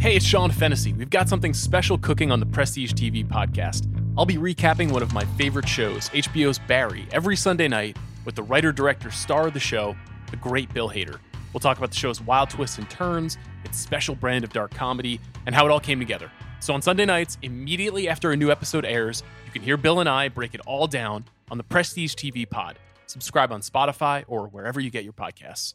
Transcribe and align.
Hey, 0.00 0.16
it's 0.16 0.24
Sean 0.24 0.50
Fennessy. 0.50 0.94
We've 0.94 1.10
got 1.10 1.28
something 1.28 1.52
special 1.52 1.98
cooking 1.98 2.32
on 2.32 2.40
the 2.40 2.46
Prestige 2.46 2.94
TV 2.94 3.22
podcast. 3.22 3.86
I'll 4.16 4.24
be 4.24 4.38
recapping 4.38 4.90
one 4.90 5.02
of 5.02 5.12
my 5.12 5.26
favorite 5.36 5.68
shows, 5.68 6.08
HBO's 6.08 6.58
Barry, 6.58 7.06
every 7.12 7.36
Sunday 7.36 7.68
night 7.68 7.98
with 8.24 8.34
the 8.34 8.42
writer 8.42 8.72
director 8.72 9.10
star 9.10 9.48
of 9.48 9.52
the 9.52 9.60
show, 9.60 9.94
the 10.30 10.38
great 10.38 10.72
Bill 10.72 10.88
Hader. 10.88 11.18
We'll 11.52 11.60
talk 11.60 11.76
about 11.76 11.90
the 11.90 11.96
show's 11.96 12.18
wild 12.22 12.48
twists 12.48 12.78
and 12.78 12.88
turns, 12.88 13.36
its 13.62 13.78
special 13.78 14.14
brand 14.14 14.42
of 14.42 14.54
dark 14.54 14.72
comedy, 14.72 15.20
and 15.44 15.54
how 15.54 15.66
it 15.66 15.70
all 15.70 15.78
came 15.78 15.98
together. 15.98 16.32
So 16.60 16.72
on 16.72 16.80
Sunday 16.80 17.04
nights, 17.04 17.36
immediately 17.42 18.08
after 18.08 18.32
a 18.32 18.36
new 18.38 18.50
episode 18.50 18.86
airs, 18.86 19.22
you 19.44 19.52
can 19.52 19.60
hear 19.60 19.76
Bill 19.76 20.00
and 20.00 20.08
I 20.08 20.30
break 20.30 20.54
it 20.54 20.62
all 20.66 20.86
down 20.86 21.26
on 21.50 21.58
the 21.58 21.64
Prestige 21.64 22.14
TV 22.14 22.48
pod. 22.48 22.78
Subscribe 23.06 23.52
on 23.52 23.60
Spotify 23.60 24.24
or 24.28 24.48
wherever 24.48 24.80
you 24.80 24.88
get 24.88 25.04
your 25.04 25.12
podcasts. 25.12 25.74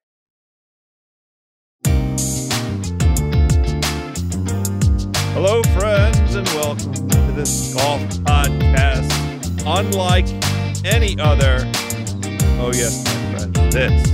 Hello, 5.33 5.63
friends, 5.79 6.35
and 6.35 6.45
welcome 6.49 6.91
to 6.93 7.31
this 7.31 7.73
golf 7.73 8.01
podcast. 8.25 9.09
Unlike 9.65 10.27
any 10.85 11.17
other, 11.21 11.59
oh, 12.59 12.71
yes, 12.75 13.01
my 13.05 13.31
friends, 13.31 13.73
this 13.73 14.11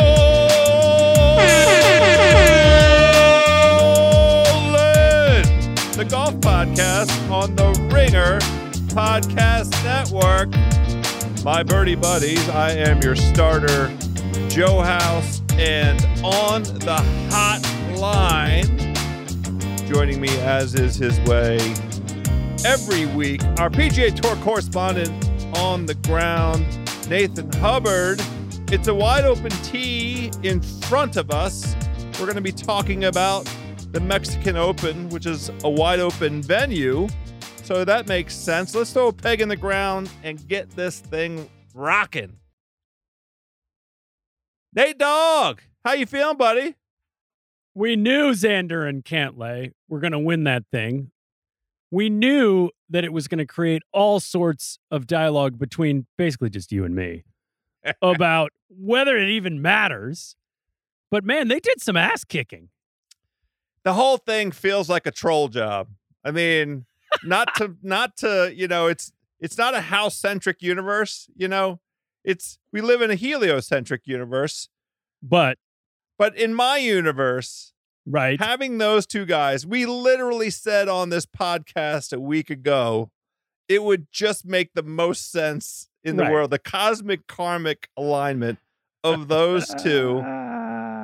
the 5.97 6.07
golf 6.09 6.35
podcast 6.35 7.11
on 7.29 7.53
the 7.57 7.71
Ringer 7.93 8.39
Podcast 8.95 9.71
Network. 9.83 10.49
My 11.43 11.63
birdie 11.63 11.95
buddies, 11.95 12.47
I 12.47 12.71
am 12.71 13.01
your 13.01 13.17
starter, 13.17 13.93
Joe 14.47 14.79
House, 14.79 15.41
and 15.57 16.01
on 16.23 16.63
the 16.63 17.03
hot 17.29 17.61
line, 17.99 18.65
joining 19.87 20.21
me 20.21 20.29
as 20.39 20.75
is 20.75 20.95
his 20.95 21.19
way 21.21 21.57
every 22.65 23.05
week, 23.05 23.43
our 23.57 23.69
PGA 23.69 24.13
Tour 24.13 24.35
correspondent 24.37 25.09
on 25.57 25.85
the 25.85 25.95
ground, 25.95 26.65
Nathan 27.09 27.51
Hubbard. 27.53 28.21
It's 28.71 28.87
a 28.87 28.93
wide 28.93 29.25
open 29.25 29.51
tee 29.63 30.31
in 30.43 30.61
front 30.61 31.15
of 31.15 31.31
us. 31.31 31.75
We're 32.19 32.25
going 32.25 32.35
to 32.35 32.41
be 32.41 32.51
talking 32.51 33.05
about 33.05 33.49
the 33.91 33.99
Mexican 33.99 34.57
Open, 34.57 35.09
which 35.09 35.25
is 35.25 35.49
a 35.63 35.69
wide 35.69 35.99
open 35.99 36.41
venue. 36.41 37.07
So 37.63 37.85
that 37.85 38.07
makes 38.07 38.35
sense. 38.35 38.75
Let's 38.75 38.91
throw 38.91 39.07
a 39.07 39.13
peg 39.13 39.41
in 39.41 39.49
the 39.49 39.55
ground 39.55 40.09
and 40.23 40.45
get 40.47 40.69
this 40.71 40.99
thing 40.99 41.49
rocking. 41.73 42.37
Nate 44.75 44.97
Dog, 44.97 45.61
how 45.83 45.93
you 45.93 46.05
feeling, 46.05 46.37
buddy? 46.37 46.75
We 47.79 47.95
knew 47.95 48.31
Xander 48.31 48.85
and 48.89 49.05
Cantlay 49.05 49.71
were 49.87 50.01
going 50.01 50.11
to 50.11 50.19
win 50.19 50.43
that 50.43 50.63
thing. 50.69 51.11
We 51.89 52.09
knew 52.09 52.71
that 52.89 53.05
it 53.05 53.13
was 53.13 53.29
going 53.29 53.37
to 53.37 53.45
create 53.45 53.83
all 53.93 54.19
sorts 54.19 54.79
of 54.91 55.07
dialogue 55.07 55.57
between 55.57 56.05
basically 56.17 56.49
just 56.49 56.73
you 56.73 56.83
and 56.83 56.93
me 56.93 57.23
about 58.01 58.51
whether 58.67 59.15
it 59.17 59.29
even 59.29 59.61
matters. 59.61 60.35
But 61.09 61.23
man, 61.23 61.47
they 61.47 61.61
did 61.61 61.79
some 61.79 61.95
ass 61.95 62.25
kicking. 62.25 62.67
the 63.85 63.93
whole 63.93 64.17
thing 64.17 64.51
feels 64.51 64.89
like 64.89 65.05
a 65.05 65.11
troll 65.11 65.47
job. 65.47 65.87
I 66.25 66.31
mean, 66.31 66.85
not 67.23 67.55
to 67.55 67.77
not 67.81 68.17
to, 68.17 68.53
you 68.53 68.67
know, 68.67 68.87
it's 68.87 69.13
it's 69.39 69.57
not 69.57 69.73
a 69.73 69.79
house 69.79 70.17
centric 70.17 70.61
universe, 70.61 71.29
you 71.33 71.47
know. 71.47 71.79
It's 72.25 72.59
we 72.73 72.81
live 72.81 73.01
in 73.01 73.09
a 73.09 73.15
heliocentric 73.15 74.01
universe, 74.05 74.67
But 75.23 75.57
but 76.19 76.37
in 76.37 76.53
my 76.53 76.77
universe, 76.77 77.73
right, 78.05 78.39
having 78.39 78.77
those 78.77 79.07
two 79.07 79.25
guys, 79.25 79.65
we 79.65 79.87
literally 79.87 80.51
said 80.51 80.87
on 80.87 81.09
this 81.09 81.25
podcast 81.25 82.13
a 82.13 82.19
week 82.19 82.51
ago, 82.51 83.09
it 83.67 83.81
would 83.83 84.05
just 84.11 84.45
make 84.45 84.71
the 84.75 84.83
most 84.83 85.31
sense 85.31 85.89
in 86.03 86.17
the 86.17 86.23
Right. 86.23 86.31
world. 86.31 86.51
The 86.51 86.59
cosmic 86.59 87.25
karmic 87.27 87.87
alignment 87.97 88.59
of 89.03 89.27
those 89.29 89.67
two. 89.81 90.23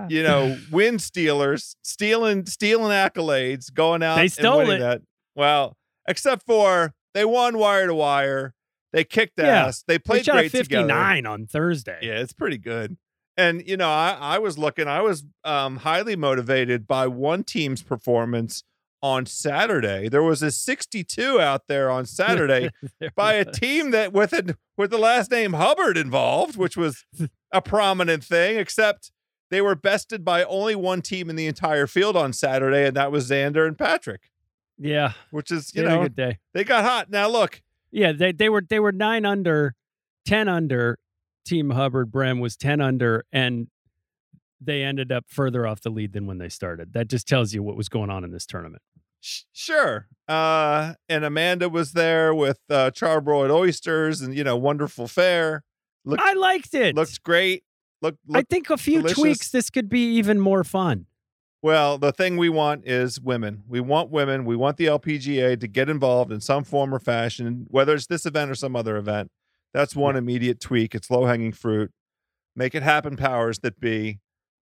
You 0.08 0.22
know, 0.22 0.60
win 0.70 1.00
stealers, 1.00 1.76
stealing 1.82 2.46
stealing 2.46 2.92
accolades, 2.92 3.74
going 3.74 4.04
out 4.04 4.18
They 4.18 4.22
and 4.24 4.32
stole 4.32 4.58
winning 4.60 4.76
it. 4.76 4.80
that. 4.82 5.02
Well, 5.36 5.76
except 6.08 6.46
for 6.46 6.94
they 7.16 7.26
won 7.26 7.58
wire 7.58 7.88
to 7.88 7.96
wire. 7.96 8.54
They 8.94 9.04
kicked 9.04 9.40
Yeah. 9.40 9.66
ass. 9.66 9.84
They 9.88 9.96
they 9.96 10.00
played 10.00 10.26
shot 10.26 10.36
a 10.36 10.42
great 10.42 10.52
together. 10.52 10.84
59 10.84 11.26
on 11.26 11.48
Thursday. 11.48 11.98
Yeah, 12.04 12.20
it's 12.20 12.34
pretty 12.34 12.60
good. 12.60 12.98
And 13.38 13.68
you 13.68 13.78
know, 13.78 13.90
I, 13.90 14.18
I 14.20 14.38
was 14.40 14.58
looking, 14.58 14.88
I 14.88 15.02
was 15.02 15.24
um, 15.44 15.78
highly 15.78 16.16
motivated 16.16 16.88
by 16.88 17.08
one 17.08 17.44
team's 17.44 17.82
performance 17.84 18.64
on 19.02 19.26
Saturday. 19.26 20.08
There 20.10 20.24
was 20.24 20.42
a 20.42 20.50
62 20.52 21.40
out 21.40 21.68
there 21.68 21.92
on 21.92 22.06
Saturday 22.06 22.70
by 23.16 23.34
a 23.34 23.46
team 23.46 23.92
that 23.92 24.14
with 24.14 24.34
a, 24.34 24.58
with 24.78 24.90
the 24.90 24.98
last 24.98 25.30
name 25.32 25.54
Hubbard 25.54 25.98
involved, 25.98 26.56
which 26.58 26.76
was 26.78 27.06
a 27.52 27.62
prominent 27.62 28.24
thing, 28.24 28.58
except 28.58 29.12
they 29.52 29.62
were 29.62 29.76
bested 29.76 30.26
by 30.26 30.44
only 30.44 30.76
one 30.76 31.02
team 31.02 31.30
in 31.30 31.36
the 31.36 31.46
entire 31.46 31.88
field 31.88 32.18
on 32.18 32.34
Saturday, 32.34 32.88
and 32.88 32.96
that 32.96 33.12
was 33.12 33.30
Xander 33.30 33.68
and 33.68 33.78
Patrick, 33.78 34.32
Yeah, 34.80 35.14
which 35.30 35.52
is, 35.52 35.76
you 35.76 35.84
know, 35.84 36.04
good 36.04 36.16
day. 36.16 36.40
they 36.54 36.64
got 36.64 36.84
hot. 36.84 37.12
Now 37.12 37.28
look, 37.28 37.62
Yeah, 37.92 38.12
they 38.12 38.32
they 38.32 38.50
were 38.50 38.64
they 38.68 38.80
were 38.80 38.92
nine 38.92 39.24
under, 39.26 39.76
ten 40.26 40.48
under. 40.48 40.98
Team 41.46 41.70
Hubbard 41.72 42.12
Brem 42.12 42.40
was 42.40 42.58
ten 42.58 42.82
under, 42.82 43.24
and 43.32 43.68
they 44.60 44.84
ended 44.84 45.12
up 45.12 45.26
further 45.28 45.68
off 45.68 45.82
the 45.82 45.90
lead 45.90 46.14
than 46.14 46.26
when 46.26 46.38
they 46.38 46.50
started. 46.50 46.94
That 46.94 47.08
just 47.08 47.28
tells 47.28 47.54
you 47.54 47.64
what 47.64 47.76
was 47.76 47.90
going 47.90 48.10
on 48.10 48.24
in 48.24 48.32
this 48.32 48.46
tournament. 48.46 48.82
sure. 49.54 50.08
Uh, 50.28 50.94
and 51.08 51.24
Amanda 51.24 51.70
was 51.70 51.94
there 51.94 52.34
with 52.34 52.60
uh, 52.70 52.92
charbroiled 52.92 53.52
oysters 53.52 54.22
and, 54.22 54.36
you 54.36 54.44
know, 54.44 54.56
wonderful 54.56 55.08
fare. 55.08 55.64
Looked, 56.04 56.22
I 56.22 56.34
liked 56.34 56.74
it. 56.74 56.96
Looks 56.96 57.18
great. 57.18 57.64
look, 58.02 58.16
I 58.34 58.44
think 58.44 58.70
a 58.70 58.78
few 58.78 59.00
delicious. 59.00 59.18
tweaks, 59.18 59.52
this 59.52 59.70
could 59.70 59.90
be 59.90 60.16
even 60.16 60.40
more 60.40 60.64
fun. 60.64 61.08
Well, 61.62 61.98
the 61.98 62.12
thing 62.12 62.38
we 62.38 62.50
want 62.50 62.86
is 62.86 63.20
women. 63.20 63.64
We 63.68 63.80
want 63.80 64.12
women. 64.12 64.46
We 64.46 64.56
want 64.56 64.78
the 64.78 64.86
LPGA 64.86 65.60
to 65.60 65.68
get 65.68 65.90
involved 65.90 66.32
in 66.32 66.40
some 66.40 66.64
form 66.64 66.94
or 66.94 67.00
fashion, 67.00 67.66
whether 67.70 67.96
it's 67.96 68.06
this 68.06 68.28
event 68.28 68.52
or 68.52 68.56
some 68.56 68.76
other 68.76 68.98
event. 68.98 69.32
That's 69.76 69.94
one 69.94 70.16
immediate 70.16 70.62
tweak. 70.62 70.96
It's 70.96 71.12
low 71.12 71.26
hanging 71.26 71.52
fruit. 71.52 71.92
Make 72.56 72.76
it 72.76 72.82
happen, 72.82 73.18
powers 73.18 73.60
that 73.60 73.78
be. 73.78 74.20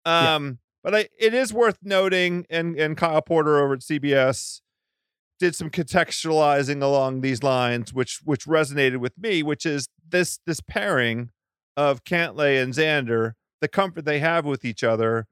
Yeah. 0.05 0.35
Um, 0.35 0.59
but 0.85 0.95
I, 0.95 1.09
it 1.19 1.33
is 1.33 1.51
worth 1.51 1.79
noting, 1.83 2.45
and 2.51 2.79
and 2.79 2.95
Kyle 2.95 3.23
Porter 3.23 3.59
over 3.59 3.73
at 3.73 3.81
CBS 3.81 4.61
did 5.41 5.55
some 5.55 5.71
contextualizing 5.71 6.83
along 6.83 7.23
these 7.23 7.43
lines, 7.43 7.95
which 7.95 8.21
which 8.25 8.45
resonated 8.45 8.99
with 8.99 9.17
me, 9.17 9.43
which 9.43 9.65
is 9.65 9.89
this 10.07 10.41
this 10.47 10.61
pairing 10.61 11.31
of 11.75 12.05
Cantlay 12.05 12.63
and 12.63 12.75
Xander, 12.75 13.33
the 13.63 13.69
comfort 13.69 14.05
they 14.05 14.19
have 14.19 14.45
with 14.45 14.63
each 14.63 14.85
other, 14.85 15.27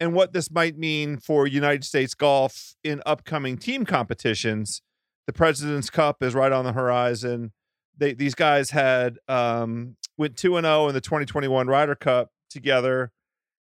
and 0.00 0.14
what 0.14 0.32
this 0.32 0.50
might 0.50 0.78
mean 0.78 1.18
for 1.18 1.46
United 1.46 1.84
States 1.84 2.14
golf 2.14 2.74
in 2.82 3.02
upcoming 3.04 3.58
team 3.58 3.84
competitions. 3.84 4.80
The 5.26 5.34
President's 5.34 5.90
Cup 5.90 6.22
is 6.22 6.34
right 6.34 6.52
on 6.52 6.64
the 6.64 6.72
horizon. 6.72 7.52
They 7.98 8.14
these 8.14 8.34
guys 8.34 8.70
had 8.70 9.18
um, 9.28 9.96
went 10.16 10.36
two 10.36 10.56
and 10.56 10.64
zero 10.64 10.88
in 10.88 10.94
the 10.94 11.00
2021 11.00 11.66
Ryder 11.66 11.94
Cup 11.94 12.30
together. 12.48 13.12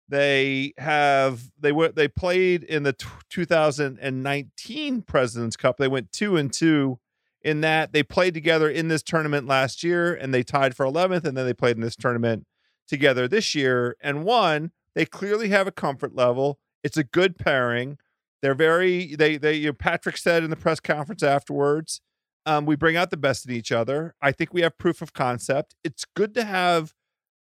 They 0.09 0.73
have 0.79 1.51
they 1.59 1.73
went 1.73 1.97
they 1.97 2.09
played 2.09 2.63
in 2.63 2.85
the 2.85 2.93
t- 2.93 3.07
2019 3.31 5.03
President's 5.03 5.57
Cup. 5.57 5.79
They 5.79 5.89
went 5.89 6.13
two 6.13 6.37
and 6.37 6.53
two 6.53 6.99
in 7.43 7.61
that. 7.63 7.93
They 7.93 8.03
played 8.03 8.35
together 8.35 8.69
in 8.69 8.89
this 8.89 9.03
tournament 9.03 9.47
last 9.47 9.83
year 9.83 10.15
and 10.15 10.33
they 10.33 10.43
tied 10.43 10.77
for 10.77 10.87
11th, 10.87 11.25
and 11.25 11.37
then 11.37 11.47
they 11.47 11.55
played 11.55 11.77
in 11.77 11.83
this 11.83 11.97
tournament 11.97 12.47
together 12.87 13.27
this 13.27 13.55
year 13.55 13.97
and 14.01 14.25
won. 14.25 14.71
They 14.95 15.07
clearly 15.07 15.49
have 15.49 15.67
a 15.67 15.73
comfort 15.73 16.15
level. 16.15 16.59
It's 16.85 16.97
a 16.97 17.05
good 17.05 17.37
pairing. 17.37 17.99
They're 18.43 18.55
very 18.55 19.17
they 19.17 19.39
they 19.39 19.55
you 19.55 19.69
know, 19.69 19.73
Patrick 19.73 20.17
said 20.17 20.45
in 20.45 20.51
the 20.51 20.57
press 20.57 20.79
conference 20.79 21.23
afterwards, 21.23 22.01
um, 22.47 22.65
we 22.65 22.77
bring 22.77 22.97
out 22.97 23.11
the 23.11 23.17
best 23.17 23.47
in 23.47 23.53
each 23.53 23.73
other. 23.73 24.15
I 24.23 24.33
think 24.33 24.55
we 24.55 24.63
have 24.63 24.79
proof 24.79 25.03
of 25.03 25.13
concept. 25.13 25.75
It's 25.85 26.05
good 26.05 26.33
to 26.35 26.45
have 26.45 26.95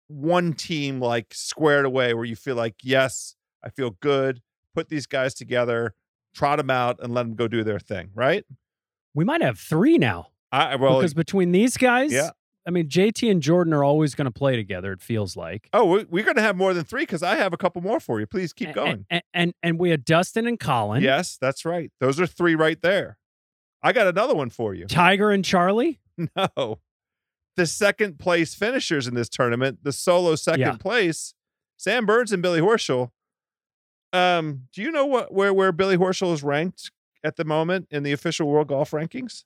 one 0.08 0.54
team 0.54 1.00
like 1.00 1.34
squared 1.34 1.86
away 1.86 2.14
where 2.14 2.26
you 2.26 2.36
feel 2.36 2.56
like, 2.56 2.76
yes, 2.84 3.36
I 3.64 3.70
feel 3.70 3.92
good. 4.02 4.42
Put 4.76 4.90
these 4.90 5.06
guys 5.08 5.34
together, 5.34 5.96
trot 6.34 6.58
them 6.58 6.70
out, 6.70 7.00
and 7.02 7.14
let 7.14 7.24
them 7.24 7.36
go 7.36 7.48
do 7.48 7.64
their 7.64 7.80
thing. 7.80 8.10
Right? 8.14 8.46
We 9.14 9.26
might 9.26 9.42
have 9.42 9.60
three 9.60 9.98
now 9.98 10.28
I 10.52 10.76
well, 10.76 10.98
because 11.00 11.14
between 11.14 11.52
these 11.52 11.78
guys, 11.78 12.12
Yeah. 12.14 12.30
I 12.66 12.72
mean, 12.72 12.88
JT 12.88 13.30
and 13.30 13.42
Jordan 13.42 13.74
are 13.74 13.84
always 13.84 14.16
going 14.16 14.26
to 14.26 14.32
play 14.32 14.56
together. 14.56 14.94
It 14.94 15.02
feels 15.02 15.36
like. 15.36 15.68
oh, 15.74 15.86
we- 15.86 16.04
we're 16.06 16.24
gonna 16.24 16.42
have 16.42 16.56
more 16.56 16.74
than 16.74 16.86
three 16.86 17.02
because 17.02 17.22
I 17.22 17.36
have 17.36 17.52
a 17.52 17.58
couple 17.58 17.82
more 17.82 18.00
for 18.00 18.20
you. 18.22 18.26
Please 18.28 18.54
keep 18.54 18.70
A- 18.70 18.74
going. 18.74 19.06
And, 19.10 19.24
and 19.34 19.54
and 19.62 19.80
we 19.80 19.90
had 19.90 20.06
Dustin 20.06 20.48
and 20.48 20.60
Collin, 20.60 21.02
Yes, 21.04 21.38
that's 21.40 21.66
right. 21.66 21.92
Those 22.00 22.20
are 22.22 22.28
three 22.28 22.56
right 22.56 22.82
there. 22.82 23.18
I 23.84 23.92
got 23.92 24.08
another 24.08 24.34
one 24.36 24.50
for 24.50 24.74
you. 24.74 24.86
Tiger 24.88 25.32
and 25.32 25.44
Charlie. 25.46 26.00
No. 26.38 26.80
The 27.56 27.66
second 27.68 28.18
place 28.20 28.56
finishers 28.56 29.08
in 29.08 29.14
this 29.16 29.30
tournament, 29.30 29.80
the 29.84 29.92
solo 29.92 30.36
second 30.36 30.60
Yeah. 30.62 30.78
place, 30.78 31.34
Sam 31.78 32.06
Burns 32.06 32.32
and 32.32 32.42
Billy 32.42 32.62
Horschel. 32.62 33.10
Um, 34.12 34.68
do 34.74 34.82
you 34.82 34.92
know 34.92 35.06
what 35.06 35.34
where 35.34 35.54
where 35.54 35.72
Billy 35.72 35.98
Horschel 35.98 36.34
is 36.34 36.44
ranked 36.44 36.92
at 37.24 37.36
the 37.36 37.44
moment 37.46 37.88
in 37.90 38.04
the 38.04 38.12
official 38.12 38.48
world 38.48 38.68
golf 38.68 38.92
rankings? 38.92 39.44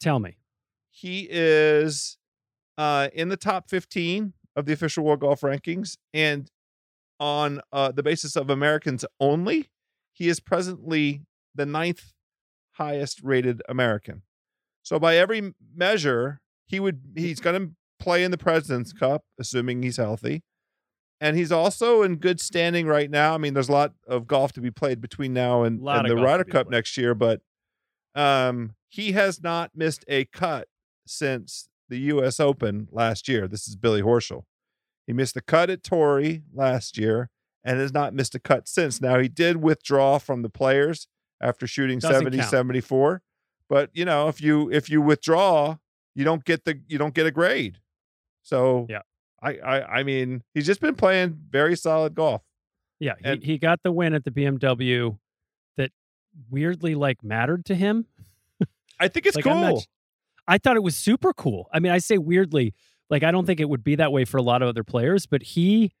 Tell 0.00 0.18
me. 0.18 0.38
He 0.90 1.28
is 1.30 2.18
uh 2.76 3.08
in 3.12 3.28
the 3.28 3.36
top 3.36 3.70
15 3.70 4.32
of 4.56 4.66
the 4.66 4.72
official 4.72 5.04
world 5.04 5.20
golf 5.20 5.40
rankings 5.42 5.96
and 6.12 6.50
on 7.20 7.60
uh 7.72 7.92
the 7.92 8.02
basis 8.02 8.34
of 8.36 8.50
Americans 8.50 9.04
only, 9.20 9.70
he 10.12 10.28
is 10.28 10.40
presently 10.40 11.22
the 11.54 11.66
ninth 11.66 12.12
highest 12.78 13.20
rated 13.22 13.62
American. 13.68 14.22
So 14.82 14.98
by 14.98 15.16
every 15.16 15.54
measure, 15.74 16.40
he 16.66 16.80
would 16.80 17.00
he's 17.14 17.40
going 17.40 17.60
to 17.60 17.72
play 18.02 18.24
in 18.24 18.30
the 18.30 18.38
President's 18.38 18.92
Cup, 18.92 19.24
assuming 19.38 19.82
he's 19.82 19.96
healthy. 19.96 20.42
And 21.20 21.36
he's 21.36 21.50
also 21.50 22.02
in 22.02 22.16
good 22.16 22.40
standing 22.40 22.86
right 22.86 23.10
now. 23.10 23.34
I 23.34 23.38
mean, 23.38 23.52
there's 23.52 23.68
a 23.68 23.72
lot 23.72 23.92
of 24.06 24.28
golf 24.28 24.52
to 24.52 24.60
be 24.60 24.70
played 24.70 25.00
between 25.00 25.32
now 25.32 25.64
and, 25.64 25.86
and 25.86 26.08
the 26.08 26.16
Ryder 26.16 26.44
Cup 26.44 26.68
played. 26.68 26.76
next 26.76 26.96
year, 26.96 27.12
but 27.14 27.40
um, 28.14 28.74
he 28.88 29.12
has 29.12 29.42
not 29.42 29.72
missed 29.74 30.04
a 30.06 30.26
cut 30.26 30.68
since 31.06 31.68
the 31.88 31.98
U.S. 31.98 32.38
Open 32.38 32.88
last 32.92 33.28
year. 33.28 33.48
This 33.48 33.66
is 33.66 33.74
Billy 33.74 34.00
Horschel. 34.00 34.44
He 35.06 35.12
missed 35.12 35.36
a 35.36 35.40
cut 35.40 35.70
at 35.70 35.82
Torrey 35.82 36.42
last 36.54 36.96
year 36.96 37.30
and 37.64 37.80
has 37.80 37.92
not 37.92 38.14
missed 38.14 38.34
a 38.34 38.38
cut 38.38 38.68
since. 38.68 39.00
Now, 39.00 39.18
he 39.18 39.28
did 39.28 39.56
withdraw 39.56 40.18
from 40.18 40.42
the 40.42 40.50
players 40.50 41.08
after 41.40 41.66
shooting 41.66 41.98
Doesn't 41.98 42.18
70 42.20 42.38
count. 42.38 42.50
74 42.50 43.22
but 43.68 43.90
you 43.92 44.04
know 44.04 44.28
if 44.28 44.40
you 44.40 44.70
if 44.70 44.88
you 44.90 45.00
withdraw 45.02 45.76
you 46.14 46.24
don't 46.24 46.44
get 46.44 46.64
the 46.64 46.80
you 46.88 46.98
don't 46.98 47.14
get 47.14 47.26
a 47.26 47.30
grade 47.30 47.78
so 48.42 48.86
Yeah. 48.88 49.02
I, 49.42 49.56
I 49.58 49.98
i 49.98 50.02
mean 50.02 50.42
he's 50.54 50.66
just 50.66 50.80
been 50.80 50.94
playing 50.96 51.38
very 51.50 51.76
solid 51.76 52.14
golf 52.14 52.42
Yeah, 52.98 53.14
And- 53.22 53.42
he, 53.42 53.52
he 53.52 53.58
got 53.58 53.82
the 53.84 53.92
win 53.92 54.14
at 54.14 54.24
the 54.24 54.30
BMW 54.32 55.16
that 55.76 55.92
weirdly 56.50 56.94
like 56.94 57.22
mattered 57.22 57.64
to 57.66 57.74
him. 57.74 58.06
i 58.98 59.06
think 59.08 59.26
it's 59.26 59.36
Like, 59.36 59.46
I'm 59.46 59.60
not 59.60 59.70
cool 59.70 59.84
I 60.50 60.56
thought 60.56 60.76
it 60.76 60.82
was 60.82 60.96
super 60.96 61.34
cool. 61.34 61.68
I 61.74 61.78
mean, 61.78 61.92
I 61.92 61.98
say 61.98 62.16
weirdly, 62.16 62.72
like 63.10 63.22
I 63.22 63.30
don't 63.30 63.44
think 63.44 63.60
it 63.60 63.68
would 63.68 63.84
be 63.84 63.96
that 63.96 64.12
way 64.12 64.24
for 64.24 64.38
a 64.38 64.42
lot 64.42 64.62
of 64.62 64.68
other 64.70 64.82
players, 64.82 65.26
but 65.26 65.42
he, 65.42 65.92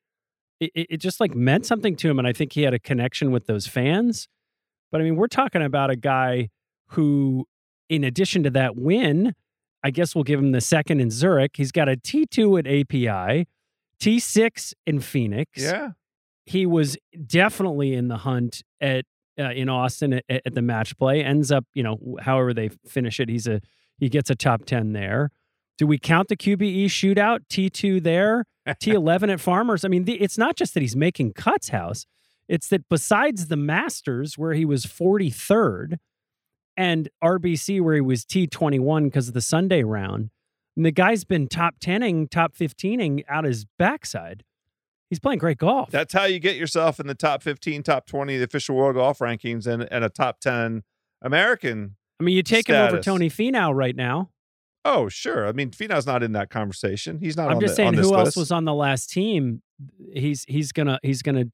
it 0.58 0.70
it 0.74 0.96
just 1.02 1.20
like 1.20 1.34
meant 1.34 1.66
something 1.66 1.94
to 1.96 2.08
him, 2.08 2.18
and 2.18 2.26
I 2.26 2.32
think 2.32 2.54
he 2.54 2.62
had 2.62 2.72
a 2.72 2.78
connection 2.78 3.30
with 3.30 3.46
those 3.46 3.66
fans. 3.66 4.26
But 4.90 5.00
I 5.00 5.04
mean, 5.04 5.16
we're 5.16 5.26
talking 5.26 5.62
about 5.62 5.90
a 5.90 5.96
guy 5.96 6.48
who, 6.88 7.46
in 7.88 8.04
addition 8.04 8.42
to 8.44 8.50
that 8.50 8.76
win, 8.76 9.34
I 9.84 9.90
guess 9.90 10.14
we'll 10.14 10.24
give 10.24 10.40
him 10.40 10.52
the 10.52 10.60
second 10.60 11.00
in 11.00 11.10
Zurich. 11.10 11.52
He's 11.56 11.72
got 11.72 11.88
a 11.88 11.96
T 11.96 12.26
two 12.26 12.56
at 12.56 12.66
API, 12.66 13.46
T 14.00 14.18
six 14.18 14.74
in 14.86 15.00
Phoenix 15.00 15.50
yeah 15.62 15.90
he 16.48 16.64
was 16.64 16.96
definitely 17.26 17.92
in 17.92 18.08
the 18.08 18.18
hunt 18.18 18.62
at 18.80 19.04
uh, 19.38 19.50
in 19.50 19.68
Austin 19.68 20.14
at, 20.14 20.24
at 20.28 20.54
the 20.54 20.62
match 20.62 20.96
play. 20.96 21.22
Ends 21.22 21.52
up, 21.52 21.66
you 21.74 21.82
know, 21.82 22.16
however 22.22 22.54
they 22.54 22.70
finish 22.86 23.20
it, 23.20 23.28
he's 23.28 23.46
a 23.46 23.60
he 23.98 24.08
gets 24.08 24.30
a 24.30 24.34
top 24.34 24.64
ten 24.64 24.92
there. 24.92 25.30
Do 25.76 25.86
we 25.86 25.98
count 25.98 26.28
the 26.28 26.36
QBE 26.36 26.86
shootout 26.86 27.40
T 27.50 27.68
two 27.68 28.00
there, 28.00 28.46
T 28.80 28.92
eleven 28.92 29.28
at 29.28 29.40
Farmers? 29.40 29.84
I 29.84 29.88
mean, 29.88 30.04
the, 30.04 30.14
it's 30.14 30.38
not 30.38 30.56
just 30.56 30.72
that 30.74 30.80
he's 30.80 30.96
making 30.96 31.34
cuts, 31.34 31.68
house. 31.68 32.06
It's 32.48 32.68
that 32.68 32.88
besides 32.88 33.48
the 33.48 33.56
Masters 33.56 34.38
where 34.38 34.54
he 34.54 34.64
was 34.64 34.84
forty 34.84 35.30
third, 35.30 35.98
and 36.76 37.08
RBC 37.22 37.80
where 37.80 37.94
he 37.94 38.00
was 38.00 38.24
T 38.24 38.46
twenty 38.46 38.78
one 38.78 39.04
because 39.04 39.28
of 39.28 39.34
the 39.34 39.40
Sunday 39.40 39.82
round, 39.82 40.30
and 40.76 40.86
the 40.86 40.90
guy's 40.92 41.24
been 41.24 41.48
top 41.48 41.74
10ing, 41.80 42.30
top 42.30 42.54
15ing 42.54 43.24
out 43.28 43.44
his 43.44 43.66
backside. 43.78 44.44
He's 45.10 45.18
playing 45.18 45.38
great 45.38 45.58
golf. 45.58 45.90
that's 45.90 46.12
how 46.12 46.24
you 46.24 46.38
get 46.38 46.56
yourself 46.56 47.00
in 47.00 47.06
the 47.06 47.14
top 47.14 47.42
15 47.42 47.82
top 47.82 48.06
20 48.06 48.36
the 48.36 48.44
official 48.44 48.76
world 48.76 48.94
golf 48.94 49.20
rankings 49.20 49.66
and, 49.66 49.88
and 49.90 50.04
a 50.04 50.10
top 50.10 50.38
10 50.40 50.82
american 51.22 51.96
I 52.20 52.24
mean, 52.24 52.36
you 52.36 52.42
take 52.42 52.68
him 52.68 52.76
over. 52.76 53.00
Tony 53.00 53.30
Finau 53.30 53.74
right 53.74 53.96
now. 53.96 54.28
oh 54.84 55.08
sure 55.08 55.48
i 55.48 55.52
mean 55.52 55.70
Finau's 55.70 56.06
not 56.06 56.22
in 56.22 56.32
that 56.32 56.50
conversation 56.50 57.20
he's 57.20 57.38
not 57.38 57.48
I'm 57.48 57.54
on 57.56 57.60
just 57.62 57.72
the, 57.72 57.76
saying, 57.76 57.94
who 57.94 58.02
this 58.02 58.12
else 58.12 58.36
was 58.36 58.50
on 58.52 58.66
the 58.66 58.74
last 58.74 59.08
team? 59.10 59.62
He's 60.12 60.44
he's 60.46 60.72
gonna 60.72 60.98
he's 61.02 61.22
gonna 61.22 61.46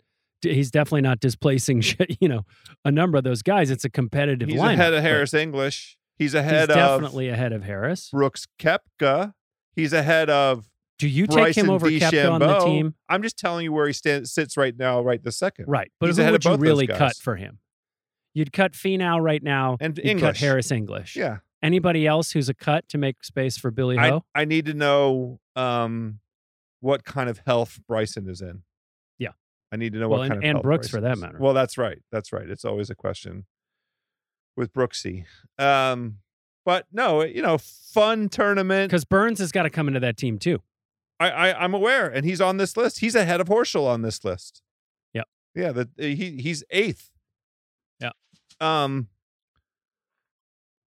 he's 0.44 0.70
definitely 0.70 1.02
not 1.02 1.20
displacing 1.20 1.82
you 2.20 2.28
know 2.28 2.44
a 2.84 2.90
number 2.90 3.18
of 3.18 3.24
those 3.24 3.42
guys. 3.42 3.70
It's 3.70 3.84
a 3.84 3.90
competitive 3.90 4.48
he's 4.48 4.60
lineup. 4.60 4.74
ahead 4.74 4.94
of 4.94 5.02
harris 5.02 5.34
english 5.34 5.96
he's 6.16 6.32
He's 6.32 6.34
ahead 6.34 6.70
of 6.70 6.76
definitely 6.76 7.28
ahead 7.28 7.52
of 7.52 7.64
Harris. 7.64 8.08
brooks 8.10 8.46
Koepka 8.58 9.34
he's 9.74 9.92
ahead 9.92 10.30
of 10.30 10.68
Do 10.98 11.08
you 11.08 11.26
take 11.26 11.56
him 11.56 11.70
over 11.70 11.88
Koepka 11.88 12.30
on 12.30 12.40
the 12.40 12.58
team? 12.60 12.94
I'm 13.08 13.22
just 13.22 13.38
telling 13.38 13.64
you 13.64 13.72
where 13.72 13.86
he 13.86 13.92
stands 13.92 14.32
sits 14.32 14.56
right 14.56 14.76
now, 14.76 15.02
right 15.02 15.22
this 15.22 15.36
second. 15.36 15.66
Right, 15.68 15.90
but 16.00 16.06
He's 16.06 16.16
who 16.16 16.22
ahead 16.22 16.34
of 16.34 16.44
would 16.44 16.60
you 16.60 16.62
really 16.62 16.86
cut 16.86 17.16
for 17.16 17.36
him? 17.36 17.58
You'd 18.32 18.52
cut 18.52 18.72
Finau 18.72 19.20
right 19.20 19.42
now. 19.42 19.76
And 19.80 19.98
English. 19.98 20.40
Harris 20.40 20.70
English. 20.72 21.14
Yeah. 21.16 21.38
Anybody 21.62 22.06
else 22.06 22.32
who's 22.32 22.48
a 22.48 22.54
cut 22.54 22.88
to 22.90 22.98
make 22.98 23.24
space 23.24 23.56
for 23.56 23.70
Billy 23.70 23.96
I, 23.96 24.20
I 24.34 24.44
need 24.44 24.66
to 24.66 24.74
know 24.74 25.40
um 25.56 26.18
what 26.80 27.04
kind 27.04 27.30
of 27.30 27.40
health 27.46 27.80
Bryson 27.88 28.28
is 28.28 28.42
in. 28.42 28.62
I 29.74 29.76
need 29.76 29.92
to 29.94 29.98
know 29.98 30.08
Well, 30.08 30.20
what 30.20 30.30
and- 30.30 30.40
kind 30.40 30.44
of 30.44 30.50
and 30.56 30.62
Brooks 30.62 30.88
for 30.88 31.00
that 31.00 31.18
matter. 31.18 31.36
Well, 31.40 31.52
that's 31.52 31.76
right. 31.76 31.98
That's 32.12 32.32
right. 32.32 32.48
It's 32.48 32.64
always 32.64 32.90
a 32.90 32.94
question 32.94 33.44
with 34.56 34.72
Brooksy. 34.72 35.24
Um 35.58 36.18
but 36.64 36.86
no, 36.92 37.22
you 37.22 37.42
know, 37.42 37.58
fun 37.58 38.28
tournament. 38.30 38.88
Because 38.88 39.04
Burns 39.04 39.38
has 39.40 39.52
got 39.52 39.64
to 39.64 39.70
come 39.70 39.88
into 39.88 40.00
that 40.00 40.16
team 40.16 40.38
too. 40.38 40.62
I, 41.20 41.30
I 41.30 41.62
I'm 41.64 41.74
aware, 41.74 42.08
and 42.08 42.24
he's 42.24 42.40
on 42.40 42.56
this 42.56 42.76
list. 42.76 43.00
He's 43.00 43.14
ahead 43.14 43.40
of 43.40 43.48
Horschel 43.48 43.86
on 43.86 44.00
this 44.02 44.24
list. 44.24 44.62
Yeah, 45.12 45.24
Yeah, 45.54 45.72
the 45.72 45.88
he 45.98 46.40
he's 46.40 46.64
eighth. 46.70 47.10
Yeah. 48.00 48.10
Um. 48.60 49.08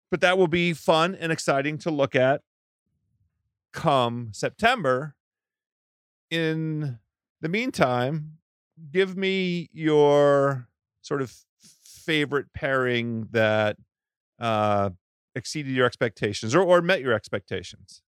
But 0.09 0.21
that 0.21 0.37
will 0.37 0.47
be 0.47 0.73
fun 0.73 1.13
and 1.15 1.31
exciting 1.31 1.77
to 1.79 1.91
look 1.91 2.15
at 2.15 2.41
come 3.73 4.29
September 4.33 5.15
in 6.31 6.97
the 7.41 7.49
meantime, 7.49 8.36
give 8.91 9.17
me 9.17 9.69
your 9.73 10.67
sort 11.01 11.21
of 11.21 11.33
favorite 12.05 12.47
pairing 12.53 13.27
that 13.31 13.77
uh, 14.39 14.89
exceeded 15.35 15.73
your 15.73 15.85
expectations 15.85 16.55
or, 16.55 16.61
or 16.61 16.81
met 16.81 17.01
your 17.01 17.13
expectations. 17.13 18.01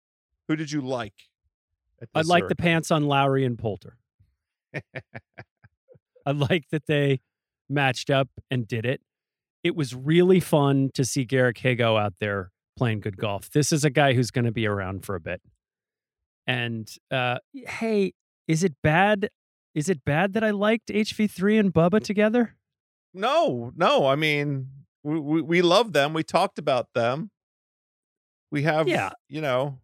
Who 0.47 0.55
did 0.55 0.71
you 0.71 0.81
like? 0.81 1.13
I 2.15 2.21
like 2.21 2.47
the 2.47 2.55
pants 2.55 2.91
on 2.91 3.03
Lowry 3.03 3.45
and 3.45 3.57
Poulter. 3.57 3.97
I 6.25 6.31
like 6.31 6.69
that 6.71 6.85
they 6.88 7.19
matched 7.69 8.09
up 8.09 8.29
and 8.49 8.67
did 8.67 8.85
it. 8.85 9.01
It 9.63 9.75
was 9.75 9.93
really 9.93 10.39
fun 10.39 10.91
to 10.93 11.03
see 11.03 11.25
Garrick 11.25 11.57
Higgo 11.57 11.99
out 11.99 12.13
there 12.19 12.51
playing 12.77 13.01
good 13.01 13.17
golf. 13.17 13.49
This 13.51 13.71
is 13.71 13.83
a 13.83 13.89
guy 13.89 14.13
who's 14.13 14.31
going 14.31 14.45
to 14.45 14.51
be 14.51 14.65
around 14.65 15.05
for 15.05 15.15
a 15.15 15.19
bit. 15.19 15.41
And 16.47 16.89
uh, 17.11 17.39
hey, 17.53 18.13
is 18.47 18.63
it 18.63 18.73
bad? 18.81 19.29
Is 19.75 19.89
it 19.89 20.03
bad 20.05 20.33
that 20.33 20.43
I 20.43 20.51
liked 20.51 20.88
HV3 20.89 21.59
and 21.59 21.73
Bubba 21.73 22.01
together? 22.03 22.55
No, 23.13 23.71
no. 23.75 24.07
I 24.07 24.15
mean, 24.15 24.69
we, 25.03 25.19
we 25.19 25.41
we 25.41 25.61
love 25.61 25.93
them. 25.93 26.13
We 26.13 26.23
talked 26.23 26.59
about 26.59 26.88
them. 26.93 27.31
We 28.51 28.63
have, 28.63 28.88
Yeah. 28.88 29.11
you 29.27 29.41
know, 29.41 29.79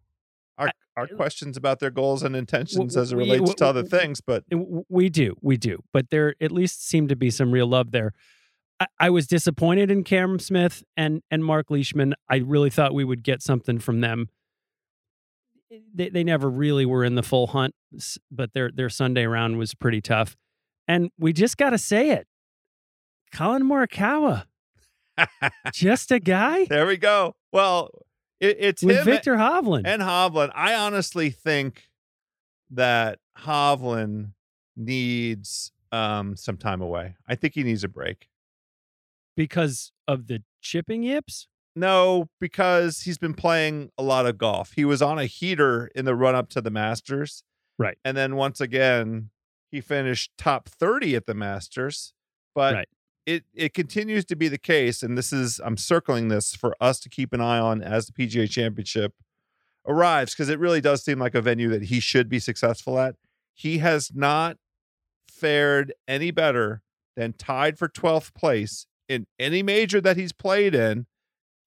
our 0.57 0.67
I- 0.67 0.71
our 0.97 1.03
uh, 1.11 1.15
questions 1.17 1.57
about 1.57 1.79
their 1.79 1.91
goals 1.91 2.23
and 2.23 2.35
intentions 2.35 2.93
w- 2.95 3.01
as 3.01 3.11
it 3.11 3.15
relates 3.17 3.41
w- 3.41 3.55
to 3.55 3.65
other 3.65 3.83
things. 3.83 4.21
But 4.21 4.43
We 4.89 5.09
do, 5.09 5.35
we 5.41 5.57
do, 5.57 5.83
but 5.91 6.09
there 6.09 6.35
at 6.39 6.51
least 6.53 6.87
seemed 6.87 7.09
to 7.09 7.15
be 7.17 7.29
some 7.29 7.51
real 7.51 7.67
love 7.67 7.91
there. 7.91 8.13
I, 8.79 8.85
I 8.99 9.09
was 9.09 9.27
disappointed 9.27 9.91
in 9.91 10.03
Cam 10.03 10.39
Smith 10.39 10.83
and 10.95 11.21
and 11.29 11.43
Mark 11.43 11.69
Leishman. 11.69 12.13
I 12.29 12.37
really 12.37 12.69
thought 12.69 12.93
we 12.93 13.03
would 13.03 13.23
get 13.23 13.41
something 13.41 13.77
from 13.79 14.01
them. 14.01 14.29
They 15.93 16.09
they 16.09 16.23
never 16.23 16.49
really 16.49 16.85
were 16.85 17.03
in 17.03 17.15
the 17.15 17.23
full 17.23 17.47
hunt, 17.47 17.73
but 18.31 18.53
their 18.53 18.71
their 18.71 18.89
Sunday 18.89 19.25
round 19.25 19.57
was 19.57 19.73
pretty 19.73 20.01
tough. 20.01 20.35
And 20.87 21.09
we 21.17 21.33
just 21.33 21.57
got 21.57 21.71
to 21.71 21.77
say 21.77 22.11
it, 22.11 22.27
Collin 23.31 23.63
Morikawa, 23.63 24.45
just 25.73 26.11
a 26.11 26.19
guy 26.19 26.65
there 26.65 26.85
we 26.85 26.97
go. 26.97 27.35
Well, 27.51 27.89
it, 28.39 28.57
it's 28.59 28.83
with 28.83 28.97
him 28.97 29.05
Viktor 29.05 29.35
Hovland. 29.35 29.83
and 29.85 30.01
Hovland. 30.01 30.51
I 30.53 30.75
honestly 30.75 31.29
think 31.29 31.89
that 32.71 33.19
Hovland 33.39 34.31
needs 34.75 35.71
um 35.91 36.35
some 36.35 36.57
time 36.57 36.81
away. 36.81 37.15
I 37.27 37.35
think 37.35 37.53
he 37.55 37.63
needs 37.63 37.83
a 37.83 37.87
break. 37.87 38.27
because 39.35 39.91
of 40.07 40.27
the 40.27 40.43
chipping 40.61 41.03
yips. 41.03 41.47
No, 41.75 42.29
because 42.39 43.01
he's 43.01 43.17
been 43.17 43.33
playing 43.33 43.91
a 43.97 44.03
lot 44.03 44.25
of 44.25 44.37
golf. 44.37 44.73
He 44.73 44.85
was 44.85 45.01
on 45.01 45.19
a 45.19 45.25
heater 45.25 45.87
in 45.93 46.05
the 46.05 46.15
run 46.15 46.35
up 46.35 46.49
to 46.49 46.61
the 46.61 46.71
Masters. 46.71 47.43
Right. 47.77 47.97
And 48.05 48.15
then 48.15 48.35
once 48.37 48.61
again, 48.61 49.29
he 49.71 49.81
finished 49.81 50.31
top 50.37 50.69
30 50.69 51.15
at 51.15 51.25
the 51.25 51.33
Masters. 51.33 52.13
But 52.53 52.73
Right. 52.73 52.87
it 53.25 53.43
it 53.53 53.73
continues 53.73 54.23
to 54.25 54.35
be 54.37 54.47
the 54.47 54.57
case 54.57 55.03
and 55.03 55.17
this 55.17 55.33
is 55.33 55.59
I'm 55.65 55.75
circling 55.75 56.29
this 56.29 56.55
for 56.55 56.75
us 56.79 56.99
to 57.01 57.09
keep 57.09 57.33
an 57.33 57.41
eye 57.41 57.59
on 57.59 57.81
as 57.81 58.05
the 58.07 58.13
PGA 58.13 58.49
Championship 58.49 59.13
arrives 59.85 60.33
because 60.33 60.47
it 60.49 60.59
really 60.59 60.79
does 60.79 61.03
seem 61.03 61.19
like 61.19 61.35
a 61.35 61.41
venue 61.41 61.67
that 61.69 61.83
he 61.83 61.99
should 61.99 62.29
be 62.29 62.39
successful 62.39 62.97
at. 62.97 63.15
He 63.53 63.79
has 63.79 64.11
not 64.15 64.57
fared 65.29 65.93
any 66.07 66.31
better 66.31 66.81
than 67.17 67.33
tied 67.33 67.77
for 67.77 67.89
12th 67.89 68.33
place 68.33 68.87
in 69.09 69.27
any 69.37 69.61
major 69.61 69.99
that 70.01 70.17
he's 70.17 70.31
played 70.33 70.73
in 70.73 71.05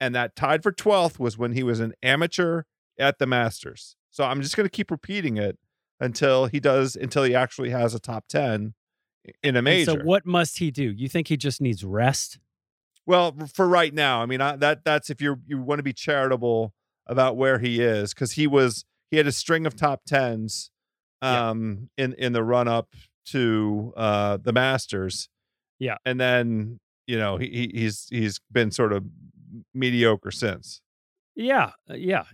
and 0.01 0.15
that 0.15 0.37
tied 0.37 0.63
for 0.63 0.73
12th 0.73 1.19
was 1.19 1.37
when 1.39 1.53
he 1.53 1.63
was 1.63 1.81
an 1.81 1.93
amateur 2.03 2.63
at 2.99 3.19
the 3.19 3.27
Masters. 3.27 3.97
So 4.11 4.25
I'm 4.25 4.41
just 4.43 4.57
going 4.57 4.67
to 4.67 4.71
keep 4.71 4.91
repeating 4.91 5.37
it 5.37 5.59
until 6.01 6.47
he 6.47 6.61
does 6.61 6.97
until 6.97 7.25
he 7.25 7.35
actually 7.35 7.71
has 7.71 7.95
a 7.95 7.99
top 8.01 8.25
10 8.29 8.75
in 9.43 9.55
a 9.57 9.59
And 9.59 9.65
major. 9.65 9.93
so 9.93 9.99
what 10.05 10.25
must 10.27 10.59
he 10.59 10.71
do? 10.71 10.85
You 10.97 11.09
think 11.09 11.29
he 11.29 11.37
just 11.37 11.61
needs 11.61 11.85
rest? 11.85 12.39
Well, 13.07 13.35
for 13.55 13.67
right 13.69 13.93
now, 13.95 14.23
I 14.23 14.27
mean 14.27 14.41
I, 14.41 14.57
that 14.57 14.85
that's 14.85 15.11
if 15.11 15.21
you 15.21 15.41
you 15.47 15.59
want 15.61 15.79
to 15.79 15.83
be 15.83 15.93
charitable 15.93 16.73
about 17.07 17.37
where 17.37 17.59
he 17.59 17.81
is 17.81 18.13
cuz 18.15 18.33
he 18.33 18.47
was 18.47 18.85
he 19.11 19.17
had 19.17 19.27
a 19.27 19.33
string 19.33 19.67
of 19.67 19.75
top 19.77 20.03
10s 20.09 20.71
Yeah. 21.23 21.49
um 21.51 21.89
in 21.97 22.13
in 22.15 22.33
the 22.33 22.43
run 22.45 22.69
up 22.69 22.95
to 23.27 23.93
uh 23.97 24.37
the 24.43 24.53
Masters. 24.53 25.29
Yeah. 25.79 25.97
And 26.05 26.21
then, 26.21 26.81
you 27.07 27.19
know, 27.19 27.37
he 27.39 27.49
he- 27.49 27.81
he's 27.81 28.07
he's 28.11 28.41
been 28.53 28.71
sort 28.71 28.93
of 28.93 29.05
mediocre 29.75 30.31
since. 30.31 30.81
Yeah, 31.35 31.73
uh, 31.91 31.95
yeah. 31.95 32.25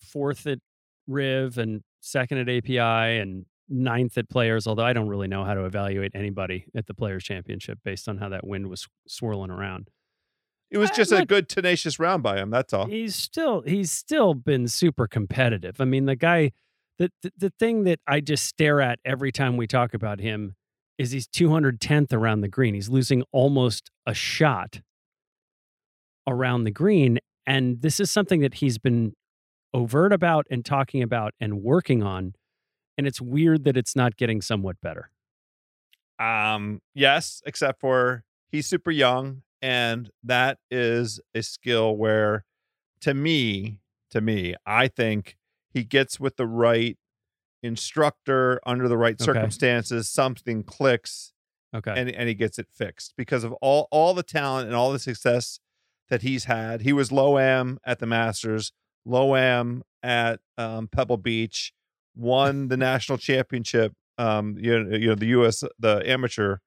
Fourth 0.00 0.46
at 0.46 0.58
Riv 1.06 1.58
and 1.58 1.82
second 2.00 2.38
at 2.38 2.48
API 2.48 3.18
and 3.18 3.44
ninth 3.68 4.16
at 4.18 4.28
Players. 4.28 4.66
Although 4.66 4.84
I 4.84 4.92
don't 4.92 5.08
really 5.08 5.28
know 5.28 5.44
how 5.44 5.54
to 5.54 5.64
evaluate 5.64 6.12
anybody 6.14 6.66
at 6.74 6.86
the 6.86 6.94
Players 6.94 7.24
Championship 7.24 7.78
based 7.84 8.08
on 8.08 8.18
how 8.18 8.28
that 8.30 8.46
wind 8.46 8.68
was 8.68 8.88
swirling 9.06 9.50
around. 9.50 9.88
It 10.70 10.78
was 10.78 10.90
just 10.90 11.12
a 11.12 11.18
look- 11.18 11.28
good 11.28 11.48
tenacious 11.48 11.98
round 11.98 12.22
by 12.22 12.38
him, 12.38 12.50
that's 12.50 12.72
all. 12.72 12.86
He's 12.86 13.14
still 13.14 13.62
he's 13.66 13.92
still 13.92 14.32
been 14.34 14.68
super 14.68 15.06
competitive. 15.06 15.80
I 15.80 15.84
mean, 15.84 16.06
the 16.06 16.16
guy. 16.16 16.52
The, 16.98 17.10
the 17.22 17.32
the 17.36 17.52
thing 17.58 17.84
that 17.84 18.00
I 18.06 18.20
just 18.20 18.44
stare 18.44 18.80
at 18.80 19.00
every 19.04 19.32
time 19.32 19.56
we 19.56 19.66
talk 19.66 19.94
about 19.94 20.20
him 20.20 20.54
is 20.98 21.10
he's 21.10 21.26
210th 21.26 22.12
around 22.12 22.42
the 22.42 22.48
green. 22.48 22.74
He's 22.74 22.90
losing 22.90 23.24
almost 23.32 23.90
a 24.06 24.14
shot 24.14 24.82
around 26.26 26.64
the 26.64 26.70
green. 26.70 27.18
And 27.46 27.80
this 27.82 27.98
is 28.00 28.10
something 28.10 28.40
that 28.40 28.54
he's 28.54 28.78
been 28.78 29.14
overt 29.74 30.12
about 30.12 30.46
and 30.50 30.64
talking 30.64 31.02
about 31.02 31.34
and 31.40 31.62
working 31.62 32.02
on. 32.02 32.34
And 32.98 33.06
it's 33.06 33.20
weird 33.20 33.64
that 33.64 33.76
it's 33.76 33.96
not 33.96 34.16
getting 34.16 34.40
somewhat 34.42 34.80
better. 34.80 35.10
Um, 36.18 36.80
yes, 36.94 37.42
except 37.46 37.80
for 37.80 38.22
he's 38.50 38.66
super 38.66 38.90
young, 38.90 39.42
and 39.60 40.10
that 40.22 40.58
is 40.70 41.20
a 41.34 41.42
skill 41.42 41.96
where, 41.96 42.44
to 43.00 43.14
me, 43.14 43.80
to 44.10 44.20
me, 44.20 44.54
I 44.66 44.88
think 44.88 45.36
he 45.70 45.84
gets 45.84 46.20
with 46.20 46.36
the 46.36 46.46
right 46.46 46.96
instructor 47.62 48.60
under 48.66 48.88
the 48.88 48.98
right 48.98 49.14
Okay. 49.14 49.24
circumstances, 49.24 50.08
something 50.08 50.62
clicks, 50.62 51.32
Okay. 51.74 51.92
and 51.96 52.10
and 52.10 52.28
he 52.28 52.34
gets 52.34 52.58
it 52.58 52.68
fixed 52.72 53.14
because 53.16 53.42
of 53.42 53.52
all 53.54 53.88
all 53.90 54.14
the 54.14 54.22
talent 54.22 54.66
and 54.66 54.76
all 54.76 54.92
the 54.92 54.98
success 54.98 55.58
that 56.08 56.22
he's 56.22 56.44
had. 56.44 56.82
He 56.82 56.92
was 56.92 57.12
low 57.12 57.38
am 57.38 57.78
at 57.84 57.98
the 57.98 58.06
Masters, 58.06 58.72
low 59.04 59.34
am 59.36 59.82
at 60.02 60.40
um, 60.58 60.88
Pebble 60.88 61.16
Beach, 61.16 61.72
won 62.14 62.68
the 62.68 62.76
national 62.76 63.18
championship. 63.18 63.92
Um, 64.18 64.56
you 64.58 64.82
know, 64.82 64.96
you 64.96 65.08
know 65.08 65.14
the 65.14 65.26
U.S. 65.26 65.64
the 65.78 66.02
amateur. 66.04 66.58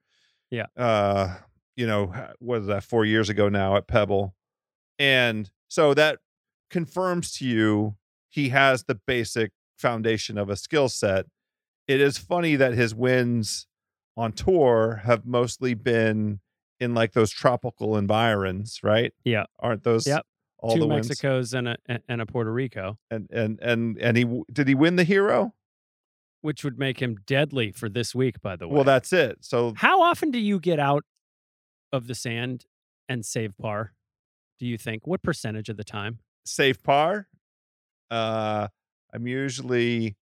Yeah. 0.50 0.66
Uh, 0.76 1.36
you 1.76 1.86
know 1.86 2.14
what 2.40 2.62
is 2.62 2.68
that? 2.68 2.84
Four 2.84 3.06
years 3.06 3.30
ago 3.30 3.50
now 3.50 3.76
at 3.76 3.88
Pebble, 3.88 4.34
and 4.98 5.50
so 5.68 5.94
that 5.94 6.20
confirms 6.70 7.34
to 7.34 7.46
you 7.46 7.96
he 8.30 8.50
has 8.50 8.84
the 8.84 8.96
basic 8.96 9.52
foundation 9.78 10.38
of 10.38 10.50
a 10.50 10.56
skill 10.56 10.90
set. 10.90 11.26
It 11.88 12.02
is 12.02 12.18
funny 12.18 12.56
that 12.56 12.74
his 12.74 12.96
wins 12.96 13.68
on 14.18 14.32
tour 14.32 15.02
have 15.04 15.26
mostly 15.26 15.74
been 15.74 16.40
in 16.80 16.94
like 16.94 17.14
those 17.14 17.32
tropical 17.32 17.98
environs, 17.98 18.80
right? 18.84 19.14
Yeah. 19.24 19.46
Aren't 19.60 19.84
those 19.84 20.06
Yep. 20.08 20.26
all 20.60 20.74
Two 20.76 20.80
the 20.82 20.88
wins? 20.88 21.10
Mexicos 21.10 21.54
and 21.54 21.68
a 21.70 21.78
and 22.08 22.22
a 22.22 22.26
Puerto 22.26 22.52
Rico, 22.52 22.98
And 23.10 23.30
and 23.32 23.60
and 23.62 23.98
and 24.00 24.18
he 24.18 24.42
did 24.52 24.68
he 24.68 24.76
win 24.76 24.96
the 24.96 25.04
hero? 25.04 25.54
which 26.42 26.64
would 26.64 26.78
make 26.78 27.02
him 27.02 27.16
deadly 27.26 27.72
for 27.72 27.90
this 27.90 28.14
week, 28.14 28.40
by 28.40 28.56
the 28.56 28.68
way. 28.68 28.76
Well, 28.76 28.84
that's 28.84 29.12
it. 29.12 29.40
So 29.42 29.74
How 29.78 30.04
often 30.04 30.30
do 30.30 30.38
you 30.38 30.60
get 30.60 30.80
out 30.80 31.04
of 31.92 32.06
the 32.06 32.14
sand 32.14 32.68
and 33.10 33.26
save 33.26 33.58
par? 33.58 33.94
Do 34.60 34.68
you 34.68 34.78
think? 34.78 35.08
What 35.08 35.24
percentage 35.24 35.70
of 35.70 35.78
the 35.78 35.84
time? 35.84 36.20
Save 36.46 36.84
par. 36.84 37.28
Uh 38.12 38.68
I'm 39.14 39.26
usually 39.28 40.18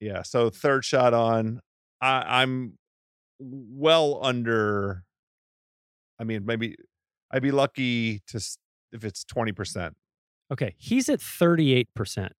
yeah, 0.00 0.22
so 0.22 0.48
third 0.50 0.84
shot 0.84 1.12
on. 1.12 1.60
I 2.00 2.40
I'm 2.42 2.78
well 3.40 4.20
under 4.22 5.04
I 6.18 6.24
mean, 6.24 6.44
maybe 6.44 6.76
I'd 7.30 7.42
be 7.42 7.50
lucky 7.50 8.20
to 8.28 8.40
if 8.92 9.04
it's 9.04 9.24
20%. 9.24 9.92
Okay, 10.52 10.74
he's 10.78 11.08
at 11.08 11.20
38%. 11.20 12.30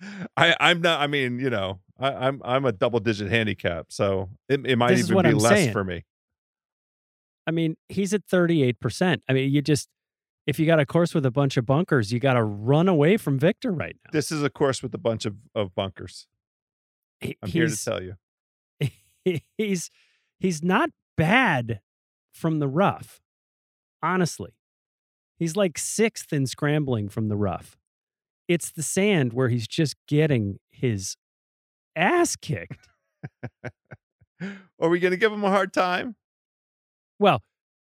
I 0.36 0.54
I'm 0.60 0.80
not 0.80 1.00
I 1.00 1.08
mean, 1.08 1.40
you 1.40 1.50
know, 1.50 1.80
I, 1.98 2.12
I'm 2.12 2.40
I'm 2.44 2.64
a 2.64 2.72
double 2.72 3.00
digit 3.00 3.30
handicap, 3.30 3.86
so 3.88 4.30
it, 4.48 4.64
it 4.64 4.76
might 4.76 4.90
This 4.90 5.10
even 5.10 5.22
be 5.22 5.28
I'm 5.30 5.38
less 5.38 5.52
saying. 5.52 5.72
for 5.72 5.82
me. 5.82 6.04
I 7.46 7.50
mean, 7.50 7.76
he's 7.88 8.12
at 8.12 8.26
38%. 8.26 9.22
I 9.28 9.32
mean, 9.32 9.50
you 9.50 9.62
just 9.62 9.88
if 10.46 10.58
you 10.58 10.66
got 10.66 10.80
a 10.80 10.86
course 10.86 11.14
with 11.14 11.26
a 11.26 11.30
bunch 11.30 11.56
of 11.56 11.66
bunkers, 11.66 12.12
you 12.12 12.20
got 12.20 12.34
to 12.34 12.42
run 12.42 12.88
away 12.88 13.16
from 13.16 13.38
Viktor 13.38 13.70
right 13.70 13.96
now. 14.04 14.10
This 14.12 14.30
is 14.30 14.42
a 14.42 14.48
course 14.48 14.82
with 14.82 14.94
a 14.94 14.98
bunch 14.98 15.26
of, 15.26 15.36
of 15.54 15.74
bunkers. 15.74 16.26
I'm 17.22 17.50
here 17.50 17.66
to 17.66 17.76
tell 17.76 18.02
you. 18.02 18.14
he's 19.58 19.90
he's 20.38 20.62
not 20.62 20.90
bad 21.18 21.80
from 22.32 22.60
the 22.60 22.68
rough. 22.68 23.20
Honestly. 24.02 24.52
He's 25.38 25.54
like 25.54 25.74
6th 25.74 26.32
in 26.32 26.46
scrambling 26.46 27.08
from 27.08 27.28
the 27.28 27.36
rough. 27.36 27.76
It's 28.48 28.70
the 28.70 28.82
sand 28.82 29.34
where 29.34 29.48
he's 29.48 29.68
just 29.68 29.94
getting 30.08 30.58
his 30.70 31.16
ass 31.94 32.34
kicked. 32.34 32.88
Are 34.80 34.88
we 34.88 34.98
going 34.98 35.10
to 35.10 35.18
give 35.18 35.32
him 35.32 35.44
a 35.44 35.50
hard 35.50 35.72
time? 35.72 36.16
Well, 37.18 37.42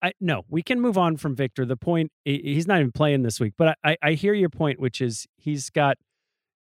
I 0.01 0.13
no, 0.21 0.43
we 0.47 0.61
can 0.61 0.79
move 0.79 0.97
on 0.97 1.17
from 1.17 1.35
Viktor. 1.35 1.65
The 1.65 1.75
point 1.75 2.11
he's 2.23 2.67
not 2.67 2.79
even 2.79 2.91
playing 2.91 3.23
this 3.23 3.39
week, 3.39 3.53
but 3.57 3.77
I, 3.83 3.97
I 4.03 4.11
hear 4.13 4.33
your 4.33 4.49
point, 4.49 4.79
which 4.79 5.01
is 5.01 5.25
he's 5.37 5.69
got. 5.69 5.97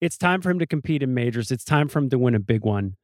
It's 0.01 0.19
time 0.19 0.41
for 0.43 0.51
him 0.51 0.59
to 0.59 0.67
compete 0.67 1.03
in 1.03 1.15
majors. 1.15 1.51
It's 1.51 1.65
time 1.65 1.89
for 1.89 1.99
him 1.99 2.11
to 2.11 2.19
win 2.19 2.35
a 2.35 2.41
big 2.41 2.65
one, 2.65 2.97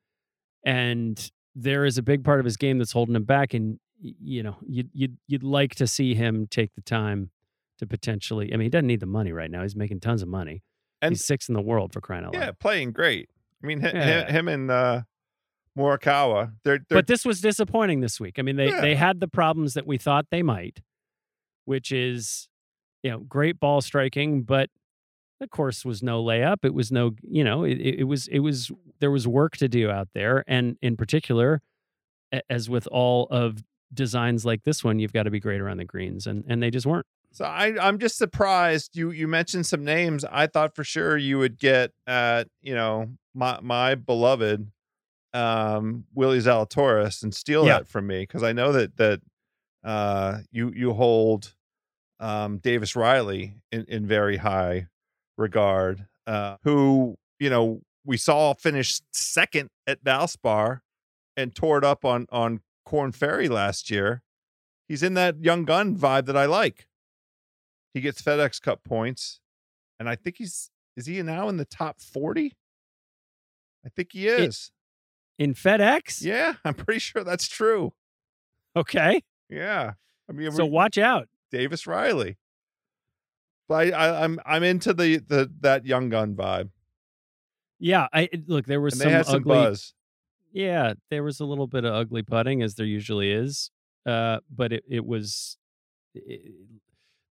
and 0.64 1.31
there 1.54 1.85
is 1.85 1.99
a 1.99 2.02
big 2.02 2.25
part 2.25 2.38
of 2.40 2.45
his 2.45 2.57
game 2.57 2.78
that's 2.78 2.92
holding 2.92 3.14
him 3.16 3.25
back. 3.25 3.54
And 3.54 3.78
you 4.00 4.42
know, 4.42 4.57
you'd 4.66 4.90
you'd 4.92 5.16
you'd 5.26 5.42
like 5.42 5.75
to 5.76 5.87
see 5.87 6.14
him 6.14 6.47
take 6.50 6.75
the 6.75 6.80
time 6.83 7.30
to 7.78 7.87
potentially. 7.87 8.52
I 8.52 8.57
mean, 8.57 8.66
he 8.66 8.71
doesn't 8.71 8.87
need 8.87 9.00
the 9.00 9.07
money 9.07 9.33
right 9.33 9.50
now. 9.50 9.62
He's 9.62 9.76
making 9.76 10.00
tons 10.00 10.23
of 10.23 10.28
money. 10.28 10.62
And- 11.02 11.12
he's 11.12 11.25
sixth 11.25 11.49
in 11.49 11.54
the 11.54 11.62
world 11.62 11.92
for 11.92 12.00
crying 12.00 12.25
out 12.25 12.35
loud. 12.35 12.42
Yeah, 12.42 12.52
playing 12.52 12.92
great. 12.92 13.28
I 13.62 13.66
mean, 13.66 13.80
hi- 13.80 13.90
Yeah. 13.95 14.30
him 14.30 14.49
and 14.49 14.71
uh, 14.71 15.02
Morikawa, 15.78 16.52
they're, 16.64 16.78
they're 16.88 16.99
but 16.99 17.07
this 17.07 17.25
was 17.25 17.40
disappointing 17.40 18.00
this 18.00 18.19
week. 18.21 18.38
I 18.38 18.42
mean, 18.42 18.57
they 18.57 18.69
Yeah. 18.69 18.80
they 18.80 18.95
had 18.95 19.21
the 19.21 19.28
problems 19.28 19.75
that 19.75 19.87
we 19.87 19.99
thought 19.99 20.26
they 20.30 20.42
might, 20.42 20.80
which 21.64 21.92
is, 21.92 22.49
you 23.02 23.11
know, 23.11 23.21
great 23.21 23.61
ball 23.61 23.80
striking, 23.80 24.42
but 24.42 24.69
the 25.41 25.49
course 25.49 25.85
was 25.85 26.03
no 26.03 26.23
layup. 26.23 26.59
It 26.65 26.75
was 26.75 26.93
no, 26.93 27.13
you 27.23 27.43
know, 27.43 27.65
it, 27.65 27.79
it 27.81 28.05
was 28.05 28.29
it 28.29 28.41
was 28.41 28.71
there 29.01 29.11
was 29.11 29.27
work 29.27 29.57
to 29.57 29.69
do 29.69 29.91
out 29.91 30.09
there, 30.15 30.45
and 30.47 30.77
in 30.83 30.97
particular, 30.97 31.63
as 32.49 32.69
with 32.71 32.87
all 32.93 33.27
of 33.31 33.65
designs 33.93 34.45
like 34.45 34.63
this 34.65 34.85
one, 34.85 34.99
you've 35.01 35.13
got 35.13 35.25
to 35.25 35.31
be 35.31 35.41
great 35.41 35.61
around 35.61 35.79
the 35.79 35.85
greens, 35.85 36.27
and 36.27 36.45
and 36.47 36.63
they 36.63 36.71
just 36.71 36.87
weren't. 36.87 37.07
So 37.33 37.45
I, 37.45 37.75
I'm 37.81 37.99
just 37.99 38.19
surprised. 38.19 38.97
You 38.97 39.11
you 39.11 39.27
mentioned 39.29 39.67
some 39.67 39.85
names. 39.85 40.25
I 40.31 40.47
thought 40.47 40.75
for 40.77 40.85
sure 40.85 41.17
you 41.17 41.39
would 41.39 41.59
get 41.59 41.93
at 42.07 42.49
you 42.61 42.75
know 42.75 43.11
my 43.35 43.59
my 43.63 43.95
beloved 43.95 44.71
um 45.33 46.05
Willie 46.13 46.41
Zalatoris 46.41 47.23
and 47.23 47.33
steal 47.35 47.65
Yeah. 47.65 47.79
that 47.79 47.89
from 47.89 48.07
me 48.09 48.21
because 48.23 48.43
I 48.43 48.53
know 48.53 48.73
that 48.73 48.97
that 48.97 49.21
uh 49.85 50.39
you 50.51 50.73
you 50.75 50.93
hold 50.93 51.55
um 52.19 52.59
Davis 52.59 52.97
Riley 52.97 53.55
in, 53.71 53.85
in 53.87 54.07
very 54.07 54.39
high 54.39 54.89
regard. 55.41 56.07
Uh, 56.27 56.57
who 56.63 57.17
you 57.39 57.51
know 57.51 57.81
we 58.05 58.17
saw 58.17 58.55
finish 58.55 59.01
second 59.13 59.71
at 59.87 60.05
Valspar 60.05 60.81
and 61.37 61.55
tore 61.55 61.79
it 61.79 61.85
up 61.85 62.05
on 62.05 62.27
on 62.31 62.61
Korn 62.85 63.13
Ferry 63.13 63.49
last 63.49 63.91
year. 63.91 64.23
He's 64.89 65.03
in 65.03 65.15
that 65.15 65.43
young 65.43 65.65
gun 65.65 65.97
vibe 65.97 66.27
that 66.27 66.37
I 66.37 66.47
like. 66.47 66.87
He 67.95 68.01
gets 68.01 68.23
FedEx 68.23 68.61
Cup 68.61 68.85
points, 68.85 69.41
and 69.99 70.09
I 70.09 70.15
think 70.15 70.37
he's 70.39 70.71
is 70.97 71.07
he 71.07 71.21
now 71.23 71.49
in 71.49 71.57
the 71.57 71.65
top 71.65 72.01
forty? 72.01 72.57
I 73.85 73.89
think 73.89 74.11
he 74.13 74.29
is. 74.29 74.71
In 75.39 75.55
FedEx, 75.55 76.23
yeah, 76.23 76.55
I'm 76.65 76.75
pretty 76.75 77.01
sure 77.01 77.25
that's 77.25 77.49
true. 77.49 77.95
okay. 78.77 79.23
Yeah, 79.49 79.95
I 80.29 80.33
mean, 80.33 80.53
So 80.53 80.67
watch 80.67 80.99
out. 80.99 81.29
Davis 81.51 81.87
Riley. 81.87 82.37
But 83.71 83.95
I, 83.95 84.09
I, 84.09 84.25
I'm 84.25 84.41
I'm 84.45 84.62
into 84.65 84.93
the 84.93 85.19
the 85.19 85.49
that 85.61 85.87
young 85.87 86.09
gun 86.09 86.35
vibe, 86.35 86.71
Yeah, 87.79 88.09
I 88.12 88.29
look. 88.49 88.67
There 88.67 88.81
was 88.81 88.95
and 88.95 89.03
some 89.03 89.11
had 89.12 89.27
some 89.27 89.35
ugly. 89.37 89.55
buzz. 89.55 89.95
Yeah, 90.53 90.95
there 91.11 91.23
was 91.23 91.39
a 91.39 91.45
little 91.45 91.69
bit 91.69 91.85
of 91.85 91.95
ugly 91.95 92.23
putting 92.25 92.62
as 92.62 92.75
there 92.75 92.85
usually 92.85 93.31
is. 93.31 93.71
Uh, 94.05 94.41
but 94.55 94.73
it, 94.73 94.83
it 94.91 95.07
was 95.07 95.57
it, 96.17 96.53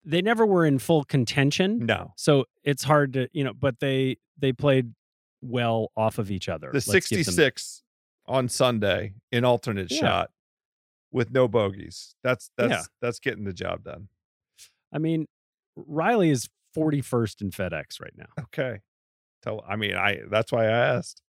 they 0.04 0.20
never 0.22 0.44
were 0.44 0.66
in 0.66 0.80
full 0.80 1.04
contention. 1.04 1.86
No, 1.86 2.12
So 2.16 2.46
it's 2.64 2.82
hard 2.82 3.12
to, 3.12 3.28
you 3.32 3.44
know, 3.44 3.52
but 3.54 3.78
they 3.78 4.16
they 4.36 4.52
played 4.52 4.92
well 5.40 5.92
off 5.96 6.18
of 6.18 6.32
each 6.32 6.48
other. 6.48 6.68
the 6.72 6.74
Let's 6.74 6.86
give 7.08 7.18
them- 7.18 7.24
66 7.24 7.82
on 8.26 8.48
Sunday 8.48 9.14
in 9.30 9.44
alternate 9.44 9.92
Yeah. 9.92 9.98
shot 10.00 10.30
with 11.12 11.30
no 11.30 11.46
bogeys. 11.46 12.16
That's 12.24 12.50
that's 12.56 12.70
Yeah. 12.72 12.82
that's 13.00 13.20
getting 13.20 13.44
the 13.44 13.52
job 13.52 13.84
done. 13.84 14.08
I 14.92 14.98
mean, 14.98 15.26
Riley 15.76 16.30
is 16.30 16.48
41st 16.76 17.40
in 17.42 17.50
FedEx 17.50 18.00
right 18.00 18.12
now. 18.16 18.26
Okay. 18.44 18.80
Tell 19.42 19.62
I 19.68 19.76
mean 19.76 19.94
I 19.94 20.20
that's 20.30 20.50
why 20.52 20.64
I 20.66 20.70
asked. 20.70 21.20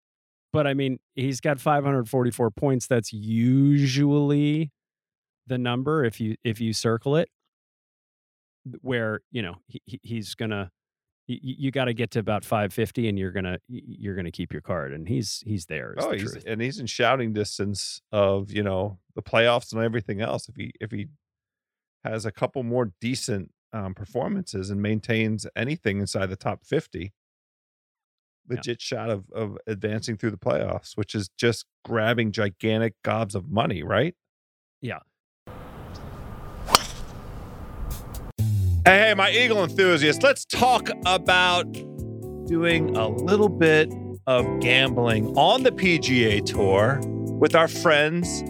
But 0.53 0.65
I 0.67 0.73
mean, 0.73 0.99
he's 1.15 1.41
got 1.41 1.59
544 1.59 2.49
points. 2.51 2.87
That's 2.87 3.11
usually 3.11 4.71
the 5.47 5.57
number 5.57 6.05
if 6.05 6.19
you 6.21 6.35
if 6.43 6.59
you 6.61 6.71
circle 6.73 7.15
it 7.17 7.29
where, 8.81 9.19
you 9.31 9.41
know, 9.41 9.55
he, 9.67 9.81
he- 9.85 9.99
he's 10.01 10.33
going 10.35 10.51
to 10.51 10.69
you, 11.27 11.39
you 11.41 11.71
got 11.71 11.85
to 11.85 11.93
get 11.93 12.11
to 12.11 12.19
about 12.19 12.45
550 12.45 13.09
and 13.09 13.17
you're 13.17 13.31
going 13.31 13.45
to 13.45 13.59
you're 13.67 14.13
going 14.15 14.25
to 14.25 14.31
keep 14.31 14.51
your 14.53 14.61
card 14.61 14.93
and 14.93 15.07
he's 15.07 15.41
he's 15.45 15.65
there 15.65 15.95
Oh, 15.97 16.11
the 16.11 16.17
he's 16.17 16.31
truth. 16.31 16.43
and 16.47 16.61
he's 16.61 16.79
in 16.79 16.85
shouting 16.85 17.33
distance 17.33 17.99
of, 18.11 18.51
you 18.51 18.61
know, 18.63 18.99
the 19.15 19.23
playoffs 19.23 19.73
and 19.73 19.81
everything 19.81 20.21
else. 20.21 20.47
If 20.47 20.55
he 20.55 20.71
if 20.79 20.91
he 20.91 21.07
has 22.03 22.25
a 22.25 22.31
couple 22.31 22.61
more 22.63 22.91
decent 23.01 23.51
um, 23.75 23.93
performances 23.93 24.69
and 24.69 24.81
maintains 24.81 25.45
anything 25.55 25.99
inside 25.99 26.27
the 26.27 26.37
top 26.37 26.63
50, 26.63 27.11
legit 28.47 28.81
shot 28.81 29.09
of 29.09 29.29
of 29.31 29.57
advancing 29.67 30.15
through 30.15 30.31
the 30.31 30.37
playoffs, 30.37 30.95
which 30.95 31.13
is 31.13 31.29
just 31.37 31.65
grabbing 31.83 32.31
gigantic 32.31 32.93
gobs 33.03 33.35
of 33.35 33.51
money, 33.51 33.83
right? 33.83 34.15
Yeah. 34.81 34.99
Hey, 38.85 38.99
hey, 38.99 39.13
my 39.15 39.31
Eagle 39.31 39.63
enthusiasts, 39.63 40.23
let's 40.23 40.45
talk 40.45 40.89
about 41.05 41.71
doing 42.45 42.95
a 42.95 43.09
little 43.09 43.49
bit 43.49 43.91
of 44.27 44.45
gambling 44.59 45.35
on 45.35 45.63
the 45.63 45.71
PGA 45.71 46.45
Tour 46.45 47.01
with 47.39 47.55
our 47.55 47.67
friends 47.67 48.43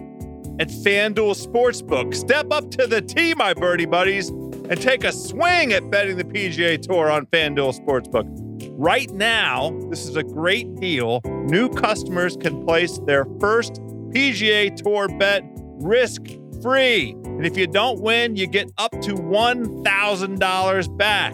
at 0.59 0.67
FanDuel 0.69 1.35
Sportsbook. 1.35 2.13
Step 2.13 2.51
up 2.51 2.69
to 2.71 2.85
the 2.85 3.01
tee, 3.01 3.33
my 3.33 3.53
birdie 3.53 3.85
buddies, 3.85 4.29
and 4.69 4.81
take 4.81 5.03
a 5.03 5.11
swing 5.11 5.73
at 5.73 5.89
betting 5.91 6.17
the 6.17 6.23
PGA 6.23 6.81
Tour 6.81 7.11
on 7.11 7.25
FanDuel 7.27 7.79
Sportsbook. 7.79 8.25
Right 8.71 9.09
now, 9.11 9.71
this 9.89 10.05
is 10.05 10.15
a 10.15 10.23
great 10.23 10.75
deal. 10.75 11.21
New 11.25 11.69
customers 11.69 12.35
can 12.35 12.65
place 12.65 12.99
their 13.05 13.25
first 13.39 13.73
PGA 14.09 14.75
Tour 14.75 15.07
bet 15.17 15.43
risk 15.79 16.21
free. 16.61 17.11
And 17.23 17.45
if 17.45 17.57
you 17.57 17.67
don't 17.67 18.01
win, 18.01 18.35
you 18.35 18.47
get 18.47 18.71
up 18.77 18.91
to 19.01 19.13
$1,000 19.13 20.97
back. 20.97 21.33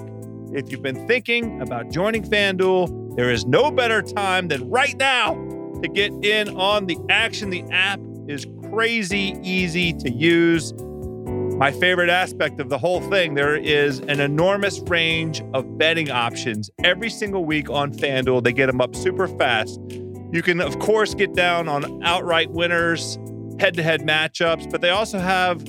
If 0.53 0.71
you've 0.71 0.81
been 0.81 1.07
thinking 1.07 1.61
about 1.61 1.89
joining 1.89 2.23
FanDuel, 2.23 3.15
there 3.15 3.31
is 3.31 3.45
no 3.45 3.71
better 3.71 4.01
time 4.01 4.49
than 4.49 4.69
right 4.69 4.97
now 4.97 5.35
to 5.81 5.87
get 5.87 6.11
in 6.23 6.49
on 6.57 6.85
the 6.85 6.97
action. 7.09 7.49
The 7.49 7.63
app 7.71 7.99
is 8.27 8.45
crazy 8.69 9.39
easy 9.43 9.93
to 9.93 10.11
use. 10.11 10.73
My 11.61 11.71
favorite 11.71 12.09
aspect 12.09 12.59
of 12.59 12.69
the 12.69 12.79
whole 12.79 13.01
thing, 13.01 13.35
there 13.35 13.55
is 13.55 13.99
an 13.99 14.19
enormous 14.19 14.79
range 14.87 15.43
of 15.53 15.77
betting 15.77 16.09
options 16.09 16.71
every 16.83 17.11
single 17.11 17.45
week 17.45 17.69
on 17.69 17.93
FanDuel. 17.93 18.43
They 18.43 18.51
get 18.51 18.65
them 18.65 18.81
up 18.81 18.95
super 18.95 19.27
fast. 19.27 19.79
You 20.31 20.41
can, 20.41 20.59
of 20.59 20.79
course, 20.79 21.13
get 21.13 21.35
down 21.35 21.67
on 21.69 22.01
outright 22.03 22.49
winners, 22.49 23.19
head 23.59 23.75
to 23.75 23.83
head 23.83 24.01
matchups, 24.01 24.71
but 24.71 24.81
they 24.81 24.89
also 24.89 25.19
have 25.19 25.63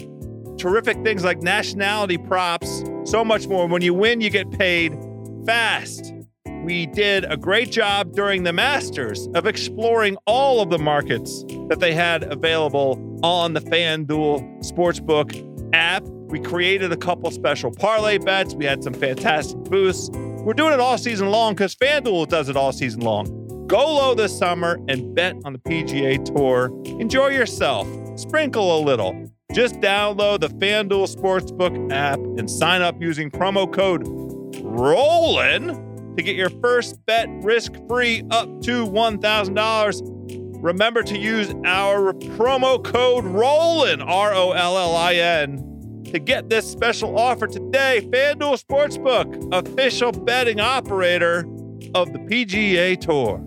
terrific 0.57 0.97
things 1.05 1.25
like 1.25 1.43
nationality 1.43 2.17
props, 2.17 2.83
so 3.05 3.23
much 3.23 3.47
more. 3.47 3.67
When 3.67 3.83
you 3.83 3.93
win, 3.93 4.23
you 4.23 4.31
get 4.31 4.51
paid 4.51 4.97
fast. 5.45 6.15
We 6.65 6.87
did 6.87 7.31
a 7.31 7.37
great 7.37 7.71
job 7.71 8.15
during 8.15 8.45
the 8.45 8.53
Masters 8.55 9.29
of 9.35 9.47
exploring 9.47 10.17
all 10.27 10.63
of 10.63 10.71
the 10.71 10.79
markets 10.79 11.45
that 11.69 11.81
they 11.81 11.93
had 11.93 12.23
available 12.23 12.99
on 13.23 13.53
the 13.53 13.61
FanDuel 13.61 14.65
Sportsbook 14.65 15.52
app. 15.73 16.03
We 16.05 16.41
created 16.41 16.93
a 16.93 16.97
couple 16.97 17.31
special 17.31 17.71
parlay 17.71 18.19
bets. 18.19 18.55
We 18.55 18.65
had 18.65 18.83
some 18.83 18.95
fantastic 18.95 19.59
boosts. 19.65 20.11
We're 20.15 20.55
doing 20.55 20.73
it 20.73 20.81
all 20.81 20.99
season 20.99 21.31
long 21.31 21.55
because 21.55 21.75
FanDuel 21.77 22.29
does 22.29 22.49
it 22.49 22.57
all 22.57 22.73
season 22.73 23.01
long. 23.01 23.67
Go 23.67 23.95
low 23.95 24.15
this 24.15 24.37
summer 24.37 24.79
and 24.89 25.15
bet 25.15 25.37
on 25.45 25.53
the 25.53 25.59
PGA 25.59 26.25
Tour. 26.25 26.71
Enjoy 27.01 27.29
yourself. 27.29 27.87
Sprinkle 28.19 28.79
a 28.79 28.81
little. 28.81 29.31
Just 29.53 29.77
download 29.77 30.41
the 30.41 30.49
FanDuel 30.49 31.15
Sportsbook 31.15 31.93
app 31.93 32.19
and 32.19 32.51
sign 32.51 32.83
up 32.83 33.01
using 33.01 33.31
promo 33.31 33.73
code 33.73 34.03
ROLLIN 34.63 36.17
to 36.17 36.23
get 36.23 36.37
your 36.37 36.51
first 36.61 37.05
bet 37.07 37.29
risk 37.43 37.73
free 37.89 38.23
up 38.31 38.49
to 38.63 38.87
$1,000. 38.87 40.42
Remember 40.63 41.03
to 41.03 41.19
use 41.19 41.53
our 41.65 42.13
promo 42.13 42.83
code 42.83 43.25
ROLLIN, 43.25 44.01
R 44.01 44.33
O 44.33 44.53
L 44.53 44.79
L 44.79 44.95
I 44.95 45.15
N, 45.15 46.05
to 46.05 46.21
get 46.21 46.51
this 46.51 46.71
special 46.71 47.19
offer 47.19 47.49
today. 47.49 48.09
FanDuel 48.13 48.65
Sportsbook, 48.65 49.53
official 49.53 50.13
betting 50.13 50.61
operator 50.61 51.41
of 51.97 52.13
the 52.13 52.21
PGA 52.21 52.97
Tour. 53.01 53.45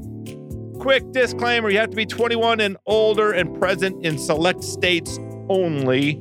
Quick 0.81 1.09
disclaimer 1.13 1.69
you 1.69 1.77
have 1.77 1.89
to 1.89 1.95
be 1.95 2.05
21 2.05 2.59
and 2.59 2.75
older 2.85 3.31
and 3.31 3.57
present 3.57 4.05
in 4.05 4.17
select 4.17 4.61
states 4.61 5.17
only. 5.47 6.15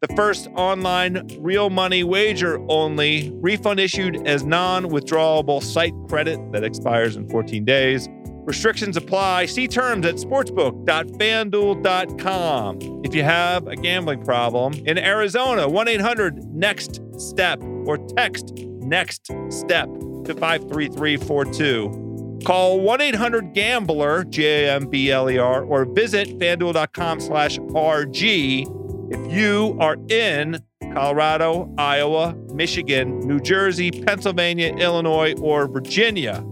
The 0.00 0.12
first 0.16 0.48
online 0.56 1.28
real 1.38 1.70
money 1.70 2.02
wager 2.02 2.58
only. 2.68 3.30
Refund 3.36 3.78
issued 3.78 4.26
as 4.26 4.42
non 4.42 4.86
withdrawable 4.86 5.62
site 5.62 5.94
credit 6.08 6.40
that 6.50 6.64
expires 6.64 7.14
in 7.14 7.28
14 7.28 7.64
days. 7.64 8.08
Restrictions 8.44 8.96
apply. 8.96 9.46
See 9.46 9.66
terms 9.68 10.04
at 10.06 10.16
sportsbook.fanduel.com. 10.16 13.00
If 13.04 13.14
you 13.14 13.22
have 13.22 13.66
a 13.66 13.76
gambling 13.76 14.24
problem 14.24 14.72
in 14.86 14.98
Arizona, 14.98 15.68
1 15.68 15.88
800 15.88 16.44
NEXT 16.44 17.00
STEP 17.18 17.62
or 17.62 17.98
text 17.98 18.54
NEXT 18.56 19.30
STEP 19.50 19.88
to 20.24 20.34
53342. 20.34 22.40
Call 22.44 22.80
1 22.80 23.00
800 23.00 23.52
Gambler, 23.52 24.24
G 24.24 24.46
A 24.46 24.74
M 24.74 24.88
B 24.88 25.10
L 25.10 25.30
E 25.30 25.38
R, 25.38 25.64
or 25.64 25.84
visit 25.84 26.38
fanduel.com 26.38 27.20
slash 27.20 27.58
RG 27.58 28.76
if 29.12 29.32
you 29.32 29.76
are 29.80 29.96
in 30.08 30.62
Colorado, 30.92 31.72
Iowa, 31.76 32.34
Michigan, 32.54 33.20
New 33.20 33.40
Jersey, 33.40 33.90
Pennsylvania, 33.90 34.74
Illinois, 34.76 35.34
or 35.40 35.68
Virginia. 35.68 36.44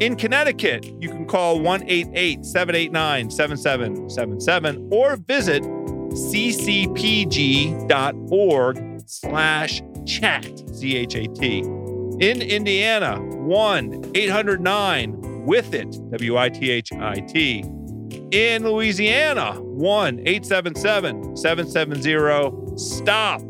In 0.00 0.14
Connecticut, 0.14 0.84
you 1.00 1.08
can 1.08 1.24
call 1.26 1.58
188 1.58 2.44
789 2.44 3.30
7777 3.30 4.88
or 4.92 5.16
visit 5.16 5.62
ccpg.org 5.62 6.62
slash 9.06 9.82
chat, 10.04 10.44
C 10.74 10.96
H 10.96 11.14
A 11.14 11.26
T. 11.28 11.60
In 11.60 12.42
Indiana, 12.42 13.22
1 13.22 14.12
809 14.14 15.46
with 15.46 15.72
it, 15.72 15.90
W 16.10 16.36
I 16.36 16.50
T 16.50 16.70
H 16.70 16.92
I 16.92 17.20
T. 17.20 17.64
In 18.32 18.64
Louisiana, 18.64 19.54
1 19.62 20.20
877 20.20 21.36
770 21.38 22.76
STOP. 22.76 23.40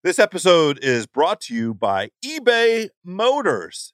This 0.03 0.19
episode 0.19 0.79
is 0.84 1.08
brought 1.08 1.39
to 1.41 1.53
you 1.56 1.73
by 1.73 2.10
eBay 2.25 2.89
Motors. 3.06 3.93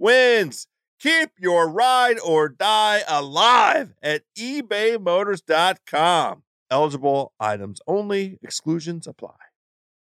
wins. 0.00 0.66
Keep 0.98 1.30
your 1.38 1.68
ride 1.68 2.18
or 2.18 2.48
die 2.48 3.04
alive 3.06 3.94
at 4.02 4.22
ebaymotors.com. 4.36 6.42
Eligible 6.70 7.32
items 7.38 7.80
only, 7.86 8.38
exclusions 8.42 9.06
apply. 9.06 9.36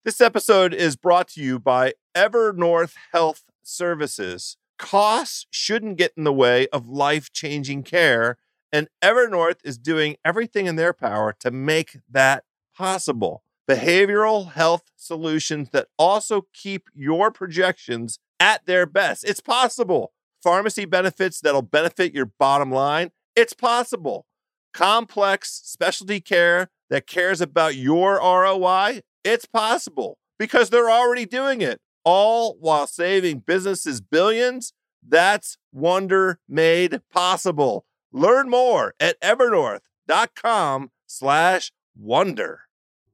This 0.06 0.22
episode 0.22 0.72
is 0.74 0.96
brought 0.96 1.28
to 1.30 1.42
you 1.42 1.58
by 1.60 1.94
Evernorth 2.16 2.94
Health 3.12 3.44
Services. 3.64 4.58
Costs 4.78 5.48
shouldn't 5.52 5.98
get 5.98 6.14
in 6.16 6.24
the 6.24 6.32
way 6.32 6.68
of 6.70 6.88
life 6.88 7.34
changing 7.34 7.84
care, 7.84 8.38
and 8.72 8.88
Evernorth 9.04 9.60
is 9.64 9.78
doing 9.78 10.16
everything 10.24 10.68
in 10.68 10.78
their 10.78 10.94
power 10.94 11.36
to 11.40 11.52
make 11.52 11.98
that 12.10 12.46
possible. 12.76 13.44
Behavioral 13.70 14.54
health 14.54 14.84
solutions 14.96 15.72
that 15.72 15.90
also 15.98 16.48
keep 16.54 16.88
your 16.94 17.30
projections 17.30 18.20
at 18.40 18.66
their 18.66 18.86
best. 18.86 19.24
It's 19.24 19.40
possible. 19.40 20.12
Pharmacy 20.44 20.86
benefits 20.86 21.42
that'll 21.42 21.62
benefit 21.62 22.14
your 22.14 22.32
bottom 22.40 22.72
line. 22.72 23.12
It's 23.36 23.54
possible. 23.54 24.26
Complex 24.74 25.62
specialty 25.64 26.20
care 26.20 26.70
that 26.90 27.08
cares 27.08 27.42
about 27.42 27.76
your 27.76 28.16
ROI. 28.16 29.02
It's 29.24 29.46
possible 29.46 30.18
because 30.40 30.70
they're 30.70 30.90
already 30.90 31.26
doing 31.26 31.62
it, 31.62 31.82
all 32.04 32.56
while 32.60 32.88
saving 32.88 33.40
businesses 33.40 34.02
billions. 34.02 34.74
That's 35.08 35.58
wonder 35.72 36.40
made 36.48 37.02
possible. 37.12 37.86
Learn 38.12 38.50
more 38.50 38.94
at 39.00 39.20
evernorth.com 39.22 40.92
slash 41.06 41.72
wonder. 41.96 42.62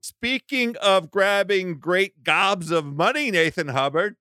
Speaking 0.02 0.76
of 0.82 1.10
grabbing 1.10 1.80
great 1.80 2.24
gobs 2.24 2.72
of 2.72 2.86
money, 2.86 3.32
Nathan 3.32 3.70
Hubbard, 3.70 4.18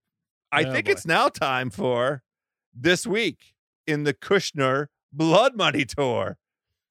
I 0.53 0.65
Oh, 0.65 0.73
think 0.73 0.87
boy. 0.87 0.93
it's 0.93 1.07
now 1.07 1.29
time 1.29 1.71
for 1.71 2.23
this 2.75 3.07
week 3.07 3.55
in 3.87 4.05
the 4.05 4.15
Kushner 4.15 4.87
Blood 5.12 5.57
Money 5.57 5.85
Tour. 5.85 6.38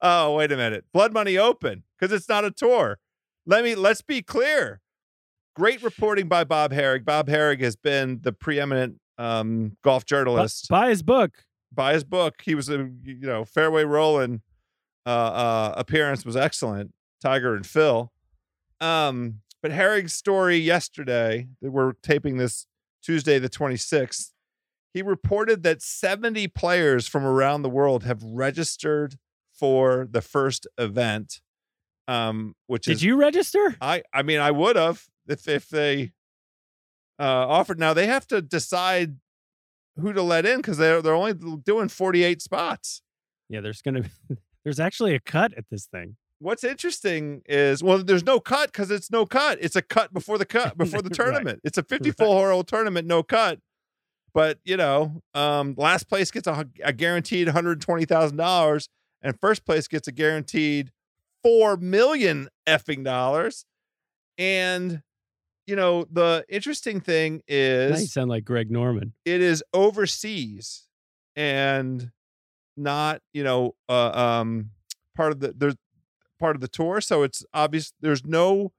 Oh, 0.00 0.34
wait 0.34 0.50
a 0.50 0.56
minute. 0.56 0.84
Blood 0.92 1.12
Money 1.12 1.38
Open, 1.38 1.84
because 1.98 2.12
it's 2.12 2.28
not 2.28 2.44
a 2.44 2.50
tour. 2.50 2.98
Let 3.46 3.62
me 3.64 3.74
let's 3.74 4.02
be 4.02 4.20
clear. 4.22 4.80
Great 5.54 5.82
reporting 5.82 6.28
by 6.28 6.44
Bob 6.44 6.72
Harig. 6.72 7.04
Bob 7.04 7.28
Harig 7.28 7.60
has 7.60 7.76
been 7.76 8.20
the 8.22 8.32
preeminent 8.32 8.96
um, 9.18 9.76
golf 9.84 10.04
journalist 10.04 10.68
buy 10.68 10.88
his 10.88 11.02
book. 11.02 11.44
Buy 11.72 11.92
his 11.94 12.04
book. 12.04 12.36
He 12.42 12.54
was 12.54 12.68
a 12.68 12.90
you 13.04 13.20
know 13.26 13.44
fairway 13.44 13.84
rolling 13.84 14.42
uh, 15.06 15.08
uh, 15.10 15.74
appearance 15.76 16.24
was 16.24 16.36
excellent. 16.36 16.92
Tiger 17.20 17.54
and 17.54 17.66
Phil. 17.66 18.10
Um, 18.80 19.40
but 19.62 19.70
Harig's 19.70 20.12
story 20.14 20.56
yesterday, 20.56 21.48
that 21.60 21.70
we're 21.70 21.92
taping 22.02 22.36
this 22.38 22.66
Tuesday 23.02 23.38
the 23.38 23.48
26th. 23.48 24.30
He 24.94 25.02
reported 25.02 25.62
that 25.62 25.82
70 25.82 26.48
players 26.48 27.08
from 27.08 27.24
around 27.24 27.62
the 27.62 27.70
world 27.70 28.04
have 28.04 28.22
registered 28.22 29.16
for 29.52 30.06
the 30.10 30.20
first 30.20 30.66
event. 30.78 31.40
Um, 32.08 32.54
which 32.66 32.86
Did 32.86 32.92
is 32.92 33.02
you 33.02 33.16
register? 33.16 33.76
I 33.80 34.02
I 34.12 34.22
mean 34.22 34.40
I 34.40 34.50
would 34.50 34.76
have 34.76 35.04
if 35.28 35.46
if 35.46 35.68
they 35.68 36.12
uh 37.18 37.22
offered 37.22 37.78
now 37.78 37.94
they 37.94 38.06
have 38.06 38.26
to 38.26 38.42
decide 38.42 39.16
who 39.96 40.12
to 40.12 40.22
let 40.22 40.44
in 40.44 40.56
because 40.56 40.78
they're 40.78 41.00
they're 41.00 41.14
only 41.14 41.34
doing 41.64 41.88
48 41.88 42.42
spots. 42.42 43.02
Yeah, 43.48 43.60
there's 43.60 43.82
gonna 43.82 44.02
be 44.02 44.10
there's 44.64 44.80
actually 44.80 45.14
a 45.14 45.20
cut 45.20 45.54
at 45.56 45.64
this 45.70 45.86
thing. 45.86 46.16
What's 46.42 46.64
interesting 46.64 47.42
is 47.46 47.82
well, 47.82 48.02
there's 48.02 48.24
no 48.26 48.40
cut 48.40 48.72
because 48.72 48.90
it's 48.90 49.10
no 49.10 49.24
cut. 49.26 49.58
It's 49.60 49.76
a 49.76 49.82
cut 49.82 50.12
before 50.12 50.38
the 50.38 50.44
cut 50.46 50.76
before 50.76 51.00
the 51.00 51.08
Right. 51.10 51.16
tournament. 51.16 51.60
It's 51.64 51.78
a 51.78 51.82
54 51.82 52.50
hole 52.50 52.64
tournament, 52.64 53.06
no 53.06 53.22
cut. 53.22 53.60
But 54.34 54.58
you 54.64 54.76
know, 54.76 55.22
um, 55.34 55.74
last 55.76 56.08
place 56.08 56.30
gets 56.30 56.46
a, 56.46 56.66
a 56.82 56.92
guaranteed 56.92 57.46
120 57.48 58.04
thousand 58.06 58.38
dollars, 58.38 58.88
and 59.22 59.38
first 59.40 59.64
place 59.64 59.86
gets 59.88 60.08
a 60.08 60.12
guaranteed 60.12 60.90
four 61.42 61.76
million 61.76 62.48
effing 62.66 63.04
dollars. 63.04 63.64
And 64.38 65.02
you 65.66 65.76
know, 65.76 66.06
the 66.10 66.44
interesting 66.48 67.00
thing 67.00 67.34
Now 67.48 67.54
you 67.54 67.92
is 67.94 68.12
sound 68.12 68.30
like 68.30 68.44
Greg 68.44 68.70
Norman. 68.70 69.12
it 69.24 69.40
is 69.40 69.62
overseas 69.72 70.88
and 71.36 72.10
not 72.76 73.20
you 73.32 73.44
know 73.44 73.74
uh, 73.88 74.10
um 74.40 74.70
part 75.14 75.32
of 75.32 75.40
the 75.40 75.52
there's 75.56 75.76
part 76.42 76.56
of 76.56 76.60
the 76.60 76.68
tour 76.80 77.00
so 77.00 77.22
it's 77.22 77.44
obvious 77.54 77.92
there's 78.00 78.24
no 78.26 78.72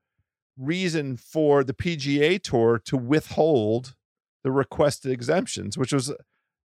reason 0.58 1.17
for 1.17 1.63
the 1.63 1.73
PGA 1.73 2.41
tour 2.41 2.80
to 2.86 2.95
withhold 2.97 3.95
the 4.43 4.52
requested 4.52 5.12
exemptions 5.12 5.78
which 5.78 5.93
was 5.93 6.12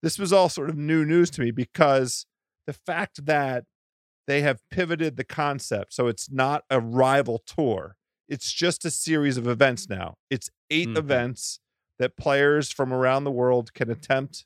this 0.02 0.18
was 0.18 0.32
all 0.32 0.48
sort 0.48 0.68
of 0.70 0.76
new 0.76 1.04
news 1.04 1.30
to 1.30 1.40
me 1.40 1.50
because 1.50 2.26
the 2.66 2.72
fact 2.72 3.24
that 3.26 3.64
they 4.26 4.42
have 4.42 4.60
pivoted 4.70 5.16
the 5.16 5.24
concept 5.24 5.94
so 5.94 6.06
it's 6.06 6.30
not 6.30 6.64
a 6.68 6.80
rival 6.80 7.38
tour. 7.46 7.96
It's 8.28 8.52
just 8.52 8.84
a 8.84 8.90
series 8.90 9.38
of 9.38 9.46
events 9.48 9.88
now. 9.88 10.08
It's 10.28 10.50
8 10.68 10.88
Mhm. 10.90 10.98
events 10.98 11.60
that 11.98 12.16
players 12.16 12.70
from 12.70 12.92
around 12.92 13.24
the 13.24 13.30
world 13.30 13.72
can 13.72 13.90
attempt 13.90 14.44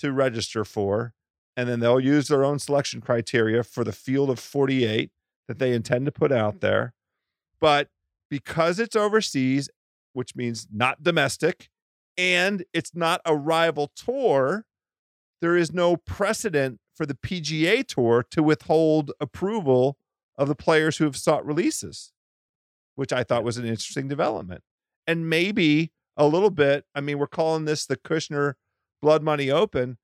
to 0.00 0.10
register 0.12 0.64
for. 0.64 1.14
And 1.56 1.68
then 1.68 1.78
they'll 1.80 2.00
use 2.00 2.26
their 2.26 2.44
own 2.44 2.58
selection 2.58 3.00
criteria 3.00 3.62
for 3.62 3.84
the 3.84 3.92
field 3.92 4.30
of 4.30 4.38
48 4.40 5.12
that 5.50 5.58
they 5.58 5.72
intend 5.72 6.06
to 6.06 6.12
put 6.12 6.30
out 6.30 6.60
there. 6.60 6.94
But 7.60 7.88
because 8.30 8.78
it's 8.78 8.94
overseas, 8.94 9.68
which 10.12 10.36
means 10.36 10.68
not 10.72 11.02
domestic, 11.02 11.70
and 12.16 12.64
it's 12.72 12.94
not 12.94 13.20
a 13.24 13.34
rival 13.34 13.90
tour, 13.96 14.64
there 15.40 15.56
is 15.56 15.72
no 15.72 15.96
precedent 15.96 16.78
for 16.94 17.04
the 17.04 17.16
PGA 17.16 17.84
Tour 17.84 18.24
to 18.30 18.44
withhold 18.44 19.10
approval 19.18 19.96
of 20.38 20.46
the 20.46 20.54
players 20.54 20.98
who 20.98 21.04
have 21.04 21.16
sought 21.16 21.44
releases, 21.44 22.12
which 22.94 23.12
I 23.12 23.24
thought 23.24 23.42
was 23.42 23.56
an 23.56 23.64
interesting 23.64 24.06
development. 24.06 24.62
And 25.04 25.28
maybe 25.28 25.90
a 26.16 26.28
little 26.28 26.50
bit, 26.50 26.84
I 26.94 27.00
mean, 27.00 27.18
we're 27.18 27.26
calling 27.26 27.64
this 27.64 27.86
the 27.86 27.96
Kushner 27.96 28.54
Blood 29.02 29.24
Money 29.24 29.50
Open. 29.50 29.98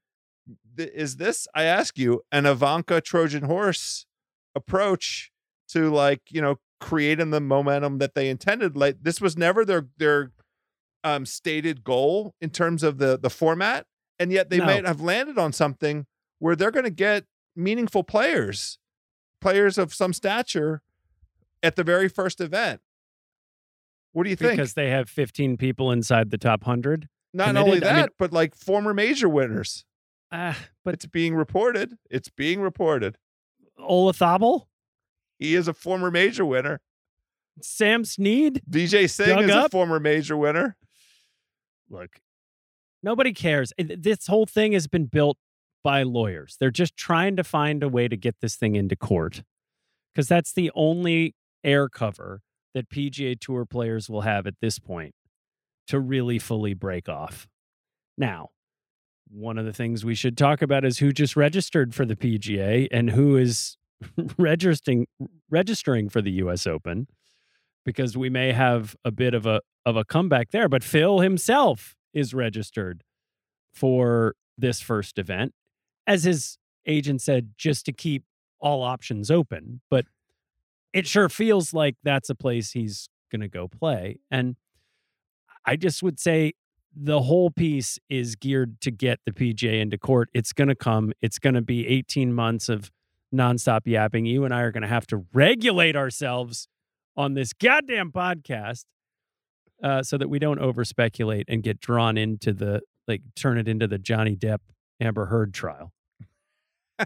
Is 0.76 1.18
this, 1.18 1.46
I 1.54 1.62
ask 1.62 1.96
you, 1.96 2.22
an 2.32 2.46
Ivanka 2.46 3.00
Trojan 3.00 3.44
horse 3.44 4.06
approach 4.56 5.30
to 5.68 5.90
like, 5.90 6.20
you 6.31 6.40
know, 6.40 6.57
creating 6.81 7.31
the 7.31 7.40
momentum 7.40 7.98
that 7.98 8.14
they 8.14 8.29
intended? 8.29 8.76
Like 8.76 8.98
this 9.02 9.20
was 9.20 9.37
never 9.37 9.64
their 9.64 9.87
their 9.98 10.33
um 11.05 11.24
stated 11.26 11.85
goal 11.85 12.35
in 12.40 12.50
terms 12.50 12.83
of 12.83 12.98
the 12.98 13.18
the 13.18 13.31
format 13.31 13.87
and 14.18 14.33
yet 14.33 14.50
they 14.50 14.59
No. 14.59 14.66
might 14.66 14.87
have 14.87 15.00
landed 15.00 15.38
on 15.38 15.52
something 15.52 16.07
where 16.38 16.57
they're 16.57 16.70
going 16.70 16.85
to 16.85 16.90
get 16.90 17.24
meaningful 17.55 18.02
players, 18.05 18.79
players 19.40 19.79
of 19.79 19.92
some 19.94 20.12
stature 20.12 20.83
at 21.62 21.76
the 21.76 21.85
very 21.85 22.09
first 22.09 22.40
event. 22.40 22.81
What 24.12 24.24
do 24.24 24.31
you 24.31 24.37
think? 24.37 24.52
because 24.52 24.74
they 24.74 24.88
have 24.90 25.09
15 25.11 25.57
people 25.59 25.90
inside 25.92 26.31
the 26.31 26.38
top 26.38 26.62
100. 26.62 27.09
Not 27.35 27.55
only 27.57 27.79
that, 27.81 27.92
I 27.92 28.00
mean- 28.02 28.09
but 28.18 28.33
like 28.33 28.55
former 28.55 28.94
major 28.94 29.29
winners. 29.29 29.85
Ah, 30.33 30.59
but 30.85 30.94
It's 30.94 31.07
being 31.07 31.35
reported. 31.37 31.96
It's 32.11 32.29
being 32.31 32.61
reported. 32.61 33.16
Olazabal, 33.79 34.66
He 35.38 35.55
is 35.55 35.68
a 35.68 35.75
former 35.75 36.11
major 36.11 36.44
winner. 36.44 36.81
Sam 37.62 38.05
Snead. 38.05 38.62
Vijay 38.68 39.09
Singh 39.09 39.38
is 39.40 39.51
a 39.51 39.68
former 39.68 40.01
major 40.01 40.37
winner. 40.37 40.77
Look, 41.88 42.20
nobody 43.03 43.33
cares. 43.33 43.72
This 43.79 44.27
whole 44.27 44.46
thing 44.46 44.72
has 44.72 44.87
been 44.87 45.07
built 45.07 45.38
by 45.83 46.03
lawyers. 46.03 46.57
They're 46.59 46.70
just 46.70 46.96
trying 46.96 47.37
to 47.37 47.44
find 47.44 47.83
a 47.83 47.88
way 47.88 48.09
to 48.09 48.16
get 48.16 48.37
this 48.40 48.57
thing 48.57 48.75
into 48.75 48.96
court 48.96 49.42
because 50.12 50.29
that's 50.29 50.53
the 50.53 50.70
only 50.75 51.35
air 51.62 51.88
cover 51.88 52.42
that 52.75 52.90
PGA 52.90 53.38
Tour 53.38 53.64
players 53.64 54.11
will 54.11 54.22
have 54.22 54.46
at 54.46 54.55
this 54.61 54.79
point 54.79 55.14
to 55.87 56.01
really 56.01 56.38
fully 56.38 56.75
break 56.75 57.09
off. 57.09 57.46
Now, 58.18 58.51
one 59.29 59.59
of 59.59 59.64
the 59.64 59.72
things 59.72 60.05
we 60.05 60.14
should 60.14 60.37
talk 60.37 60.61
about 60.61 60.85
is 60.85 60.99
who 60.99 61.12
just 61.12 61.37
registered 61.37 61.94
for 61.94 62.05
the 62.05 62.16
PGA 62.16 62.88
and 62.90 63.11
who 63.11 63.37
is 63.37 63.77
registering 64.38 65.06
registering 65.50 66.09
for 66.09 66.20
the 66.20 66.32
US 66.32 66.66
Open 66.66 67.06
because 67.85 68.16
we 68.16 68.28
may 68.28 68.52
have 68.52 68.96
a 69.04 69.11
bit 69.11 69.35
of 69.35 69.46
a 69.46 69.61
of 69.85 69.96
a 69.96 70.04
comeback 70.04 70.50
there 70.50 70.68
but 70.68 70.85
Phil 70.85 71.20
himself 71.20 71.94
is 72.12 72.35
registered 72.35 73.02
for 73.72 74.35
this 74.59 74.80
first 74.80 75.18
event 75.18 75.52
as 76.06 76.24
his 76.24 76.59
agent 76.87 77.20
said 77.22 77.50
just 77.56 77.85
to 77.87 77.92
keep 77.92 78.24
all 78.59 78.82
options 78.82 79.30
open 79.30 79.80
but 79.90 80.06
it 80.92 81.06
sure 81.06 81.28
feels 81.28 81.74
like 81.74 81.94
that's 82.02 82.30
a 82.30 82.35
place 82.35 82.72
he's 82.72 83.09
going 83.30 83.40
to 83.40 83.48
go 83.48 83.68
play 83.68 84.18
and 84.30 84.56
I 85.66 85.76
just 85.76 86.02
would 86.02 86.20
say 86.20 86.52
the 86.94 87.22
whole 87.22 87.50
piece 87.50 87.98
is 88.09 88.37
geared 88.37 88.80
to 88.80 88.90
get 88.90 89.20
the 89.26 89.32
PJ 89.32 89.80
into 89.80 89.98
court. 89.98 90.30
It's 90.32 90.52
going 90.52 90.68
to 90.68 90.74
come. 90.74 91.12
It's 91.20 91.38
going 91.38 91.54
to 91.54 91.61
be 91.61 91.87
18 91.87 92.32
months 92.32 92.68
of 92.70 92.90
nonstop 93.34 93.80
yapping. 93.84 94.26
You 94.26 94.44
and 94.44 94.54
I 94.54 94.62
are 94.62 94.72
going 94.72 94.82
to 94.82 94.88
have 94.88 95.06
to 95.08 95.24
regulate 95.32 95.96
ourselves 95.96 96.68
on 97.16 97.34
this 97.34 97.52
goddamn 97.52 98.12
podcast 98.12 98.84
uh, 99.82 100.02
so 100.02 100.18
that 100.18 100.28
we 100.28 100.38
don't 100.38 100.58
over 100.58 100.84
speculate 100.84 101.46
and 101.48 101.62
get 101.62 101.80
drawn 101.80 102.16
into 102.16 102.52
the 102.52 102.80
like 103.08 103.22
turn 103.34 103.58
it 103.58 103.68
into 103.68 103.86
the 103.86 103.98
Johnny 103.98 104.36
Depp 104.36 104.58
Amber 105.00 105.26
Heard 105.26 105.54
trial. 105.54 105.92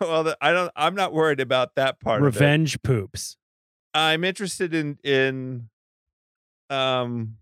well, 0.00 0.24
the, 0.24 0.36
I 0.40 0.52
don't. 0.52 0.70
I'm 0.76 0.94
not 0.94 1.12
worried 1.12 1.40
about 1.40 1.74
that 1.76 2.00
part. 2.00 2.20
of 2.20 2.24
it. 2.24 2.26
Revenge 2.26 2.82
poops. 2.82 3.36
I'm 3.94 4.24
interested 4.24 4.72
in 4.74 4.98
in 5.04 5.68
um 6.70 7.36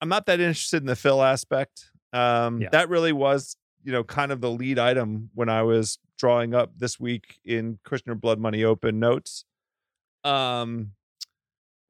I'm 0.00 0.08
not 0.08 0.26
that 0.26 0.40
interested 0.40 0.82
in 0.82 0.86
the 0.86 0.96
Phil 0.96 1.22
aspect. 1.22 1.90
Um 2.12 2.60
Yeah. 2.60 2.68
that 2.72 2.88
really 2.88 3.12
was, 3.12 3.56
you 3.84 3.92
know, 3.92 4.04
kind 4.04 4.32
of 4.32 4.40
the 4.40 4.50
lead 4.50 4.78
item 4.78 5.30
when 5.34 5.48
I 5.48 5.62
was 5.62 5.98
drawing 6.18 6.54
up 6.54 6.72
this 6.76 7.00
week 7.00 7.38
in 7.44 7.78
Kushner 7.84 8.18
Blood 8.20 8.38
Money 8.38 8.64
Open 8.64 8.98
notes. 8.98 9.44
Um 10.24 10.92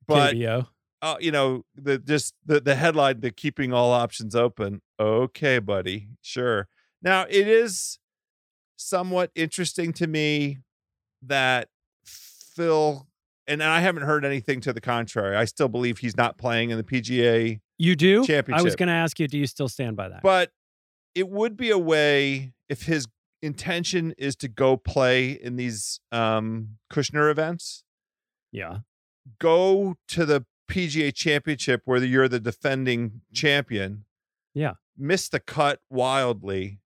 but 0.07 0.35
KBO. 0.35 0.67
uh, 1.03 1.17
you 1.21 1.31
know, 1.31 1.65
the 1.75 1.99
just 1.99 2.35
the 2.45 2.61
the 2.61 2.75
headline 2.75 3.21
the 3.21 3.31
keeping 3.31 3.73
all 3.73 3.93
options 3.93 4.35
open. 4.35 4.81
Okay, 4.99 5.59
buddy. 5.59 6.09
Sure. 6.23 6.69
Now, 7.03 7.23
it 7.29 7.49
is 7.49 7.99
somewhat 8.77 9.31
interesting 9.35 9.93
to 9.95 10.07
me 10.07 10.59
that 11.23 11.69
Phil 12.05 13.07
and 13.47 13.63
I 13.63 13.81
haven't 13.81 14.05
heard 14.05 14.25
anything 14.25 14.61
to 14.63 14.73
the 14.73 14.81
contrary. 14.81 15.37
I 15.37 15.45
still 15.47 15.69
believe 15.69 15.99
he's 15.99 16.17
not 16.17 16.39
playing 16.39 16.71
in 16.71 16.79
the 16.79 16.85
PGA, 16.85 17.61
You 17.77 17.97
do? 17.97 18.25
I 18.53 18.63
was 18.63 18.77
going 18.77 18.87
to 18.89 18.95
ask 18.95 19.19
you, 19.19 19.27
do 19.27 19.37
you 19.37 19.47
still 19.47 19.69
stand 19.69 19.97
by 19.97 20.09
that? 20.09 20.23
but 20.23 20.51
it 21.15 21.29
would 21.29 21.57
be 21.57 21.71
a 21.71 21.79
way 21.79 22.53
if 22.69 22.85
his 22.85 23.07
intention 23.43 24.15
is 24.17 24.37
to 24.37 24.49
go 24.49 24.77
play 24.77 25.31
in 25.31 25.57
these 25.57 26.01
um 26.11 26.79
Kushner 26.93 27.31
events, 27.31 27.85
yeah. 28.51 28.79
go 29.39 29.97
to 30.09 30.25
the 30.25 30.45
PGA 30.71 31.13
championship 31.15 31.83
where 31.85 32.03
you're 32.03 32.29
the 32.29 32.41
defending 32.41 33.23
champion. 33.33 34.05
Yeah. 34.55 34.75
Miss 34.97 35.29
the 35.29 35.41
cut 35.41 35.81
wildly, 35.91 36.81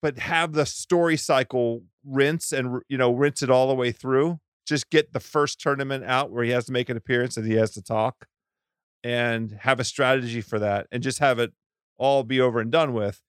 but 0.00 0.18
have 0.18 0.52
the 0.52 0.66
story 0.66 1.16
cycle 1.16 1.82
rinse 2.04 2.52
and 2.52 2.80
you 2.88 2.96
know, 2.96 3.12
rinse 3.12 3.42
it 3.42 3.50
all 3.50 3.68
the 3.68 3.74
way 3.74 3.92
through. 3.92 4.38
Just 4.66 4.90
get 4.90 5.12
the 5.12 5.20
first 5.20 5.60
tournament 5.60 6.04
out 6.04 6.30
where 6.30 6.44
he 6.44 6.50
has 6.50 6.66
to 6.66 6.72
make 6.72 6.88
an 6.88 6.96
appearance 6.96 7.36
and 7.36 7.46
he 7.46 7.54
has 7.54 7.72
to 7.72 7.82
talk 7.82 8.26
and 9.02 9.58
have 9.60 9.80
a 9.80 9.84
strategy 9.84 10.40
for 10.40 10.58
that 10.58 10.86
and 10.92 11.02
just 11.02 11.18
have 11.18 11.38
it 11.38 11.52
all 11.98 12.22
be 12.22 12.40
over 12.40 12.60
and 12.60 12.70
done 12.70 12.92
with. 12.92 13.20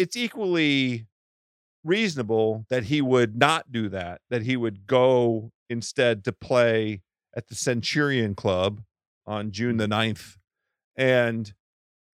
It's 0.00 0.16
equally 0.16 1.06
reasonable 1.84 2.64
that 2.70 2.84
he 2.84 3.02
would 3.02 3.36
not 3.36 3.70
do 3.70 3.90
that, 3.90 4.22
that 4.30 4.42
he 4.42 4.56
would 4.56 4.86
go 4.86 5.52
instead 5.68 6.24
to 6.24 6.32
play 6.32 7.02
at 7.36 7.48
the 7.48 7.54
Centurion 7.54 8.34
Club 8.34 8.80
on 9.26 9.50
June 9.50 9.76
the 9.76 9.86
9th 9.86 10.38
and 10.96 11.52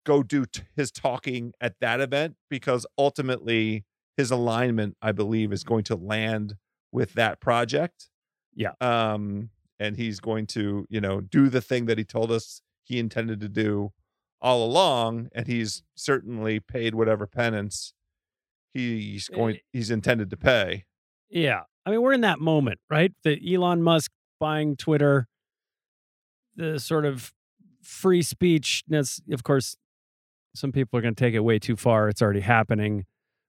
go 0.05 0.21
do 0.21 0.45
t- 0.45 0.61
his 0.75 0.91
talking 0.91 1.53
at 1.59 1.73
that 1.81 1.99
event 1.99 2.35
because 2.51 2.85
ultimately 2.99 3.83
his 4.15 4.29
alignment, 4.29 4.95
I 5.01 5.11
believe, 5.11 5.51
is 5.51 5.63
going 5.63 5.83
to 5.85 5.95
land 5.95 6.57
with 6.91 7.13
that 7.13 7.41
project. 7.41 8.09
Yeah. 8.53 8.73
Um, 8.79 9.49
and 9.79 9.97
he's 9.97 10.19
going 10.19 10.45
to, 10.47 10.85
you 10.87 11.01
know, 11.01 11.19
do 11.19 11.49
the 11.49 11.61
thing 11.61 11.87
that 11.87 11.97
he 11.97 12.03
told 12.03 12.31
us 12.31 12.61
he 12.83 12.99
intended 12.99 13.39
to 13.39 13.49
do 13.49 13.91
all 14.41 14.63
along. 14.65 15.29
And 15.33 15.47
he's 15.47 15.83
certainly 15.95 16.59
paid 16.59 16.95
whatever 16.95 17.27
penance 17.27 17.93
he's 18.73 19.29
eh, 19.31 19.35
going 19.35 19.57
he's 19.71 19.91
intended 19.91 20.29
to 20.29 20.37
pay. 20.37 20.85
Yeah. 21.29 21.61
I 21.85 21.91
mean, 21.91 22.01
we're 22.01 22.13
in 22.13 22.21
that 22.21 22.39
moment, 22.39 22.79
right? 22.89 23.11
The 23.23 23.39
Elon 23.53 23.81
Musk 23.81 24.11
buying 24.39 24.75
Twitter, 24.75 25.27
the 26.55 26.79
sort 26.79 27.05
of 27.05 27.33
free 27.81 28.21
speech. 28.21 28.83
That's, 28.87 29.21
of 29.31 29.43
course, 29.43 29.77
some 30.53 30.71
people 30.71 30.97
are 30.99 31.01
going 31.01 31.15
to 31.15 31.19
take 31.23 31.33
it 31.33 31.39
way 31.39 31.59
too 31.59 31.75
far. 31.75 32.09
It's 32.09 32.21
already 32.21 32.41
happening. 32.41 33.05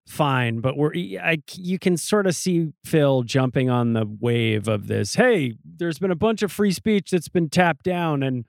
Fine. 0.07 0.61
But 0.61 0.77
we're, 0.77 0.95
I, 1.21 1.43
you 1.55 1.79
can 1.79 1.97
sort 1.97 2.27
of 2.27 2.35
see 2.35 2.73
Phil 2.85 3.23
jumping 3.23 3.69
on 3.69 3.93
the 3.93 4.07
wave 4.21 4.67
of 4.67 4.87
this. 4.87 5.15
Hey, 5.15 5.55
there's 5.65 5.99
been 5.99 6.11
a 6.11 6.17
bunch 6.17 6.43
of 6.43 6.51
free 6.51 6.73
speech 6.73 7.11
that's 7.11 7.29
been 7.29 7.49
tapped 7.49 7.85
down, 7.85 8.23
and 8.23 8.45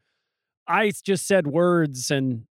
I 0.68 0.92
just 1.04 1.28
said 1.28 1.48
words 1.48 2.12
and 2.12 2.46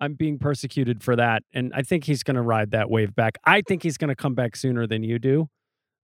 I'm 0.00 0.14
being 0.14 0.38
persecuted 0.38 1.02
for 1.02 1.14
that. 1.16 1.42
And 1.52 1.72
I 1.74 1.82
think 1.82 2.04
he's 2.04 2.22
going 2.22 2.34
to 2.34 2.42
ride 2.42 2.72
that 2.72 2.90
wave 2.90 3.14
back. 3.14 3.38
I 3.44 3.62
think 3.62 3.82
he's 3.82 3.96
going 3.96 4.08
to 4.08 4.16
come 4.16 4.34
back 4.34 4.56
sooner 4.56 4.86
than 4.86 5.02
you 5.04 5.18
do. 5.18 5.48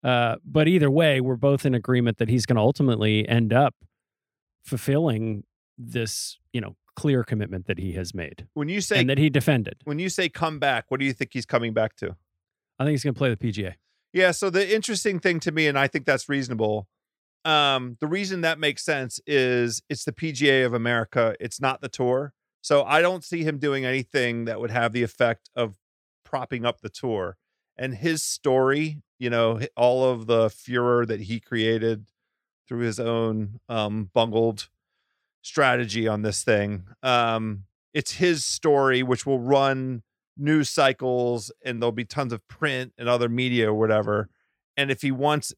Uh, 0.03 0.37
but 0.45 0.67
either 0.67 0.91
way, 0.91 1.21
we're 1.21 1.37
both 1.37 1.65
in 1.67 1.75
agreement 1.75 2.19
that 2.19 2.29
he's 2.29 2.47
going 2.47 2.57
to 2.57 2.63
ultimately 2.63 3.29
end 3.29 3.53
up 3.53 3.75
fulfilling 4.65 5.45
this, 5.79 6.39
you 6.53 6.61
know, 6.61 6.77
clear 6.97 7.23
commitment 7.25 7.67
that 7.67 7.79
he 7.79 7.93
has 7.93 8.15
made 8.15 8.47
When 8.53 8.69
you 8.69 8.81
say 8.83 9.01
and 9.01 9.09
that 9.09 9.17
he 9.17 9.31
defended. 9.31 9.77
when 9.85 9.99
you 9.99 10.09
say 10.11 10.29
come 10.29 10.59
back, 10.59 10.87
what 10.89 11.01
do 11.01 11.07
you 11.07 11.13
think 11.15 11.31
he's 11.33 11.47
coming 11.47 11.73
back 11.73 11.97
to? 11.97 12.17
I 12.79 12.85
think 12.85 12.91
he's 12.93 13.05
going 13.05 13.15
to 13.15 13.19
play 13.19 13.35
the 13.35 13.37
PGA. 13.37 13.75
Yeah. 14.13 14.31
So 14.33 14.51
the 14.51 14.75
interesting 14.75 15.19
thing 15.19 15.41
to 15.41 15.53
me, 15.53 15.67
and 15.69 15.79
I 15.79 15.87
think 15.87 16.05
that's 16.05 16.29
reasonable. 16.29 16.89
Um, 17.45 17.97
the 18.01 18.07
reason 18.07 18.43
that 18.43 18.59
makes 18.59 18.85
sense 18.85 19.21
is 19.27 19.83
it's 19.89 20.05
the 20.05 20.13
PGA 20.13 20.65
of 20.65 20.75
America. 20.75 21.35
It's 21.41 21.61
not 21.61 21.81
the 21.81 21.89
tour. 21.89 22.33
So 22.61 22.85
I 22.85 23.03
don't 23.03 23.25
see 23.25 23.43
him 23.43 23.59
doing 23.59 23.85
anything 23.85 24.45
that 24.45 24.61
would 24.61 24.71
have 24.71 24.93
the 24.93 25.03
effect 25.03 25.51
of 25.57 25.77
propping 26.25 26.65
up 26.65 26.81
the 26.81 26.89
tour. 26.89 27.37
And 27.77 27.95
his 27.95 28.23
story, 28.23 28.99
you 29.19 29.31
know, 29.31 29.61
all 29.77 30.05
of 30.05 30.27
the 30.27 30.51
furor 30.51 31.05
that 31.07 31.23
he 31.23 31.41
created 31.41 32.07
through 32.69 32.81
his 32.81 33.01
own 33.01 33.59
um 33.69 34.11
bungled 34.15 34.69
strategy 35.43 36.07
on 36.07 36.23
this 36.23 36.45
thing. 36.45 36.85
Um, 37.03 37.65
it's 37.93 38.13
his 38.13 38.45
story, 38.45 39.03
which 39.03 39.27
will 39.27 39.41
run 39.41 40.03
news 40.37 40.71
cycles 40.71 41.53
and 41.65 41.83
there'll 41.83 41.93
be 41.93 42.05
tons 42.05 42.33
of 42.33 42.47
print 42.49 42.93
and 42.97 43.09
other 43.09 43.29
media 43.29 43.69
or 43.71 43.75
whatever. 43.75 44.31
And 44.77 44.91
if 44.91 45.03
he 45.03 45.11
wants 45.11 45.53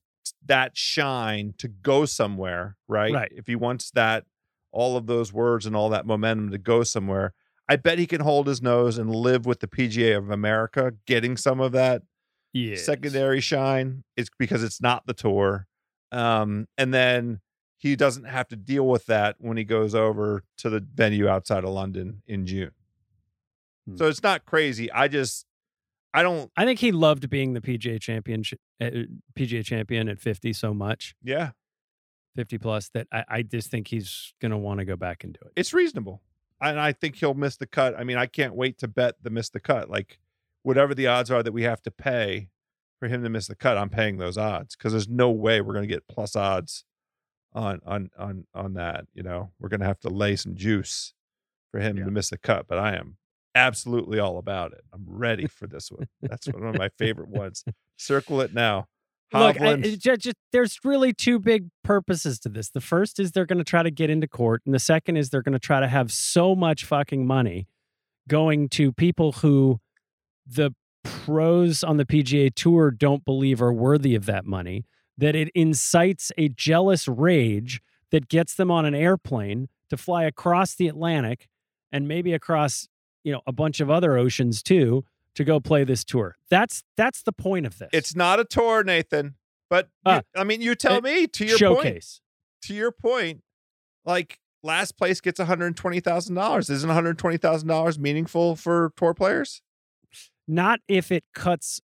that 0.46 0.76
shine 0.76 1.54
to 1.58 1.68
go 1.68 2.04
somewhere, 2.04 2.76
right? 2.88 3.12
Right. 3.12 3.32
If 3.34 3.46
he 3.46 3.56
wants 3.56 3.90
that, 3.92 4.24
all 4.72 4.96
of 4.96 5.06
those 5.06 5.32
words 5.32 5.66
and 5.66 5.76
all 5.76 5.88
that 5.90 6.06
momentum 6.06 6.50
to 6.50 6.58
go 6.58 6.82
somewhere, 6.82 7.32
I 7.68 7.76
bet 7.76 7.98
he 7.98 8.06
can 8.06 8.20
hold 8.20 8.46
his 8.46 8.60
nose 8.60 8.98
and 8.98 9.14
live 9.14 9.46
with 9.46 9.60
the 9.60 9.66
PGA 9.68 10.16
of 10.18 10.30
America 10.30 10.92
getting 11.06 11.36
some 11.36 11.60
of 11.60 11.72
that 11.72 12.02
Yeah. 12.52 12.76
secondary 12.76 13.40
shine. 13.40 14.04
It's 14.16 14.30
because 14.38 14.62
it's 14.62 14.80
not 14.82 15.06
the 15.06 15.14
tour. 15.14 15.66
Um, 16.12 16.66
and 16.76 16.92
then 16.92 17.40
he 17.78 17.96
doesn't 17.96 18.24
have 18.24 18.48
to 18.48 18.56
deal 18.56 18.86
with 18.86 19.06
that 19.06 19.36
when 19.38 19.56
he 19.56 19.64
goes 19.64 19.94
over 19.94 20.44
to 20.58 20.70
the 20.70 20.80
venue 20.94 21.28
outside 21.28 21.64
of 21.64 21.70
London 21.70 22.22
in 22.26 22.46
June. 22.46 22.70
Hmm. 23.86 23.96
So 23.96 24.06
it's 24.08 24.22
not 24.22 24.44
crazy. 24.44 24.90
I 24.92 25.08
just, 25.08 25.46
I 26.14 26.22
don't, 26.22 26.50
I 26.56 26.64
think 26.64 26.78
he 26.78 26.92
loved 26.92 27.28
being 27.28 27.52
the 27.54 27.60
PGA 27.60 28.00
champion, 28.00 28.42
uh, 28.80 28.90
PGA 29.36 29.64
champion 29.64 30.08
at 30.08 30.18
50 30.20 30.52
so 30.52 30.72
much, 30.72 31.14
yeah, 31.22 31.50
50 32.36 32.56
plus, 32.58 32.88
that 32.94 33.08
I, 33.12 33.24
I 33.28 33.42
just 33.42 33.70
think 33.70 33.88
he's 33.88 34.32
going 34.40 34.52
to 34.52 34.56
want 34.56 34.78
to 34.78 34.84
go 34.84 34.96
back 34.96 35.24
and 35.24 35.32
do 35.32 35.40
it. 35.44 35.52
it's 35.56 35.72
reasonable. 35.74 36.22
And 36.60 36.78
I 36.80 36.92
think 36.92 37.16
he'll 37.16 37.34
miss 37.34 37.56
the 37.56 37.66
cut. 37.66 37.98
I 37.98 38.04
mean, 38.04 38.16
I 38.16 38.26
can't 38.26 38.54
wait 38.54 38.78
to 38.78 38.88
bet 38.88 39.16
the 39.22 39.28
miss 39.30 39.50
the 39.50 39.60
cut. 39.60 39.90
Like 39.90 40.18
whatever 40.62 40.94
the 40.94 41.08
odds 41.08 41.30
are 41.30 41.42
that 41.42 41.52
we 41.52 41.64
have 41.64 41.82
to 41.82 41.90
pay 41.90 42.48
for 43.00 43.08
him 43.08 43.22
to 43.24 43.28
miss 43.28 43.48
the 43.48 43.56
cut, 43.56 43.76
I'm 43.76 43.90
paying 43.90 44.16
those 44.18 44.38
odds 44.38 44.76
because 44.76 44.92
there's 44.92 45.08
no 45.08 45.30
way 45.30 45.60
we're 45.60 45.74
going 45.74 45.86
to 45.88 45.92
get 45.94 46.06
plus 46.08 46.36
odds 46.36 46.84
on 47.52 47.80
on 47.84 48.10
on 48.16 48.46
on 48.54 48.74
that. 48.74 49.06
You 49.14 49.24
know, 49.24 49.50
we're 49.60 49.68
going 49.68 49.80
to 49.80 49.86
have 49.86 50.00
to 50.00 50.08
lay 50.08 50.36
some 50.36 50.54
juice 50.54 51.12
for 51.72 51.80
him 51.80 51.98
Yeah. 51.98 52.04
to 52.04 52.10
miss 52.12 52.30
the 52.30 52.38
cut. 52.38 52.66
But 52.68 52.78
I 52.78 52.94
am 52.94 53.16
absolutely 53.54 54.18
all 54.18 54.38
about 54.38 54.72
it. 54.72 54.82
I'm 54.92 55.04
ready 55.06 55.46
for 55.46 55.66
this 55.66 55.90
one. 55.90 56.08
That's 56.22 56.46
one 56.46 56.64
of 56.64 56.76
my 56.76 56.88
favorite 56.98 57.28
ones. 57.28 57.64
Circle 57.96 58.40
it 58.40 58.54
now. 58.54 58.86
Look, 59.32 59.60
I, 59.60 59.76
Hovland- 59.76 59.84
it 59.84 60.00
ju- 60.00 60.16
just, 60.16 60.36
there's 60.52 60.78
really 60.84 61.12
two 61.12 61.38
big 61.38 61.68
purposes 61.82 62.38
to 62.40 62.48
this. 62.48 62.70
The 62.70 62.80
first 62.80 63.18
is 63.18 63.32
they're 63.32 63.46
going 63.46 63.58
to 63.58 63.64
try 63.64 63.82
to 63.82 63.90
get 63.90 64.10
into 64.10 64.28
court, 64.28 64.62
and 64.64 64.74
the 64.74 64.78
second 64.78 65.16
is 65.16 65.30
they're 65.30 65.42
going 65.42 65.54
to 65.54 65.58
try 65.58 65.80
to 65.80 65.88
have 65.88 66.12
so 66.12 66.54
much 66.54 66.84
fucking 66.84 67.26
money 67.26 67.66
going 68.28 68.68
to 68.70 68.92
people 68.92 69.32
who 69.32 69.80
the 70.46 70.72
pros 71.02 71.82
on 71.82 71.96
the 71.96 72.04
PGA 72.04 72.54
Tour 72.54 72.90
don't 72.90 73.24
believe 73.24 73.60
are 73.60 73.72
worthy 73.72 74.14
of 74.14 74.26
that 74.26 74.46
money 74.46 74.84
that 75.16 75.36
it 75.36 75.48
incites 75.54 76.32
a 76.36 76.48
jealous 76.48 77.06
rage 77.06 77.80
that 78.10 78.28
gets 78.28 78.54
them 78.54 78.70
on 78.70 78.84
an 78.84 78.94
airplane 78.94 79.68
to 79.90 79.96
fly 79.96 80.24
across 80.24 80.74
the 80.74 80.88
Atlantic 80.88 81.48
and 81.92 82.08
maybe 82.08 82.32
across, 82.32 82.88
you 83.24 83.32
know, 83.32 83.40
a 83.46 83.52
bunch 83.52 83.80
of 83.80 83.90
other 83.90 84.16
oceans 84.16 84.62
too 84.62 85.04
to 85.34 85.42
go 85.44 85.58
play 85.58 85.82
this 85.82 86.04
tour. 86.04 86.36
That's 86.50 86.84
that's 86.96 87.22
the 87.22 87.32
point 87.32 87.66
of 87.66 87.78
this. 87.78 87.88
it's 87.92 88.14
not 88.14 88.38
a 88.38 88.44
tour, 88.44 88.84
Nathan. 88.84 89.34
But 89.70 89.86
you- 90.06 90.12
Ah, 90.12 90.22
I 90.36 90.44
mean, 90.44 90.60
you 90.60 90.74
tell 90.76 90.98
it- 90.98 91.04
me 91.04 91.26
to 91.26 91.44
your 91.44 91.58
point. 91.58 91.82
showcase. 91.84 92.20
to 92.62 92.74
your 92.74 92.92
point, 92.92 93.42
like 94.04 94.38
last 94.62 94.96
place 94.96 95.20
gets 95.20 95.38
one 95.40 95.48
hundred 95.48 95.76
twenty 95.76 96.00
thousand 96.00 96.34
dollars. 96.36 96.70
Isn't 96.70 96.88
one 96.88 96.94
hundred 96.94 97.18
twenty 97.18 97.38
thousand 97.38 97.68
dollars 97.68 97.98
meaningful 97.98 98.54
for 98.56 98.92
tour 98.96 99.14
players? 99.14 99.60
not 100.46 100.78
if 100.88 101.10
it 101.10 101.24
cuts 101.34 101.80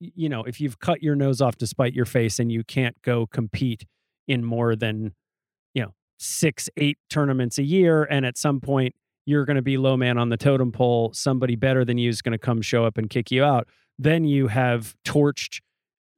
you 0.00 0.28
know 0.30 0.42
if 0.44 0.60
you've 0.62 0.78
cut 0.78 1.02
your 1.02 1.14
nose 1.14 1.42
off 1.42 1.56
to 1.56 1.66
spite 1.66 1.92
your 1.92 2.06
face 2.06 2.38
and 2.38 2.50
you 2.50 2.64
can't 2.64 2.96
go 3.02 3.26
compete 3.26 3.84
in 4.26 4.42
more 4.42 4.74
than 4.74 5.12
you 5.74 5.82
know 5.82 5.92
six 6.18 6.70
eight 6.78 6.96
tournaments 7.10 7.58
a 7.58 7.62
year 7.62 8.04
and 8.04 8.24
at 8.24 8.38
some 8.38 8.60
point 8.60 8.94
you're 9.28 9.44
going 9.44 9.56
to 9.56 9.62
be 9.62 9.76
low 9.76 9.94
man 9.94 10.16
on 10.16 10.30
the 10.30 10.38
totem 10.38 10.72
pole 10.72 11.12
somebody 11.12 11.54
better 11.54 11.84
than 11.84 11.98
you 11.98 12.08
is 12.08 12.22
going 12.22 12.32
to 12.32 12.38
come 12.38 12.62
show 12.62 12.86
up 12.86 12.96
and 12.96 13.10
kick 13.10 13.30
you 13.30 13.44
out. 13.44 13.68
Then 13.98 14.24
you 14.24 14.46
have 14.46 14.94
torched 15.04 15.60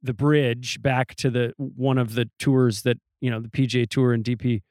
the 0.01 0.15
bridge 0.15 0.81
back 0.81 1.17
to 1.17 1.29
the 1.29 1.53
one 1.57 1.99
of 1.99 2.15
the 2.15 2.31
tours 2.39 2.83
that 2.83 2.99
you 3.21 3.29
know 3.29 3.41
the 3.41 3.49
PGA 3.49 3.89
Tour 3.89 4.13
and 4.13 4.23
DP 4.23 4.63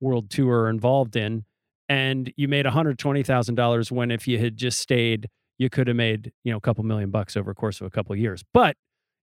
World 0.00 0.28
Tour 0.28 0.64
are 0.64 0.68
involved 0.68 1.16
in. 1.16 1.46
And 1.88 2.32
you 2.36 2.48
made 2.48 2.66
$120,000 2.66 3.90
when 3.92 4.10
if 4.10 4.28
you 4.28 4.38
had 4.38 4.56
just 4.56 4.78
stayed 4.78 5.28
you 5.56 5.70
could 5.70 5.86
have 5.86 5.96
made 5.96 6.32
you 6.44 6.52
know 6.52 6.58
a 6.58 6.60
couple 6.60 6.84
million 6.84 7.10
bucks 7.10 7.34
over 7.34 7.52
a 7.52 7.54
course 7.54 7.80
of 7.80 7.86
a 7.86 7.90
couple 7.90 8.12
of 8.12 8.18
years. 8.18 8.44
But 8.52 8.76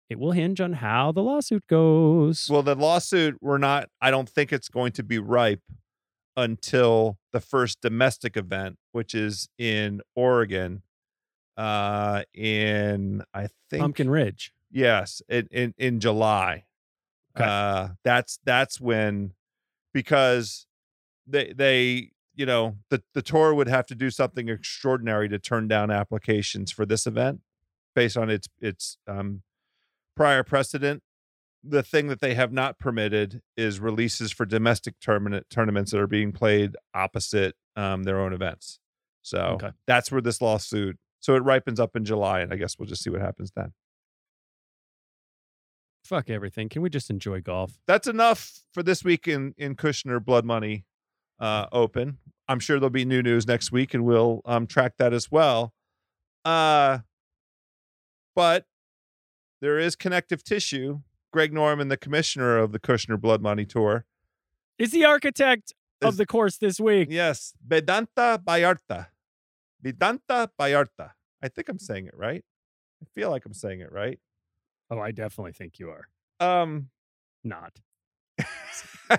it 0.09 0.19
will 0.19 0.33
hinge 0.33 0.63
on 0.63 0.75
how 0.75 1.13
the 1.13 1.23
lawsuit 1.23 1.67
goes. 1.67 2.49
Well, 2.51 2.63
the 2.63 2.75
lawsuit, 2.75 3.37
we're 3.43 3.59
not. 3.59 3.91
I 4.01 4.11
don't 4.11 4.29
think 4.29 4.51
it's 4.51 4.71
going 4.71 4.93
to 4.93 5.03
be 5.03 5.19
ripe 5.19 5.63
until 6.37 7.19
the 7.33 7.41
first 7.41 7.81
domestic 7.81 8.37
event, 8.37 8.79
which 8.93 9.15
is 9.15 9.49
in 9.59 10.01
Oregon. 10.15 10.83
Uh, 11.55 12.23
in 12.33 13.23
I 13.35 13.49
think 13.69 13.83
pumpkin 13.83 14.09
ridge 14.09 14.55
Yes, 14.73 15.21
in 15.29 15.49
in, 15.51 15.75
in 15.77 16.01
July. 16.01 16.65
Okay. 17.37 17.49
Uh 17.49 17.89
that's 18.05 18.39
that's 18.45 18.81
when 18.81 19.35
because 19.93 20.67
they 21.27 21.53
they 21.53 22.11
you 22.35 22.47
know 22.47 22.77
the 22.89 23.03
the 23.15 23.23
tour 23.23 23.55
would 23.55 23.69
have 23.69 23.87
to 23.87 23.95
do 23.95 24.11
something 24.11 24.49
extraordinary 24.49 25.29
to 25.29 25.39
turn 25.39 25.69
down 25.69 25.91
applications 25.91 26.73
for 26.73 26.87
this 26.87 27.07
event 27.07 27.41
based 27.95 28.17
on 28.17 28.31
its 28.31 28.49
its 28.61 28.97
um 29.07 29.43
prior 30.17 30.43
precedent. 30.43 31.03
The 31.65 31.83
thing 31.83 32.09
that 32.09 32.21
they 32.21 32.35
have 32.35 32.53
not 32.53 32.79
permitted 32.79 33.41
is 33.57 33.79
releases 33.79 34.33
for 34.33 34.45
domestic 34.45 34.95
tournament 35.01 35.47
tournaments 35.49 35.93
that 35.93 36.01
are 36.01 36.07
being 36.09 36.33
played 36.33 36.77
opposite 36.95 37.55
um 37.77 38.03
their 38.03 38.21
own 38.21 38.33
events. 38.33 38.81
So 39.23 39.39
Okay. 39.55 39.71
that's 39.87 40.11
where 40.11 40.21
this 40.21 40.41
lawsuit 40.41 40.99
so 41.21 41.37
it 41.37 41.45
ripens 41.45 41.79
up 41.79 41.95
in 41.95 42.05
July 42.05 42.41
and 42.41 42.53
I 42.53 42.57
guess 42.57 42.77
we'll 42.79 42.89
just 42.89 43.03
see 43.05 43.11
what 43.11 43.21
happens 43.21 43.53
then. 43.55 43.73
fuck 46.05 46.29
everything 46.29 46.69
can 46.69 46.83
we 46.83 46.91
just 46.91 47.11
enjoy 47.11 47.41
golf 47.41 47.79
that's 47.87 48.09
enough 48.09 48.63
for 48.75 48.83
this 48.83 49.05
week 49.05 49.29
in 49.29 49.55
in 49.57 49.77
Kushner 49.77 50.23
Blood 50.23 50.45
Money 50.45 50.85
uh 51.39 51.67
open. 51.73 52.19
I'm 52.49 52.59
sure 52.59 52.79
there'll 52.81 52.91
be 52.91 53.05
new 53.05 53.23
news 53.23 53.47
next 53.47 53.71
week 53.71 53.95
and 53.95 54.05
we'll 54.05 54.43
um 54.45 54.67
track 54.67 54.95
that 54.99 55.13
as 55.13 55.31
well. 55.31 55.73
Uh 56.45 56.99
but 58.35 58.67
there 59.61 59.79
is 59.79 59.95
connective 59.95 60.43
tissue. 60.43 61.01
Greg 61.33 61.53
Norman, 61.53 61.89
the 61.89 61.97
commissioner 61.97 62.59
of 62.59 62.73
the 62.73 62.79
Kushner 62.79 63.21
Blood 63.21 63.43
Money 63.43 63.65
Tour. 63.65 64.05
is 64.79 64.93
the 64.93 65.05
architect 65.05 65.73
of 66.01 66.17
the 66.17 66.27
course 66.27 66.59
this 66.59 66.79
week 66.81 67.09
Yes, 67.11 67.55
Vidanta 67.67 68.39
Vallarta. 68.43 69.07
Vidanta 69.85 70.49
Vallarta. 70.59 71.13
I 71.43 71.49
think 71.49 71.69
I'm 71.69 71.79
saying 71.79 72.07
it 72.07 72.17
right. 72.17 72.45
I 73.03 73.07
feel 73.15 73.31
like 73.31 73.47
I'm 73.47 73.55
saying 73.55 73.81
it 73.81 73.91
right. 73.91 74.19
oh 74.91 75.01
i 75.01 75.11
definitely 75.11 75.53
think 75.53 75.79
you 75.79 75.91
are 75.91 76.09
Um 76.39 76.91
not 77.43 77.81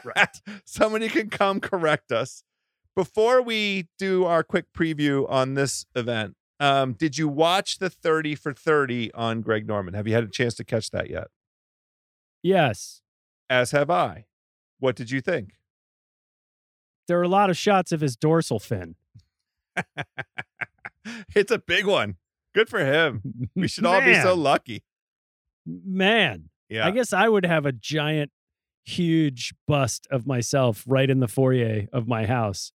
right. 0.03 0.41
Somebody 0.65 1.09
can 1.09 1.29
come 1.29 1.59
correct 1.59 2.11
us. 2.11 2.43
Before 2.95 3.41
we 3.41 3.87
do 3.97 4.25
our 4.25 4.43
quick 4.43 4.65
preview 4.77 5.29
on 5.29 5.55
this 5.55 5.85
event, 5.95 6.35
um, 6.59 6.93
did 6.93 7.17
you 7.17 7.27
watch 7.27 7.79
the 7.79 7.89
30 7.89 8.35
for 8.35 8.53
30 8.53 9.13
on 9.13 9.41
Greg 9.41 9.67
Norman? 9.67 9.93
Have 9.93 10.07
you 10.07 10.13
had 10.13 10.23
a 10.23 10.29
chance 10.29 10.53
to 10.55 10.63
catch 10.63 10.91
that 10.91 11.09
yet? 11.09 11.27
Yes 12.43 13.01
As 13.49 13.71
have 13.71 13.89
I. 13.89 14.25
What 14.79 14.95
did 14.95 15.09
you 15.11 15.21
think? 15.21 15.53
there 17.07 17.19
are 17.19 17.23
a 17.23 17.27
lot 17.27 17.49
of 17.49 17.57
shots 17.57 17.91
of 17.91 17.99
his 18.01 18.15
dorsal 18.15 18.59
fin 18.59 18.95
it's 21.35 21.51
a 21.51 21.57
big 21.57 21.85
one. 21.85 22.15
Good 22.53 22.69
for 22.69 22.79
him. 22.85 23.49
We 23.55 23.67
should 23.67 23.85
all 23.85 23.99
be 24.01 24.13
so 24.21 24.35
lucky. 24.35 24.83
man 25.65 26.49
Yeah. 26.69 26.85
I 26.85 26.91
guess 26.91 27.11
I 27.13 27.27
would 27.27 27.45
have 27.45 27.65
a 27.65 27.71
giant, 27.71 28.31
huge 28.85 29.53
bust 29.67 30.07
of 30.11 30.27
myself 30.27 30.83
right 30.87 31.09
in 31.09 31.19
the 31.19 31.27
foyer 31.27 31.87
of 31.91 32.07
my 32.07 32.25
house, 32.25 32.71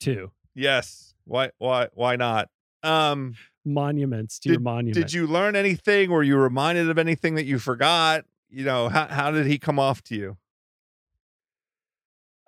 too. 0.00 0.32
yes. 0.54 1.14
Why 1.24 1.50
why 1.58 1.88
why 1.94 2.16
not? 2.16 2.48
Um 2.82 3.34
Monuments 3.64 4.38
to 4.40 4.48
your 4.50 4.60
monument. 4.60 4.94
did 4.94 5.12
you 5.12 5.26
learn 5.26 5.54
anything? 5.54 6.10
Were 6.10 6.22
you 6.22 6.36
reminded 6.38 6.88
of 6.88 6.96
anything 6.98 7.34
that 7.34 7.44
you 7.44 7.58
forgot? 7.58 8.24
You 8.50 8.64
know, 8.64 8.88
how 8.88 9.08
how 9.08 9.30
did 9.30 9.46
he 9.46 9.58
come 9.58 9.78
off 9.78 10.02
to 10.04 10.14
you? 10.14 10.36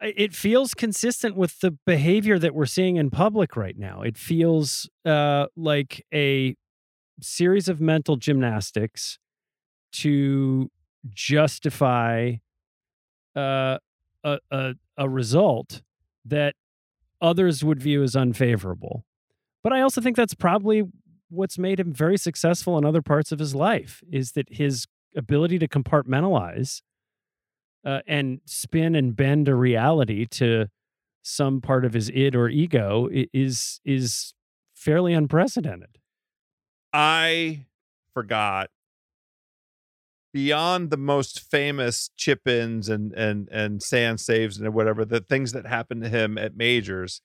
It 0.02 0.34
feels 0.34 0.72
consistent 0.72 1.36
with 1.36 1.60
the 1.60 1.72
behavior 1.86 2.38
that 2.38 2.54
we're 2.54 2.64
seeing 2.64 2.96
in 2.96 3.10
public 3.10 3.54
right 3.54 3.76
now. 3.76 4.00
It 4.00 4.16
feels 4.16 4.88
uh, 5.04 5.46
like 5.56 6.06
a 6.12 6.56
series 7.20 7.68
of 7.68 7.82
mental 7.82 8.16
gymnastics 8.16 9.18
to 9.92 10.70
justify 11.10 12.36
uh, 13.36 13.78
a, 14.24 14.38
a 14.50 14.74
a 14.96 15.08
result 15.08 15.82
that 16.24 16.54
others 17.20 17.62
would 17.62 17.82
view 17.82 18.02
as 18.02 18.16
unfavorable. 18.16 19.04
But 19.62 19.74
I 19.74 19.82
also 19.82 20.00
think 20.00 20.16
that's 20.16 20.34
probably 20.34 20.84
what's 21.28 21.58
made 21.58 21.78
him 21.78 21.92
very 21.92 22.16
successful 22.16 22.78
in 22.78 22.84
other 22.84 23.02
parts 23.02 23.32
of 23.32 23.38
his 23.38 23.54
life 23.54 24.02
is 24.10 24.32
that 24.32 24.46
his 24.50 24.86
ability 25.16 25.58
to 25.58 25.68
compartmentalize 25.68 26.82
uh, 27.84 28.00
and 28.06 28.40
spin 28.44 28.94
and 28.94 29.16
bend 29.16 29.48
a 29.48 29.54
reality 29.54 30.26
to 30.26 30.66
some 31.22 31.60
part 31.60 31.84
of 31.84 31.92
his 31.92 32.10
id 32.10 32.34
or 32.34 32.48
ego 32.48 33.08
is 33.12 33.80
is 33.84 34.34
fairly 34.74 35.12
unprecedented. 35.12 35.98
I 36.92 37.66
forgot 38.14 38.70
beyond 40.32 40.90
the 40.90 40.96
most 40.96 41.40
famous 41.40 42.10
chip 42.16 42.46
ins 42.46 42.88
and 42.88 43.12
and 43.12 43.48
and 43.50 43.82
sand 43.82 44.20
saves 44.20 44.58
and 44.58 44.72
whatever 44.72 45.04
the 45.04 45.20
things 45.20 45.52
that 45.52 45.66
happened 45.66 46.02
to 46.02 46.08
him 46.08 46.38
at 46.38 46.56
majors 46.56 47.20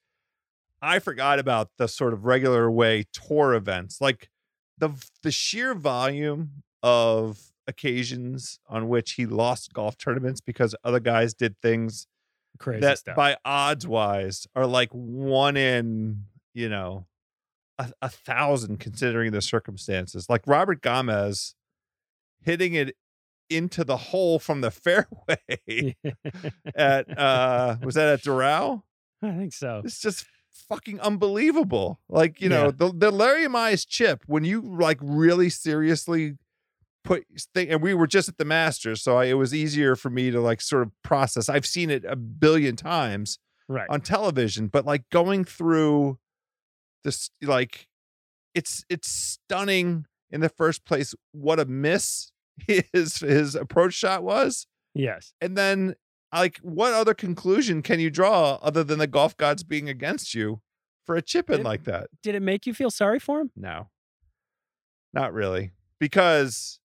i 0.82 0.98
forgot 0.98 1.38
about 1.38 1.70
the 1.78 1.88
sort 1.88 2.14
of 2.14 2.26
regular 2.26 2.70
way 2.70 3.06
tour 3.14 3.54
events 3.54 4.02
like 4.02 4.30
the 4.78 4.90
the 5.22 5.32
sheer 5.32 5.76
volume 5.76 6.64
of 6.82 7.52
occasions 7.68 8.60
on 8.70 8.88
which 8.88 9.14
he 9.14 9.26
lost 9.26 9.74
golf 9.74 9.98
tournaments 9.98 10.42
because 10.42 10.76
other 10.84 11.00
guys 11.00 11.34
did 11.34 11.60
things 11.62 12.08
Crazy 12.60 12.82
that 12.82 13.00
stuff. 13.00 13.16
by 13.16 13.36
odds 13.44 13.88
wise 13.88 14.48
are 14.56 14.66
like 14.66 14.90
one 14.92 15.58
in 15.58 16.24
you 16.54 16.70
know 16.70 17.06
a, 17.78 17.92
a 18.02 18.10
thousand 18.10 18.80
considering 18.80 19.32
the 19.32 19.42
circumstances 19.42 20.30
like 20.30 20.42
robert 20.48 20.82
gamez 20.82 21.54
hitting 22.42 22.74
it 22.74 22.96
into 23.50 23.84
the 23.84 23.98
hole 23.98 24.40
from 24.40 24.62
the 24.62 24.72
fairway 24.86 25.96
at 26.76 27.18
uh 27.18 27.76
was 27.84 27.96
that 27.96 28.08
at 28.08 28.22
Doral? 28.24 28.84
I 29.22 29.32
think 29.32 29.54
so. 29.54 29.82
It's 29.84 30.00
just 30.00 30.26
fucking 30.70 31.00
unbelievable. 31.00 32.00
Like, 32.10 32.42
you 32.42 32.50
know, 32.50 32.66
Yeah. 32.66 32.72
the 32.78 32.94
the 32.94 33.12
Larry 33.12 33.46
Mize 33.48 33.86
chip, 33.88 34.24
when 34.28 34.44
you 34.44 34.62
like 34.62 34.98
really 35.02 35.50
seriously 35.50 36.38
put 37.06 37.24
think 37.54 37.70
and 37.72 37.82
we 37.82 37.94
were 37.94 38.08
just 38.08 38.28
at 38.28 38.38
the 38.38 38.44
Masters, 38.46 39.02
so 39.02 39.18
I, 39.18 39.26
it 39.26 39.34
was 39.36 39.54
easier 39.54 39.96
for 39.96 40.10
me 40.10 40.32
to 40.32 40.42
like 40.42 40.60
sort 40.60 40.84
of 40.84 40.92
process. 41.04 41.48
I've 41.48 41.66
seen 41.66 41.90
it 41.90 42.04
a 42.06 42.16
billion 42.18 42.76
times 42.76 43.40
Right. 43.68 43.88
on 43.90 44.02
television, 44.02 44.68
but 44.68 44.86
like 44.86 45.10
going 45.10 45.44
through 45.46 46.20
this 47.04 47.30
like 47.42 47.88
it's 48.54 48.84
it's 48.90 49.08
stunning 49.10 50.06
in 50.32 50.42
the 50.42 50.50
first 50.50 50.86
place 50.86 51.16
what 51.32 51.60
a 51.60 51.66
miss 51.66 52.32
his 52.68 53.18
his 53.20 53.56
approach 53.56 53.94
shot 53.94 54.24
was. 54.24 54.68
yes. 54.94 55.34
And 55.42 55.58
then 55.58 55.96
like 56.34 56.58
what 56.60 56.94
other 56.94 57.14
conclusion 57.14 57.82
can 57.82 58.00
you 58.00 58.10
draw 58.12 58.60
other 58.62 58.84
than 58.84 59.00
the 59.00 59.08
golf 59.08 59.36
gods 59.38 59.64
being 59.64 59.88
against 59.90 60.34
you 60.36 60.62
for 61.06 61.16
a 61.16 61.22
chip 61.22 61.50
in 61.50 61.64
like 61.64 61.86
that? 61.86 62.08
Did 62.22 62.36
it 62.36 62.42
make 62.42 62.66
you 62.68 62.74
feel 62.74 62.92
sorry 62.92 63.20
for 63.20 63.40
him? 63.42 63.52
No. 63.56 63.90
Not 65.14 65.34
really. 65.34 65.72
Because 66.00 66.80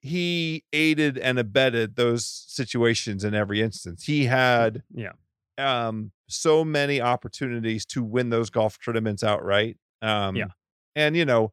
he 0.00 0.64
aided 0.72 1.18
and 1.18 1.38
abetted 1.38 1.96
those 1.96 2.24
situations 2.26 3.22
in 3.24 3.34
every 3.34 3.60
instance. 3.60 4.04
He 4.04 4.24
had 4.26 4.82
Yeah. 4.94 5.12
um 5.58 6.12
so 6.28 6.64
many 6.64 7.00
opportunities 7.00 7.84
to 7.86 8.02
win 8.02 8.30
those 8.30 8.50
golf 8.50 8.78
tournaments 8.82 9.22
outright. 9.22 9.76
Um 10.02 10.36
Yeah. 10.36 10.48
and 10.96 11.16
you 11.16 11.24
know, 11.24 11.52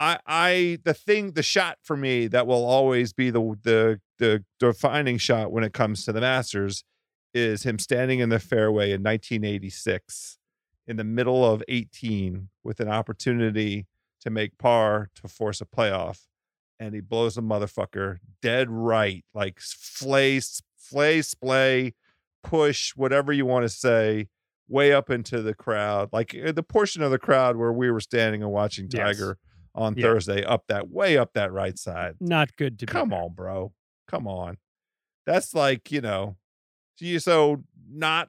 I 0.00 0.18
I 0.26 0.78
the 0.84 0.94
thing 0.94 1.32
the 1.32 1.42
shot 1.42 1.78
for 1.82 1.96
me 1.96 2.26
that 2.28 2.46
will 2.46 2.64
always 2.64 3.12
be 3.12 3.30
the 3.30 3.40
the 3.62 4.00
the 4.18 4.44
defining 4.58 5.18
shot 5.18 5.52
when 5.52 5.62
it 5.64 5.72
comes 5.72 6.04
to 6.04 6.12
the 6.12 6.20
Masters 6.20 6.84
is 7.34 7.62
him 7.62 7.78
standing 7.78 8.18
in 8.18 8.30
the 8.30 8.40
fairway 8.40 8.90
in 8.90 9.02
1986 9.02 10.38
in 10.86 10.96
the 10.96 11.04
middle 11.04 11.44
of 11.44 11.62
18 11.68 12.48
with 12.64 12.80
an 12.80 12.88
opportunity 12.88 13.86
to 14.20 14.30
make 14.30 14.56
par 14.58 15.10
to 15.14 15.28
force 15.28 15.60
a 15.60 15.64
playoff 15.66 16.22
and 16.80 16.94
he 16.94 17.00
blows 17.00 17.36
a 17.36 17.42
motherfucker 17.42 18.18
dead 18.42 18.70
right 18.70 19.24
like 19.34 19.58
flay 19.60 20.40
flay 20.76 21.20
splay 21.22 21.94
push 22.42 22.92
whatever 22.96 23.32
you 23.32 23.44
want 23.44 23.64
to 23.64 23.68
say 23.68 24.28
way 24.68 24.92
up 24.92 25.10
into 25.10 25.42
the 25.42 25.54
crowd 25.54 26.08
like 26.12 26.34
uh, 26.46 26.52
the 26.52 26.62
portion 26.62 27.02
of 27.02 27.10
the 27.10 27.18
crowd 27.18 27.56
where 27.56 27.72
we 27.72 27.90
were 27.90 28.00
standing 28.00 28.42
and 28.42 28.52
watching 28.52 28.88
Yes. 28.92 29.16
tiger 29.16 29.38
on 29.74 29.94
Yeah. 29.96 30.02
thursday 30.06 30.44
up 30.44 30.64
that 30.68 30.88
way 30.88 31.16
up 31.16 31.32
that 31.34 31.52
right 31.52 31.78
side. 31.78 32.16
Not 32.20 32.56
good 32.56 32.78
to 32.80 32.86
come 32.86 33.12
on 33.12 33.32
bro. 33.34 33.72
Come 34.06 34.26
on. 34.26 34.58
That's 35.26 35.54
like 35.54 35.90
you 35.92 36.00
know 36.00 36.36
so 37.18 37.62
not 37.90 38.28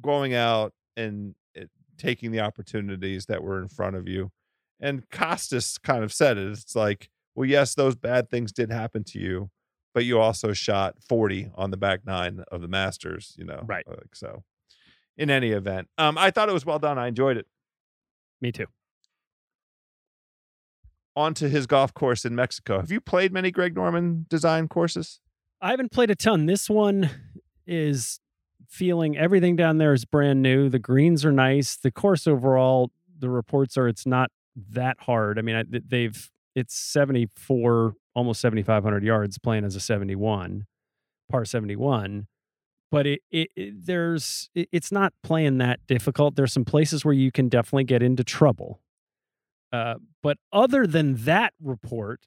going 0.00 0.32
out 0.34 0.72
and 0.96 1.34
uh, 1.58 1.64
taking 1.98 2.30
the 2.32 2.40
opportunities 2.40 3.26
that 3.26 3.42
were 3.42 3.60
in 3.60 3.68
front 3.68 3.94
of 3.96 4.08
you. 4.08 4.30
And 4.80 5.08
costas 5.10 5.78
kind 5.78 6.02
of 6.02 6.12
said 6.12 6.38
it 6.38 6.50
it's 6.50 6.74
like 6.74 7.10
well 7.34 7.48
yes 7.48 7.74
those 7.74 7.94
bad 7.96 8.30
things 8.30 8.52
did 8.52 8.70
happen 8.70 9.04
to 9.04 9.18
you 9.18 9.50
but 9.92 10.04
you 10.04 10.18
also 10.18 10.52
shot 10.52 10.96
40 11.08 11.50
on 11.54 11.70
the 11.70 11.76
back 11.76 12.00
nine 12.04 12.44
of 12.50 12.60
the 12.60 12.68
masters 12.68 13.34
you 13.38 13.44
know 13.44 13.62
Right. 13.66 13.86
like 13.86 14.14
so 14.14 14.42
in 15.16 15.30
any 15.30 15.50
event 15.50 15.88
um 15.98 16.16
i 16.18 16.30
thought 16.30 16.48
it 16.48 16.52
was 16.52 16.66
well 16.66 16.78
done 16.78 16.98
i 16.98 17.06
enjoyed 17.08 17.36
it 17.36 17.46
Me 18.40 18.50
too. 18.52 18.66
on 21.16 21.34
to 21.34 21.48
his 21.48 21.66
golf 21.66 21.94
course 21.94 22.24
in 22.24 22.34
mexico 22.34 22.80
have 22.80 22.90
you 22.90 23.00
played 23.00 23.32
many 23.32 23.50
greg 23.50 23.74
norman 23.74 24.26
design 24.28 24.68
courses 24.68 25.20
I 25.62 25.70
haven't 25.70 25.92
played 25.92 26.10
a 26.10 26.14
ton. 26.14 26.44
This 26.44 26.68
one 26.68 27.08
is 27.66 28.20
feeling 28.68 29.16
everything 29.16 29.56
down 29.56 29.78
there 29.78 29.94
is 29.94 30.04
brand 30.04 30.42
new. 30.42 30.68
The 30.68 30.78
greens 30.80 31.24
are 31.24 31.32
nice. 31.32 31.76
The 31.76 31.90
course 31.90 32.26
overall, 32.26 32.90
the 33.18 33.30
reports 33.30 33.78
are 33.78 33.88
it's 33.88 34.04
not 34.04 34.30
that 34.72 34.98
hard. 35.00 35.38
I 35.38 35.42
mean, 35.42 35.56
I, 35.56 35.64
they've 35.70 36.30
it's 36.54 36.76
74, 36.76 37.94
almost 38.14 38.40
7,500 38.40 39.04
yards 39.04 39.38
playing 39.38 39.64
as 39.64 39.76
a 39.76 39.80
71, 39.80 40.66
par 41.30 41.44
71. 41.44 42.26
But 42.90 43.06
it, 43.06 43.22
it, 43.30 43.48
it 43.56 43.86
there's 43.86 44.50
it, 44.54 44.68
it's 44.70 44.92
not 44.92 45.12
playing 45.22 45.58
that 45.58 45.80
difficult. 45.88 46.36
There's 46.36 46.52
some 46.52 46.64
places 46.64 47.04
where 47.04 47.14
you 47.14 47.32
can 47.32 47.48
definitely 47.48 47.84
get 47.84 48.02
into 48.02 48.22
trouble. 48.22 48.80
Uh, 49.72 49.94
but 50.22 50.38
other 50.52 50.86
than 50.86 51.16
that 51.24 51.54
report, 51.60 52.26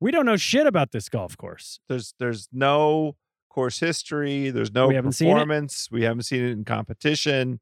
we 0.00 0.12
don't 0.12 0.24
know 0.24 0.36
shit 0.36 0.66
about 0.66 0.92
this 0.92 1.08
golf 1.08 1.36
course. 1.36 1.80
there's 1.88 2.14
there's 2.18 2.48
no 2.52 3.16
course 3.50 3.80
history 3.80 4.50
there's 4.50 4.72
no 4.72 4.86
We 4.86 4.94
haven't 4.94 5.12
seen 5.12 5.28
it. 5.28 5.32
performance 5.32 5.88
we 5.90 6.04
haven't 6.04 6.22
seen 6.22 6.44
it 6.44 6.50
in 6.50 6.64
competition 6.64 7.58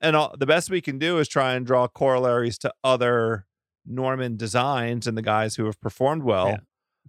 and 0.00 0.14
all, 0.16 0.34
the 0.38 0.46
best 0.46 0.70
we 0.70 0.80
can 0.80 0.98
do 0.98 1.18
is 1.18 1.28
try 1.28 1.54
and 1.54 1.66
draw 1.66 1.88
corollaries 1.88 2.58
to 2.58 2.72
other 2.84 3.46
norman 3.86 4.36
designs 4.36 5.06
and 5.06 5.16
the 5.16 5.22
guys 5.22 5.56
who 5.56 5.64
have 5.66 5.80
performed 5.80 6.22
well 6.22 6.48
Yeah. 6.48 6.56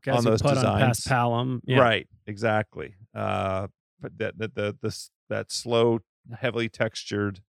Guys 0.03 0.17
on 0.19 0.23
those 0.25 0.41
put 0.41 0.57
on 0.57 0.63
past 0.80 1.03
designs. 1.03 1.03
Palom. 1.05 1.59
Yeah. 1.65 1.80
right 1.80 2.07
exactly 2.28 2.95
uh 3.15 3.67
but 3.99 4.17
that 4.19 4.38
that 4.38 4.55
the 4.55 4.78
this 4.82 5.09
that 5.30 5.51
slow 5.51 5.99
heavily 6.39 6.69
textured 6.69 7.41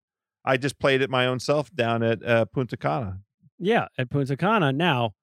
i 0.44 0.56
just 0.56 0.78
played 0.78 1.02
it 1.02 1.10
my 1.10 1.26
own 1.26 1.38
self 1.40 1.70
down 1.74 2.02
at 2.02 2.24
uh, 2.24 2.44
punta 2.46 2.76
cana 2.76 3.20
Yeah, 3.58 3.88
at 3.98 4.08
Punta 4.08 4.36
Cana. 4.36 4.72
Now, 4.72 5.14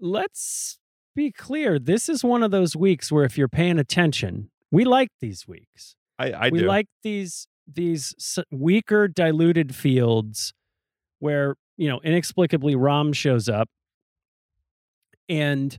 let's 0.00 0.78
be 1.14 1.30
clear. 1.32 1.78
This 1.78 2.08
is 2.08 2.22
one 2.24 2.42
of 2.42 2.50
those 2.50 2.76
weeks 2.76 3.10
where 3.10 3.24
if 3.24 3.38
you're 3.38 3.48
paying 3.48 3.78
attention, 3.78 4.50
we 4.70 4.84
like 4.84 5.10
these 5.20 5.46
weeks. 5.48 5.94
i 6.18 6.32
i 6.32 6.48
we 6.50 6.58
do 6.60 6.66
like 6.66 6.88
these 7.02 7.46
these 7.72 8.14
weaker 8.50 9.08
diluted 9.08 9.74
fields 9.74 10.52
where, 11.18 11.56
you 11.76 11.88
know, 11.88 12.00
inexplicably 12.02 12.74
Rahm 12.74 13.14
shows 13.14 13.48
up 13.48 13.68
and 15.28 15.78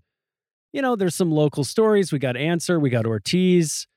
you 0.73 0.81
know, 0.81 0.95
there's 0.95 1.15
some 1.15 1.31
local 1.31 1.63
stories. 1.63 2.11
We 2.11 2.19
got 2.19 2.35
Ancer, 2.35 2.79
we 2.79 2.89
got 2.89 3.05
Ortiz. 3.05 3.87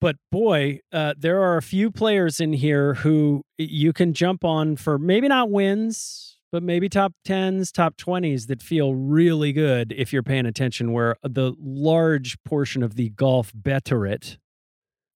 But 0.00 0.16
boy, 0.30 0.80
uh, 0.92 1.14
there 1.16 1.40
are 1.42 1.56
a 1.56 1.62
few 1.62 1.90
players 1.90 2.40
in 2.40 2.52
here 2.52 2.94
who 2.94 3.42
you 3.56 3.92
can 3.92 4.12
jump 4.12 4.44
on 4.44 4.76
for 4.76 4.98
maybe 4.98 5.28
not 5.28 5.50
wins, 5.50 6.36
but 6.52 6.62
maybe 6.62 6.88
top 6.88 7.14
10s, 7.26 7.72
top 7.72 7.96
20s 7.96 8.46
that 8.48 8.60
feel 8.60 8.94
really 8.94 9.52
good 9.52 9.92
if 9.96 10.12
you're 10.12 10.22
paying 10.22 10.46
attention. 10.46 10.92
Where 10.92 11.16
the 11.22 11.54
large 11.58 12.36
portion 12.44 12.82
of 12.82 12.96
the 12.96 13.10
golf 13.10 13.50
betterate, 13.54 14.38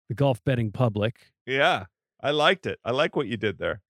the 0.09 0.15
golf 0.15 0.43
betting 0.45 0.73
public, 0.73 1.31
yeah 1.51 1.85
i 2.23 2.31
liked 2.31 2.67
it 2.67 2.79
i 2.85 2.91
like 2.91 3.17
what 3.17 3.27
you 3.27 3.37
did 3.37 3.59
there 3.59 3.81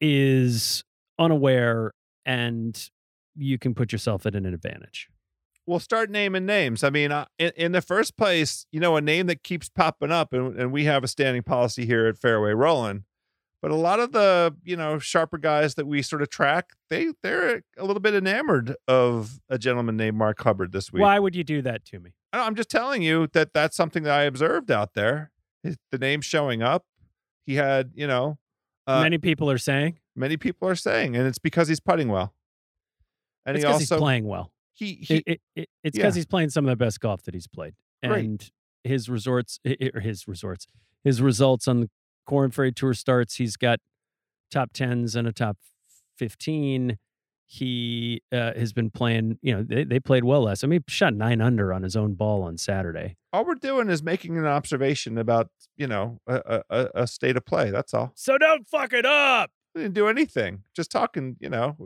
is 0.00 0.84
unaware 1.20 1.92
and 2.24 2.90
you 3.36 3.58
can 3.58 3.74
put 3.74 3.92
yourself 3.92 4.26
at 4.26 4.34
an 4.34 4.44
advantage. 4.46 5.08
we'll 5.66 5.78
start 5.78 6.10
naming 6.10 6.44
names. 6.46 6.82
I 6.82 6.90
mean, 6.90 7.12
uh, 7.12 7.26
in, 7.38 7.52
in 7.54 7.70
the 7.72 7.80
first 7.82 8.16
place, 8.16 8.66
you 8.72 8.80
know, 8.80 8.96
a 8.96 9.00
name 9.00 9.28
that 9.28 9.44
keeps 9.44 9.68
popping 9.68 10.10
up, 10.10 10.32
and, 10.32 10.58
and 10.58 10.72
we 10.72 10.84
have 10.86 11.04
a 11.04 11.08
standing 11.08 11.44
policy 11.44 11.86
here 11.86 12.06
at 12.08 12.18
Fairway 12.18 12.50
Rolling. 12.52 13.04
But 13.62 13.70
a 13.70 13.76
lot 13.76 14.00
of 14.00 14.10
the, 14.12 14.56
you 14.64 14.74
know, 14.74 14.98
sharper 14.98 15.38
guys 15.38 15.74
that 15.76 15.86
we 15.86 16.02
sort 16.02 16.22
of 16.22 16.30
track, 16.30 16.70
they 16.88 17.12
they're 17.22 17.62
a 17.78 17.84
little 17.84 18.00
bit 18.00 18.14
enamored 18.14 18.74
of 18.88 19.38
a 19.48 19.58
gentleman 19.58 19.96
named 19.96 20.16
Mark 20.16 20.40
Hubbard 20.42 20.72
this 20.72 20.90
week. 20.92 21.02
Why 21.02 21.18
would 21.20 21.36
you 21.36 21.44
do 21.44 21.62
that 21.62 21.84
to 21.84 22.00
me? 22.00 22.14
I- 22.32 22.40
I'm 22.46 22.56
just 22.56 22.70
telling 22.70 23.02
you 23.02 23.28
that 23.34 23.52
that's 23.54 23.76
something 23.76 24.02
that 24.04 24.12
I 24.18 24.22
observed 24.22 24.70
out 24.72 24.94
there. 24.94 25.30
The 25.62 25.98
name 25.98 26.20
showing 26.22 26.62
up, 26.62 26.84
he 27.46 27.56
had, 27.56 27.92
you 27.94 28.06
know, 28.08 28.38
uh, 28.88 29.02
Many 29.02 29.18
people 29.18 29.48
are 29.50 29.58
saying 29.58 29.98
many 30.16 30.36
people 30.36 30.68
are 30.68 30.74
saying, 30.74 31.16
and 31.16 31.26
it's 31.26 31.38
because 31.38 31.68
he's 31.68 31.80
putting 31.80 32.08
well. 32.08 32.34
And 33.46 33.56
it's 33.56 33.64
he 33.64 33.68
because 33.68 33.80
he's 33.80 33.92
also 33.92 34.00
playing 34.02 34.26
well. 34.26 34.52
he 34.74 34.94
he 35.02 35.14
It, 35.16 35.22
it, 35.26 35.40
it, 35.56 35.68
it's 35.84 35.96
Yeah. 35.98 36.02
because 36.04 36.14
he's 36.14 36.26
playing 36.26 36.50
some 36.50 36.64
of 36.66 36.70
the 36.70 36.76
best 36.76 37.00
golf 37.00 37.22
that 37.24 37.34
he's 37.34 37.46
played, 37.48 37.74
Great. 38.04 38.24
and 38.24 38.50
his 38.84 39.08
resorts 39.08 39.58
or 39.94 40.00
his 40.00 40.26
resorts, 40.28 40.66
his 41.04 41.20
results 41.22 41.66
on 41.68 41.80
the 41.80 41.90
Korn 42.26 42.50
Ferry 42.50 42.72
Tour 42.72 42.94
starts. 42.94 43.36
He's 43.36 43.56
got 43.56 43.78
top 44.50 44.72
tens 44.72 45.16
and 45.16 45.26
a 45.26 45.32
top 45.32 45.56
fifteen. 46.16 46.98
He 47.46 48.22
uh, 48.30 48.52
has 48.54 48.72
been 48.72 48.90
playing. 48.90 49.38
You 49.42 49.56
know, 49.56 49.62
they, 49.64 49.82
they 49.82 49.98
played 49.98 50.22
well 50.24 50.42
last. 50.42 50.62
I 50.62 50.68
mean, 50.68 50.84
he 50.86 50.92
shot 50.92 51.14
nine 51.14 51.40
under 51.40 51.72
on 51.72 51.82
his 51.82 51.96
own 51.96 52.14
ball 52.14 52.42
on 52.44 52.56
Saturday. 52.58 53.16
all 53.32 53.44
we're 53.44 53.54
doing 53.56 53.88
is 53.88 54.02
making 54.04 54.38
an 54.38 54.46
observation 54.46 55.18
about 55.18 55.50
you 55.76 55.88
know 55.88 56.20
a, 56.28 56.62
a- 56.70 56.88
a 56.94 57.06
state 57.08 57.36
of 57.36 57.44
play. 57.44 57.70
That's 57.72 57.92
all. 57.92 58.12
So 58.14 58.38
don't 58.38 58.68
fuck 58.68 58.92
it 58.92 59.04
up. 59.04 59.50
We 59.74 59.82
didn't 59.82 59.94
do 59.94 60.08
anything. 60.08 60.64
Just 60.74 60.90
talking. 60.90 61.36
You 61.40 61.48
know, 61.50 61.76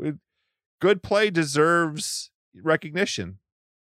good 0.80 1.02
play 1.02 1.30
deserves 1.30 2.30
recognition. 2.62 3.38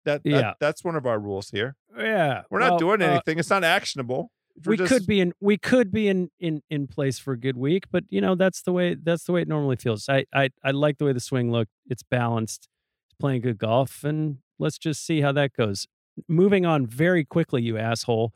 That, 0.04 0.22
that 0.24 0.30
Yeah. 0.30 0.52
that's 0.60 0.84
one 0.84 0.96
of 0.96 1.04
our 1.06 1.18
rules 1.18 1.50
here. 1.50 1.76
Yeah, 1.96 2.42
We're 2.50 2.60
not 2.60 2.70
well, 2.72 2.78
doing 2.78 3.02
uh, 3.02 3.06
anything. 3.06 3.38
it's 3.38 3.50
not 3.50 3.64
actionable. 3.64 4.30
We're 4.64 4.70
we 4.70 4.76
just- 4.78 4.92
could 4.92 5.06
be 5.06 5.20
in 5.20 5.32
we 5.40 5.56
could 5.58 5.92
be 5.92 6.08
in 6.08 6.30
in 6.40 6.62
in 6.70 6.86
place 6.88 7.18
for 7.18 7.32
a 7.32 7.38
good 7.38 7.56
week 7.56 7.84
but 7.92 8.02
you 8.08 8.20
know 8.20 8.34
that's 8.34 8.62
the 8.62 8.72
way 8.72 8.94
that's 9.00 9.22
the 9.22 9.30
way 9.30 9.40
it 9.42 9.46
normally 9.46 9.76
feels 9.76 10.08
i 10.08 10.24
i, 10.34 10.50
I 10.64 10.72
like 10.72 10.98
the 10.98 11.04
way 11.04 11.12
the 11.12 11.20
swing 11.20 11.52
looked 11.52 11.70
it's 11.88 12.02
balanced 12.02 12.66
he's 13.06 13.14
playing 13.20 13.42
good 13.42 13.58
golf 13.58 14.02
and 14.02 14.38
let's 14.58 14.76
just 14.76 15.06
see 15.06 15.20
how 15.20 15.30
that 15.30 15.52
goes 15.52 15.86
moving 16.26 16.66
on 16.66 16.88
very 16.88 17.24
quickly 17.24 17.62
you 17.62 17.78
asshole 17.78 18.32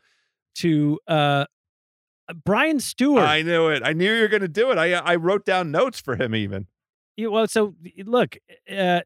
to 0.59 1.01
uh 1.09 1.47
brian 2.35 2.81
stewart 2.81 3.25
I 3.25 3.43
knew 3.43 3.69
it. 3.69 3.83
I 3.85 3.93
knew 3.93 4.13
you 4.13 4.23
were 4.23 4.29
going 4.29 4.43
to 4.43 4.49
do 4.49 4.71
it. 4.71 4.79
I 4.79 4.93
I 4.95 5.17
wrote 5.17 5.45
down 5.45 5.71
notes 5.71 6.01
for 6.01 6.17
him 6.17 6.35
even. 6.35 6.67
You- 7.17 7.31
well 7.31 7.47
so 7.47 7.75
look 8.05 8.37
uh 8.71 9.01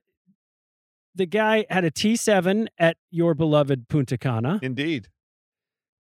the 1.15 1.27
guy 1.27 1.65
had 1.71 1.85
a 1.85 1.91
T7 1.91 2.67
at 2.79 2.99
your 3.11 3.35
beloved 3.35 3.89
Punta 3.89 4.19
Cana. 4.19 4.59
Indeed. 4.63 5.09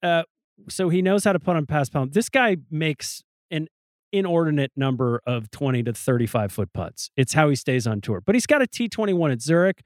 Uh, 0.04 0.24
so 0.68 0.90
he 0.90 1.02
knows 1.02 1.24
how 1.24 1.32
to 1.34 1.40
put 1.40 1.56
on 1.56 1.66
paspalum. 1.66 2.12
This 2.12 2.28
guy 2.30 2.58
makes 2.70 3.24
an 3.50 3.68
inordinate 4.12 4.72
number 4.76 5.22
of 5.26 5.50
20 5.52 5.84
to 5.84 5.94
35 5.94 6.52
foot 6.52 6.74
putts. 6.74 7.12
It's 7.16 7.34
how 7.34 7.48
he 7.50 7.56
stays 7.56 7.88
on 7.88 8.02
tour. 8.02 8.22
But 8.22 8.36
he's 8.36 8.46
got 8.46 8.62
a 8.62 8.66
T21 8.68 9.32
at 9.32 9.42
Zurich 9.42 9.84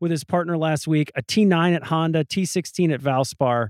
with 0.00 0.10
his 0.10 0.24
partner 0.24 0.58
last 0.58 0.88
week, 0.88 1.10
a 1.14 1.22
T9 1.22 1.74
at 1.74 1.84
Honda, 1.84 2.24
T16 2.24 2.92
at 2.92 3.00
Valspar. 3.00 3.68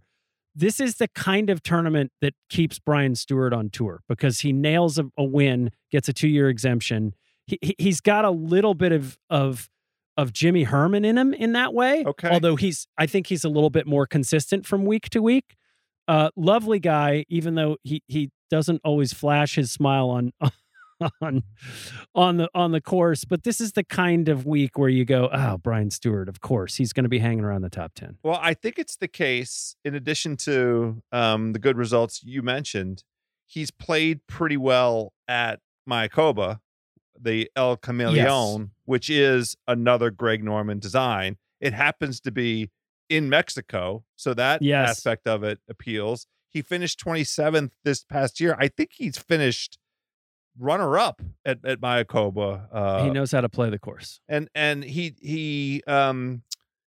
This 0.59 0.80
is 0.80 0.96
the 0.96 1.09
kind 1.09 1.50
of 1.50 1.62
tournament 1.62 2.12
that 2.20 2.34
keeps 2.48 2.78
Brian 2.78 3.14
Stewart 3.14 3.52
on 3.52 3.68
tour 3.70 4.02
because 4.09 4.40
he 4.40 4.52
nails 4.52 4.98
a, 4.98 5.04
a 5.16 5.24
win, 5.24 5.70
gets 5.92 6.09
a 6.09 6.12
two 6.12 6.28
year 6.28 6.48
exemption. 6.48 7.14
He, 7.46 7.59
he, 7.61 7.74
he's 7.78 8.00
got 8.00 8.24
a 8.24 8.30
little 8.30 8.74
bit 8.74 8.92
of, 8.92 9.18
of, 9.28 9.68
of 10.16 10.32
Jimmy 10.32 10.64
Herman 10.64 11.04
in 11.04 11.18
him 11.18 11.34
in 11.34 11.52
that 11.52 11.74
way. 11.74 12.04
Okay. 12.04 12.30
Although 12.30 12.57
he's, 12.57 12.88
I 12.96 13.07
think 13.07 13.26
he's 13.26 13.44
a 13.44 13.48
little 13.50 13.70
bit 13.70 13.86
more 13.86 14.07
consistent 14.07 14.66
from 14.66 14.86
week 14.86 15.11
to 15.11 15.20
week 15.20 15.57
uh, 16.09 16.30
lovely 16.36 16.78
guy, 16.78 17.24
even 17.28 17.54
though 17.54 17.76
he 17.82 18.02
he 18.07 18.30
doesn't 18.50 18.80
always 18.84 19.12
flash 19.12 19.57
his 19.57 19.72
smile 19.72 20.09
on 20.09 20.32
on 21.20 21.42
on 22.14 22.36
the 22.38 22.49
on 22.55 22.72
the 22.72 22.80
course. 22.80 23.24
But 23.24 23.42
this 23.44 23.61
is 23.61 23.72
the 23.72 23.84
kind 23.84 24.28
of 24.28 24.47
week 24.47 24.78
where 24.78 24.88
you 24.88 25.05
go, 25.05 25.28
oh, 25.32 25.59
Brian 25.59 25.90
Stewart, 25.90 26.28
of 26.28 26.40
course, 26.40 26.76
he's 26.76 26.92
going 26.92 27.05
to 27.05 27.09
be 27.11 27.18
hanging 27.18 27.44
around 27.44 27.62
the 27.62 27.70
top 27.70 27.92
ten. 27.94 28.18
Well, 28.22 28.38
I 28.42 28.55
think 28.55 28.78
it's 28.78 28.97
the 28.97 29.09
case. 29.09 29.76
In 29.84 29.94
addition 29.94 30.36
to 30.38 31.03
um, 31.12 31.53
the 31.53 31.59
good 31.59 31.76
results 31.76 32.22
you 32.24 32.42
mentioned, 32.42 33.05
he's 33.47 33.70
played 33.70 34.20
pretty 34.26 34.57
well 34.57 35.12
at 35.28 35.61
Mayakoba, 35.88 36.61
the 37.20 37.51
El 37.57 37.76
Camaleon, 37.76 38.70
which 38.84 39.11
is 39.11 39.57
another 39.66 40.11
Greg 40.11 40.42
Norman 40.42 40.78
design. 40.78 41.36
It 41.61 41.72
happens 41.72 42.20
to 42.20 42.30
be 42.30 42.70
in 43.09 43.28
Mexico, 43.28 44.05
so 44.16 44.34
that 44.34 44.62
Yes. 44.62 44.90
aspect 44.90 45.26
of 45.28 45.44
it 45.44 45.61
appeals. 45.68 46.26
He 46.51 46.61
finished 46.62 46.99
27th 46.99 47.70
this 47.84 48.03
past 48.05 48.40
year. 48.40 48.57
I 48.59 48.68
think 48.68 48.90
he's 48.94 49.16
finished 49.18 49.78
runner 50.59 50.98
up 50.98 51.22
at, 51.44 51.64
at 51.64 51.80
Mayakoba. 51.80 52.68
Uh, 52.72 53.04
he 53.04 53.11
knows 53.11 53.32
how 53.32 53.40
to 53.40 53.48
play 53.48 53.70
the 53.70 53.78
course. 53.78 54.20
and 54.28 54.48
and 54.54 54.84
he 54.84 55.14
he 55.20 55.82
um 55.86 56.42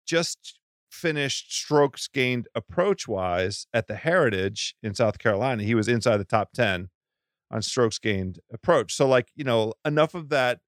just 0.05 0.59
finished 0.89 1.53
strokes 1.53 2.07
gained 2.07 2.47
approach 2.53 3.07
wise 3.07 3.65
at 3.73 3.87
the 3.87 3.95
Heritage 3.95 4.75
in 4.83 4.93
South 4.93 5.19
Carolina. 5.19 5.63
He 5.63 5.73
was 5.73 5.87
inside 5.87 6.17
the 6.17 6.25
top 6.25 6.51
10 6.53 6.89
on 7.49 7.61
strokes 7.61 7.97
gained 7.97 8.39
approach. 8.51 8.93
So 8.93 9.07
like, 9.07 9.29
you 9.35 9.45
know, 9.45 9.73
enough 9.85 10.13
of 10.13 10.29
that 10.29 10.59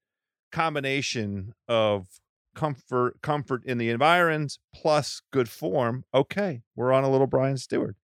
combination 0.51 1.53
of 1.67 2.07
comfort 2.55 3.21
comfort 3.21 3.65
in 3.65 3.77
the 3.79 3.89
environs 3.89 4.59
plus 4.73 5.21
good 5.31 5.49
form. 5.49 6.05
Okay, 6.13 6.61
we're 6.75 6.93
on 6.93 7.03
a 7.03 7.09
little 7.09 7.27
Brian 7.27 7.57
Stewart. 7.57 7.95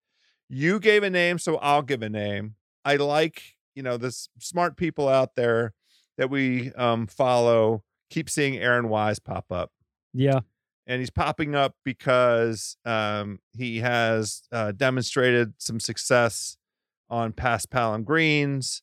You 0.50 0.80
gave 0.80 1.04
a 1.04 1.10
name, 1.10 1.38
so 1.38 1.58
I'll 1.58 1.84
give 1.84 2.02
a 2.02 2.10
name. 2.10 2.56
I 2.84 2.96
like, 2.96 3.56
you 3.80 3.84
know, 3.84 3.96
the 3.96 4.12
smart 4.40 4.76
people 4.76 5.08
out 5.08 5.36
there 5.36 5.74
that 6.18 6.30
we 6.30 6.74
um, 6.74 7.08
follow 7.08 7.82
keep 8.10 8.30
seeing 8.30 8.58
Aaron 8.58 8.90
Wise 8.90 9.20
pop 9.20 9.54
up. 9.54 9.72
Yeah, 10.14 10.42
And 10.86 11.00
he's 11.00 11.10
popping 11.10 11.56
up 11.56 11.76
because 11.86 12.76
um, 12.84 13.40
he 13.54 13.78
has 13.78 14.42
uh, 14.52 14.74
demonstrated 14.74 15.54
some 15.60 15.80
success 15.80 16.58
on 17.10 17.32
paspalum 17.32 18.04
greens. 18.04 18.82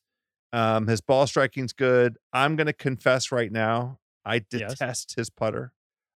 Um, 0.51 0.87
his 0.87 0.99
ball 0.99 1.27
striking's 1.27 1.73
good. 1.73 2.17
I'm 2.33 2.55
going 2.55 2.65
to 2.65 2.73
confess 2.73 3.31
right 3.31 3.51
now, 3.51 3.99
I 4.25 4.41
Yes. 4.51 4.71
detest 4.71 5.13
his 5.15 5.29
putter. 5.29 5.73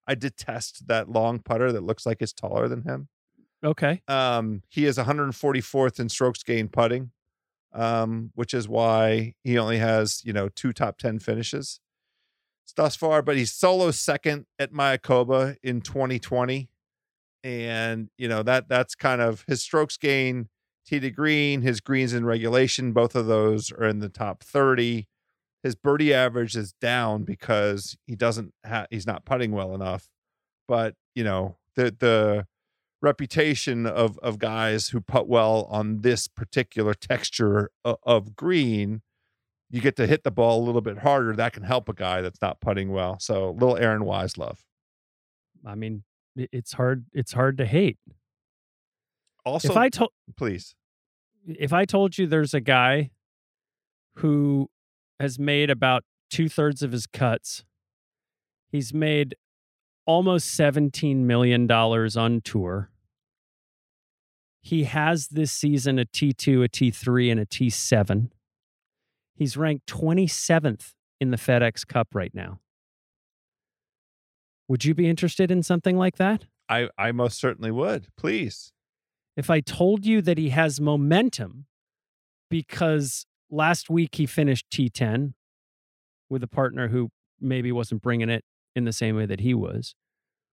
I 0.08 0.16
detest 0.16 0.88
that 0.88 1.08
long 1.08 1.38
putter 1.38 1.70
that 1.70 1.84
looks 1.84 2.04
like 2.04 2.20
it's 2.20 2.32
taller 2.32 2.66
than 2.66 2.82
him. 2.82 3.08
okay. 3.62 4.02
Um, 4.08 4.62
he 4.70 4.86
is 4.86 4.98
144th 4.98 6.00
in 6.00 6.08
strokes 6.08 6.42
gained 6.42 6.72
putting, 6.72 7.12
um, 7.74 8.30
which 8.34 8.54
is 8.54 8.68
why 8.68 9.34
he 9.44 9.58
only 9.58 9.78
has 9.78 10.22
you 10.24 10.32
know 10.32 10.48
two 10.48 10.72
top 10.72 10.98
10 10.98 11.18
finishes 11.18 11.80
thus 12.76 12.96
far. 12.96 13.22
But 13.22 13.36
he's 13.36 13.52
solo 13.52 13.90
second 13.90 14.46
at 14.58 14.72
Mayakoba 14.72 15.56
in 15.62 15.80
2020, 15.80 16.68
and 17.44 18.10
you 18.16 18.28
know 18.28 18.42
that 18.42 18.68
that's 18.68 18.94
kind 18.94 19.20
of 19.20 19.44
his 19.46 19.62
strokes 19.62 19.96
gain 19.96 20.48
tee 20.86 21.00
to 21.00 21.10
green, 21.10 21.62
his 21.62 21.80
greens 21.80 22.12
in 22.12 22.24
regulation. 22.24 22.92
Both 22.92 23.14
of 23.14 23.26
those 23.26 23.70
are 23.72 23.86
in 23.86 24.00
the 24.00 24.08
top 24.08 24.42
30. 24.42 25.06
His 25.62 25.74
birdie 25.76 26.12
average 26.12 26.56
is 26.56 26.72
down 26.80 27.22
because 27.22 27.96
he 28.06 28.16
doesn't 28.16 28.52
have 28.64 28.86
he's 28.90 29.06
not 29.06 29.24
putting 29.24 29.52
well 29.52 29.74
enough. 29.74 30.08
But 30.66 30.94
you 31.14 31.24
know 31.24 31.56
the 31.76 31.94
the 31.98 32.46
reputation 33.02 33.86
of 33.86 34.18
of 34.20 34.38
guys 34.38 34.88
who 34.90 35.00
putt 35.00 35.28
well 35.28 35.66
on 35.70 36.00
this 36.02 36.28
particular 36.28 36.94
texture 36.94 37.70
of, 37.84 37.96
of 38.04 38.36
green 38.36 39.02
you 39.70 39.80
get 39.80 39.96
to 39.96 40.06
hit 40.06 40.22
the 40.22 40.30
ball 40.30 40.62
a 40.62 40.64
little 40.64 40.80
bit 40.80 40.98
harder 40.98 41.34
that 41.34 41.52
can 41.52 41.64
help 41.64 41.88
a 41.88 41.94
guy 41.94 42.20
that's 42.20 42.40
not 42.40 42.60
putting 42.60 42.90
well 42.92 43.18
so 43.18 43.50
little 43.50 43.76
aaron 43.76 44.04
wise 44.04 44.38
love 44.38 44.64
I 45.64 45.74
mean, 45.74 46.04
it's 46.36 46.72
hard. 46.72 47.06
It's 47.12 47.32
hard 47.32 47.58
to 47.58 47.66
hate. 47.66 47.98
also 49.44 49.70
if 49.70 49.76
I 49.76 49.88
told 49.88 50.10
please 50.36 50.74
if 51.46 51.72
I 51.72 51.84
told 51.84 52.18
you 52.18 52.26
there's 52.26 52.54
a 52.54 52.60
guy 52.60 53.10
who 54.16 54.70
has 55.18 55.38
made 55.38 55.70
about 55.70 56.04
two 56.30 56.48
thirds 56.48 56.82
of 56.82 56.92
his 56.92 57.06
cuts, 57.06 57.64
he's 58.70 58.94
made 58.94 59.34
almost 60.06 60.56
$17 60.58 61.16
million 61.16 61.70
on 61.70 62.40
tour. 62.42 62.90
He 64.62 64.84
has 64.84 65.28
this 65.28 65.50
season 65.52 65.98
a 65.98 66.04
T2, 66.04 66.64
a 66.64 66.68
T3, 66.68 67.30
and 67.32 67.40
a 67.40 67.46
T7. 67.46 68.30
He's 69.34 69.56
ranked 69.56 69.86
27th 69.86 70.92
in 71.20 71.30
the 71.30 71.36
FedEx 71.36 71.86
Cup 71.86 72.08
right 72.14 72.32
now. 72.34 72.60
Would 74.68 74.84
you 74.84 74.94
be 74.94 75.08
interested 75.08 75.50
in 75.50 75.62
something 75.62 75.96
like 75.96 76.16
that? 76.16 76.46
i 76.68 76.88
i 76.96 77.10
most 77.10 77.40
certainly 77.40 77.72
would 77.72 78.06
please 78.16 78.72
if 79.36 79.50
I 79.50 79.60
told 79.60 80.06
you 80.06 80.22
that 80.22 80.38
he 80.38 80.50
has 80.50 80.80
momentum 80.80 81.66
because 82.50 83.26
last 83.50 83.90
week 83.90 84.14
he 84.14 84.26
finished 84.26 84.66
T10 84.70 85.32
with 86.30 86.42
a 86.42 86.46
partner 86.46 86.88
who 86.88 87.10
maybe 87.40 87.72
wasn't 87.72 88.02
bringing 88.02 88.28
it 88.28 88.44
in 88.76 88.84
the 88.84 88.92
same 88.92 89.16
way 89.16 89.26
that 89.26 89.40
he 89.40 89.54
was, 89.54 89.94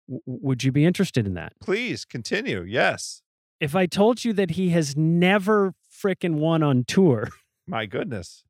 w- 0.09 0.23
would 0.27 0.63
you 0.65 0.73
be 0.73 0.85
interested 0.85 1.27
in 1.27 1.35
that? 1.35 1.53
please 1.61 2.05
continue 2.05 2.63
yes 2.63 3.23
If 3.65 3.75
I 3.75 3.87
told 3.87 4.27
you 4.27 4.35
that 4.35 4.51
he 4.53 4.69
has 4.71 4.95
never 4.95 5.73
frickin' 5.91 6.35
won 6.35 6.63
on 6.63 6.85
tour, 6.85 7.31
my 7.67 7.87
goodness 7.87 8.45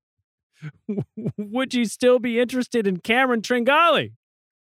would 1.37 1.73
you 1.73 1.85
still 1.85 2.19
be 2.19 2.41
interested 2.41 2.85
in 2.85 2.97
Cameron 2.97 3.41
Tringale? 3.41 4.11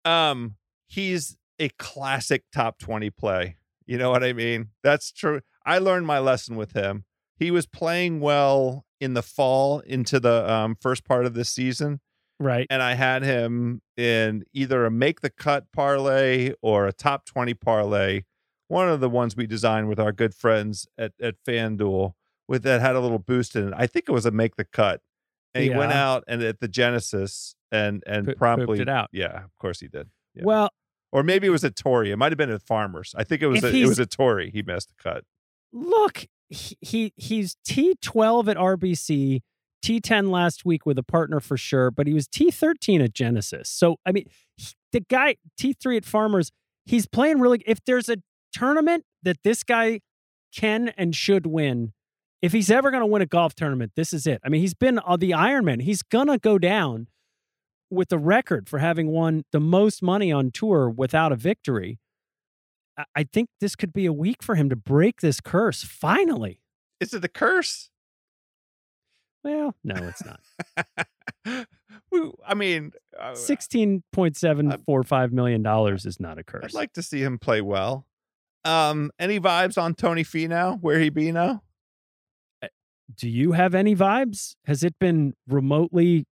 Um, 0.06 0.58
he's 0.86 1.38
a 1.58 1.70
classic 1.70 2.44
top 2.54 2.78
20 2.78 3.10
play. 3.10 3.56
You 3.88 3.98
know 3.98 4.12
what 4.12 4.24
I 4.24 4.34
mean? 4.34 4.70
That's 4.84 5.12
true. 5.12 5.42
I 5.66 5.80
learned 5.80 6.06
my 6.06 6.20
lesson 6.20 6.56
with 6.56 6.74
him. 6.74 7.06
He 7.36 7.50
was 7.50 7.66
playing 7.66 8.20
well 8.20 8.86
in 9.02 9.16
the 9.16 9.24
fall 9.24 9.80
into 9.80 10.20
the 10.20 10.48
um, 10.52 10.76
first 10.80 11.04
part 11.04 11.26
of 11.26 11.34
the 11.34 11.46
season. 11.46 12.00
Right. 12.40 12.68
And 12.70 12.84
I 12.84 12.94
had 12.94 13.24
him 13.24 13.82
in 13.98 14.44
either 14.54 14.86
a 14.86 14.92
make 14.92 15.22
the 15.22 15.32
cut 15.32 15.72
parlay 15.72 16.54
or 16.62 16.86
a 16.86 16.94
top 16.94 17.26
20 17.26 17.56
parlay. 17.56 18.22
One 18.74 18.90
of 18.90 19.00
the 19.00 19.10
ones 19.10 19.36
we 19.36 19.46
designed 19.48 19.88
with 19.88 20.00
our 20.00 20.12
good 20.12 20.34
friends 20.34 20.88
at, 20.98 21.14
at 21.22 21.36
FanDuel 21.48 22.14
with 22.48 22.64
that 22.64 22.82
had 22.82 22.96
a 22.96 23.00
little 23.00 23.20
boost 23.20 23.56
in 23.56 23.68
it. 23.70 23.74
I 23.78 23.88
think 23.88 24.06
it 24.08 24.12
was 24.12 24.26
a 24.26 24.32
make 24.32 24.56
the 24.56 24.66
cut. 24.66 25.02
And 25.54 25.64
he 25.64 25.70
went 25.70 25.92
out 25.94 26.24
and 26.28 26.42
at 26.42 26.60
the 26.60 26.68
Genesis 26.68 27.56
and 27.72 28.04
and 28.08 28.36
promptly 28.38 28.80
it 28.82 28.90
out. 28.90 29.10
Yeah, 29.14 29.44
of 29.44 29.56
course 29.60 29.80
he 29.80 29.88
did. 29.88 30.10
Yeah. 30.34 30.44
Well, 30.46 30.70
Or 31.12 31.22
maybe 31.22 31.46
it 31.46 31.52
was 31.52 31.64
a 31.64 31.70
Torrey. 31.70 32.10
It 32.12 32.18
might 32.18 32.32
have 32.32 32.38
been 32.40 32.50
at 32.50 32.64
Farmers. 32.64 33.14
I 33.16 33.24
think 33.24 33.44
it 33.44 33.48
was 33.48 33.64
a, 33.64 33.68
it 33.76 33.88
was 33.88 34.00
a 34.00 34.08
Torrey. 34.08 34.50
He 34.52 34.64
missed 34.64 34.90
the 34.90 34.96
cut. 35.02 35.24
look, 35.72 36.26
he, 36.50 36.76
he 36.82 37.14
he's 37.16 37.56
T12 37.68 38.48
at 38.48 38.58
RBC, 38.58 39.42
T10 39.86 40.30
last 40.32 40.66
week 40.66 40.86
with 40.88 40.98
a 40.98 41.04
partner 41.04 41.40
for 41.40 41.58
sure, 41.58 41.92
but 41.92 42.08
he 42.08 42.14
was 42.14 42.28
T13 42.28 43.04
at 43.04 43.14
Genesis. 43.14 43.70
So, 43.70 43.98
I 44.06 44.12
mean, 44.12 44.26
he- 44.58 44.74
the 44.92 45.02
guy 45.02 45.36
T3 45.60 45.98
at 45.98 46.06
Farmers, 46.06 46.52
he's 46.86 47.06
playing 47.06 47.40
really 47.40 47.62
if 47.68 47.80
there's 47.86 48.10
a 48.10 48.18
tournament 48.54 49.04
that 49.24 49.38
this 49.44 49.64
guy 49.64 50.02
can 50.56 50.90
and 50.90 51.16
should 51.16 51.46
win, 51.46 51.94
if 52.42 52.52
he's 52.52 52.70
ever 52.70 52.92
going 52.92 53.02
to 53.02 53.08
win 53.08 53.22
a 53.22 53.26
golf 53.26 53.56
tournament, 53.56 53.94
this 53.96 54.14
is 54.14 54.28
it. 54.28 54.40
I 54.46 54.50
mean, 54.50 54.62
he's 54.62 54.74
been 54.74 55.00
on 55.00 55.20
the 55.20 55.32
Ironman. 55.32 55.82
He's 55.82 56.02
going 56.04 56.28
to 56.28 56.38
go 56.38 56.58
down 56.60 57.08
with 57.90 58.10
the 58.10 58.18
record 58.18 58.68
for 58.70 58.80
having 58.80 59.08
won 59.08 59.44
the 59.52 59.60
most 59.60 60.02
money 60.02 60.32
on 60.32 60.52
tour 60.52 60.90
without 60.90 61.32
a 61.32 61.36
victory. 61.36 62.00
I- 62.98 63.06
I 63.16 63.24
think 63.24 63.50
this 63.60 63.76
could 63.76 63.94
be 63.94 64.06
a 64.06 64.14
week 64.14 64.44
for 64.44 64.56
him 64.56 64.70
to 64.70 64.76
break 64.76 65.22
this 65.22 65.40
curse 65.42 65.84
finally. 65.84 66.60
Is 67.00 67.14
it 67.14 67.24
a 67.24 67.28
curse? 67.30 67.90
Well, 69.44 69.76
no, 69.84 69.96
it's 70.08 70.24
not. 70.24 70.40
I 72.46 72.54
mean, 72.56 72.92
uh, 73.20 73.36
Sixteen 73.36 74.04
point 74.14 74.38
seven 74.38 74.72
four 74.86 75.04
five 75.04 75.34
million 75.34 75.62
dollars 75.64 76.06
is 76.06 76.20
not 76.20 76.38
a 76.38 76.44
curse. 76.44 76.64
I'd 76.64 76.74
like 76.74 76.94
to 76.94 77.02
see 77.04 77.22
him 77.24 77.38
play 77.40 77.62
well. 77.62 78.06
Um, 78.66 79.12
any 79.20 79.40
vibes 79.40 79.82
on 79.82 79.94
Tony 79.96 80.24
Finau? 80.24 80.80
Where 80.82 81.00
he 81.00 81.10
be 81.10 81.32
now? 81.32 81.64
Do 83.16 83.28
you 83.30 83.52
have 83.52 83.76
any 83.76 83.96
vibes? 83.96 84.56
Has 84.66 84.84
it 84.84 84.98
been 84.98 85.34
remotely 85.48 86.26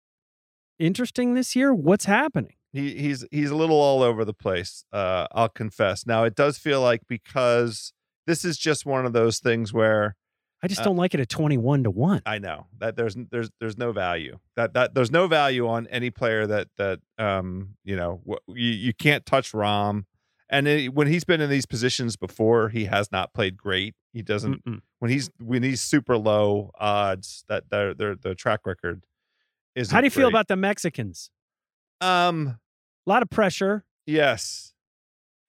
interesting 0.79 1.33
this 1.33 1.55
year? 1.55 1.73
What's 1.73 2.05
happening? 2.05 2.53
He 2.73 2.95
he's 2.97 3.25
he's 3.31 3.49
a 3.49 3.55
little 3.55 3.75
all 3.79 4.01
over 4.01 4.23
the 4.23 4.33
place. 4.33 4.85
Uh, 4.93 5.27
I'll 5.33 5.49
confess. 5.49 6.07
Now 6.07 6.23
it 6.23 6.35
does 6.35 6.57
feel 6.57 6.81
like 6.81 7.01
because 7.07 7.91
this 8.25 8.45
is 8.45 8.57
just 8.57 8.85
one 8.85 9.05
of 9.05 9.11
those 9.11 9.39
things 9.39 9.73
where 9.73 10.15
I 10.63 10.67
just 10.67 10.81
Uh, 10.81 10.85
don't 10.85 10.95
like 10.95 11.13
it 11.13 11.19
at 11.19 11.27
twenty 11.27 11.57
one 11.57 11.83
to 11.83 11.91
one. 11.91 12.21
I 12.25 12.39
know 12.39 12.67
that 12.79 12.95
there's 12.95 13.15
there's 13.29 13.49
there's 13.59 13.77
no 13.77 13.91
value 13.91 14.39
that 14.55 14.73
that 14.73 14.93
there's 14.95 15.11
no 15.11 15.27
value 15.27 15.67
on 15.67 15.85
any 15.87 16.09
player 16.09 16.47
that 16.47 16.69
that 16.77 16.99
um 17.17 17.75
you 17.83 17.97
know 17.97 18.21
you 18.47 18.69
you 18.69 18.93
can't 18.93 19.25
touch 19.25 19.51
Rahm, 19.51 20.05
and 20.51 20.67
it, 20.67 20.93
when 20.93 21.07
he's 21.07 21.23
been 21.23 21.41
in 21.41 21.49
these 21.49 21.65
positions 21.65 22.15
before, 22.15 22.69
he 22.69 22.85
has 22.85 23.11
not 23.11 23.33
played 23.33 23.57
great. 23.57 23.95
He 24.13 24.21
doesn't 24.21 24.63
Mm-mm. 24.65 24.81
when 24.99 25.09
he's 25.09 25.31
when 25.39 25.63
he's 25.63 25.81
super 25.81 26.17
low 26.17 26.71
odds 26.79 27.43
that 27.49 27.69
their 27.71 27.93
their 27.95 28.15
the 28.15 28.35
track 28.35 28.59
record 28.65 29.03
is. 29.75 29.89
How 29.89 30.01
do 30.01 30.05
you 30.05 30.11
feel 30.11 30.27
about 30.27 30.47
the 30.47 30.55
Mexicans? 30.57 31.31
um 32.01 32.59
A 33.07 33.09
lot 33.09 33.23
of 33.23 33.29
pressure. 33.29 33.85
yes, 34.05 34.73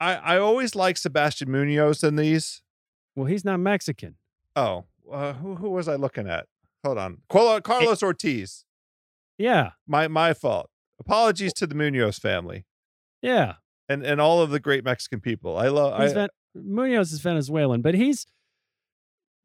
I 0.01 0.15
I 0.15 0.39
always 0.39 0.75
like 0.75 0.97
Sebastian 0.97 1.51
Munoz 1.51 2.03
in 2.05 2.17
these. 2.17 2.63
Well, 3.17 3.27
he's 3.27 3.45
not 3.45 3.59
Mexican. 3.61 4.15
Oh, 4.57 4.85
uh, 5.11 5.33
who 5.35 5.57
who 5.57 5.71
was 5.71 5.89
I 5.89 5.97
looking 5.97 6.29
at? 6.29 6.47
Hold 6.85 6.99
on, 6.99 7.19
Carlo- 7.29 7.61
Carlos 7.61 8.03
Ortiz. 8.03 8.65
Yeah, 9.39 9.73
My 9.87 10.09
my 10.09 10.35
fault. 10.35 10.71
Apologies 11.01 11.53
to 11.55 11.67
the 11.67 11.75
Munoz 11.75 12.19
family 12.19 12.65
yeah. 13.23 13.55
And 13.89 14.05
and 14.05 14.21
all 14.21 14.41
of 14.41 14.51
the 14.51 14.61
great 14.61 14.85
Mexican 14.85 15.21
people. 15.21 15.57
I 15.59 15.69
love. 15.69 15.93
I, 16.01 16.09
Ven- 16.13 16.29
Munoz 16.55 17.13
is 17.13 17.21
Venezuelan, 17.21 17.83
but 17.83 17.95
he's 17.95 18.27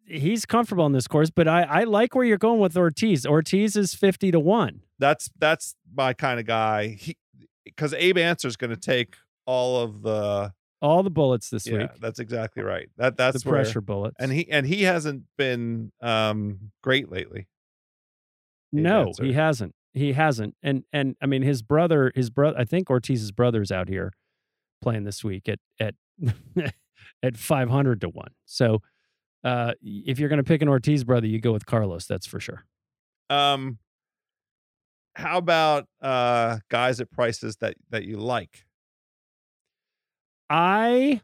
he's 0.05 0.45
comfortable 0.45 0.85
in 0.85 0.91
this 0.93 1.07
course. 1.07 1.29
But 1.29 1.47
I 1.47 1.63
I 1.63 1.83
like 1.83 2.15
where 2.15 2.23
you're 2.25 2.37
going 2.37 2.59
with 2.59 2.77
Ortiz. 2.77 3.25
Ortiz 3.25 3.75
is 3.75 3.93
fifty 3.93 4.31
to 4.31 4.39
one. 4.39 4.81
that's 4.99 5.29
that's 5.37 5.75
my 5.95 6.13
kind 6.13 6.39
of 6.39 6.45
guy. 6.45 6.87
He 6.89 7.17
because 7.65 7.93
Abe 7.93 8.17
Ancer 8.19 8.47
is 8.47 8.55
going 8.57 8.69
to 8.71 8.77
take 8.77 9.15
all 9.45 9.81
of 9.81 10.01
the. 10.01 10.53
All 10.79 11.01
the 11.01 11.09
bullets 11.09 11.49
this 11.49 11.65
yeah, 11.65 11.77
week. 11.79 11.89
that's 11.99 12.19
exactly 12.19 12.61
right. 12.61 12.87
That 12.97 13.17
that's 13.17 13.43
the 13.43 13.49
where- 13.49 13.63
pressure 13.63 13.81
bullets. 13.81 14.15
and 14.19 14.31
he 14.31 14.47
and 14.51 14.65
he 14.67 14.83
hasn't 14.83 15.23
been 15.35 15.91
um 16.01 16.71
great 16.83 17.11
lately. 17.11 17.47
Abe 18.75 18.83
no, 18.83 19.07
Ancer. 19.07 19.23
he 19.25 19.33
hasn't. 19.33 19.73
He 19.93 20.13
hasn't. 20.13 20.55
And 20.61 20.83
and 20.93 21.15
I 21.19 21.25
mean 21.25 21.41
his 21.41 21.63
brother, 21.63 22.11
his 22.13 22.29
brother. 22.29 22.59
I 22.59 22.63
think 22.65 22.91
Ortiz's 22.91 23.31
brother's 23.31 23.71
out 23.71 23.89
here 23.89 24.13
playing 24.81 25.03
this 25.03 25.23
week 25.23 25.49
at 25.49 25.59
at 25.79 25.95
at 27.23 27.37
five 27.37 27.69
hundred 27.69 28.01
to 28.01 28.09
one. 28.09 28.31
So 28.45 28.81
uh 29.43 29.73
if 29.81 30.19
you're 30.19 30.29
going 30.29 30.37
to 30.37 30.43
pick 30.43 30.61
an 30.61 30.69
Ortiz 30.69 31.03
brother, 31.03 31.27
you 31.27 31.39
go 31.39 31.53
with 31.53 31.65
Carlos. 31.65 32.05
That's 32.05 32.25
for 32.25 32.39
sure. 32.39 32.65
Um, 33.29 33.77
how 35.15 35.37
about 35.37 35.85
uh 36.01 36.59
guys 36.69 36.99
at 37.01 37.11
prices 37.11 37.57
that 37.57 37.75
that 37.89 38.05
you 38.05 38.17
like? 38.17 38.65
I 40.49 41.21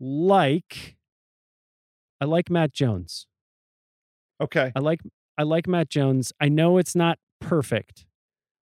like 0.00 0.96
I 2.20 2.24
like 2.24 2.50
Matt 2.50 2.72
Jones. 2.72 3.26
Okay, 4.40 4.72
I 4.74 4.80
like 4.80 5.00
I 5.36 5.42
like 5.42 5.66
Matt 5.66 5.88
Jones. 5.88 6.32
I 6.40 6.48
know 6.48 6.78
it's 6.78 6.94
not 6.94 7.18
perfect, 7.40 8.06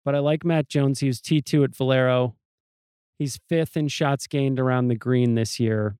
but 0.04 0.14
I 0.14 0.18
like 0.20 0.44
Matt 0.44 0.68
Jones. 0.68 1.00
He 1.00 1.06
was 1.06 1.20
T2 1.20 1.64
at 1.64 1.76
Valero. 1.76 2.36
He's 3.18 3.38
fifth 3.48 3.76
in 3.76 3.88
shots 3.88 4.26
gained 4.26 4.58
around 4.58 4.88
the 4.88 4.96
green 4.96 5.34
this 5.34 5.60
year. 5.60 5.96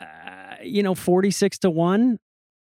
Uh, 0.00 0.56
you 0.62 0.82
know, 0.82 0.94
46 0.94 1.58
to 1.60 1.70
1. 1.70 2.18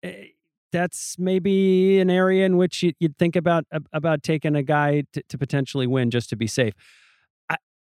eh, 0.03 0.25
That's 0.73 1.17
maybe 1.17 1.99
an 1.99 2.09
area 2.09 2.45
in 2.45 2.57
which 2.57 2.83
you- 2.83 2.93
you'd 2.99 3.17
think 3.17 3.35
about 3.37 3.65
about 3.93 4.21
taking 4.21 4.53
a 4.55 4.63
guy 4.63 5.03
to, 5.13 5.23
to 5.29 5.37
potentially 5.37 5.87
win 5.87 6.11
just 6.11 6.29
to 6.29 6.35
be 6.35 6.47
safe. 6.47 6.73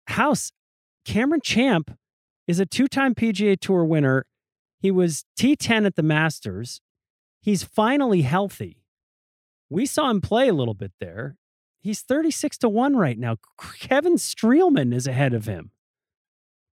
House 0.09 0.51
Cameron 1.05 1.41
Champ 1.43 1.97
is 2.49 2.59
a 2.59 2.67
two-time 2.67 3.15
PGA 3.15 3.55
Tour 3.57 3.85
winner. 3.85 4.27
He 4.81 4.91
was 4.91 5.25
T10 5.39 5.85
at 5.87 5.95
the 5.95 6.03
Masters. 6.03 6.81
He's 7.43 7.63
finally 7.63 8.23
healthy. 8.23 8.83
We 9.69 9.87
saw 9.87 10.11
him 10.11 10.21
play 10.21 10.49
a 10.49 10.53
little 10.55 10.75
bit 10.75 10.93
there. 11.01 11.37
He's 11.81 12.03
36 12.03 12.59
to 12.59 12.69
1 12.69 12.97
right 12.97 13.19
now. 13.19 13.37
Kevin 13.79 14.15
Streelman 14.15 14.93
is 14.95 15.07
ahead 15.07 15.33
of 15.35 15.47
him. 15.47 15.71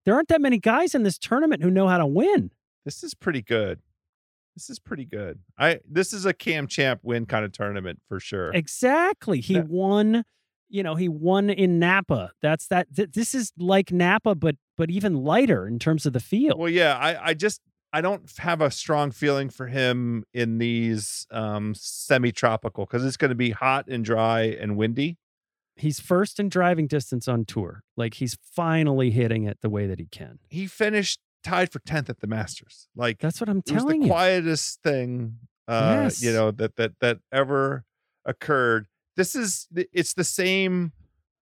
There 0.04 0.14
aren't 0.14 0.28
that 0.28 0.40
many 0.40 0.58
guys 0.58 0.94
in 0.94 1.02
this 1.02 1.18
tournament 1.18 1.62
who 1.62 1.70
know 1.70 1.88
how 1.88 1.98
to 1.98 2.06
win. 2.06 2.50
this 2.84 3.02
is 3.04 3.14
pretty 3.14 3.42
good. 3.42 3.80
This 4.56 4.70
is 4.70 4.78
pretty 4.78 5.04
good. 5.04 5.38
I 5.58 5.78
this 5.88 6.12
is 6.12 6.26
a 6.26 6.32
Cam 6.32 6.66
Champ 6.66 7.00
win 7.04 7.26
kind 7.26 7.44
of 7.44 7.52
tournament 7.52 8.00
for 8.08 8.18
sure. 8.18 8.50
Exactly. 8.52 9.40
He 9.40 9.54
That- 9.54 9.68
won, 9.68 10.24
you 10.68 10.82
know, 10.82 10.94
he 10.96 11.08
won 11.08 11.48
in 11.50 11.78
Napa. 11.78 12.32
That's 12.42 12.66
that 12.68 12.88
th- 12.96 13.10
this 13.12 13.34
is 13.36 13.52
like 13.56 13.92
Napa 13.92 14.34
but 14.34 14.56
but 14.76 14.90
even 14.90 15.14
lighter 15.22 15.66
in 15.68 15.78
terms 15.78 16.06
of 16.06 16.12
the 16.12 16.18
field. 16.20 16.58
Well, 16.58 16.70
yeah, 16.70 16.96
I 16.96 17.28
I 17.28 17.34
just 17.34 17.60
I 17.92 18.00
don't 18.00 18.30
have 18.38 18.60
a 18.60 18.70
strong 18.70 19.10
feeling 19.10 19.48
for 19.50 19.66
him 19.66 20.24
in 20.34 20.58
these 20.58 21.26
um 21.30 21.74
semi-tropical 21.74 22.84
because 22.86 23.04
it's 23.04 23.16
going 23.16 23.30
to 23.30 23.34
be 23.34 23.50
hot 23.50 23.86
and 23.88 24.04
dry 24.04 24.42
and 24.42 24.76
windy. 24.76 25.16
He's 25.76 26.00
first 26.00 26.40
in 26.40 26.48
driving 26.48 26.86
distance 26.88 27.28
on 27.28 27.44
tour. 27.44 27.82
Like 27.96 28.14
he's 28.14 28.36
finally 28.54 29.10
hitting 29.10 29.44
it 29.44 29.58
the 29.62 29.70
way 29.70 29.86
that 29.86 29.98
he 30.00 30.06
can. 30.06 30.38
He 30.50 30.66
finished 30.66 31.20
tied 31.44 31.70
for 31.70 31.78
10th 31.78 32.08
at 32.10 32.18
the 32.20 32.26
Masters. 32.26 32.88
Like 32.96 33.18
That's 33.20 33.40
what 33.40 33.48
I'm 33.48 33.58
it 33.64 33.72
was 33.72 33.82
telling 33.84 34.00
the 34.00 34.06
you. 34.06 34.12
quietest 34.12 34.82
thing 34.82 35.38
uh 35.68 35.88
Yes. 36.02 36.22
you 36.22 36.32
know 36.32 36.50
that 36.50 36.76
that 36.76 36.92
that 37.00 37.18
ever 37.32 37.84
occurred 38.24 38.86
this 39.16 39.34
is 39.34 39.66
it's 39.92 40.14
the 40.14 40.24
same 40.24 40.92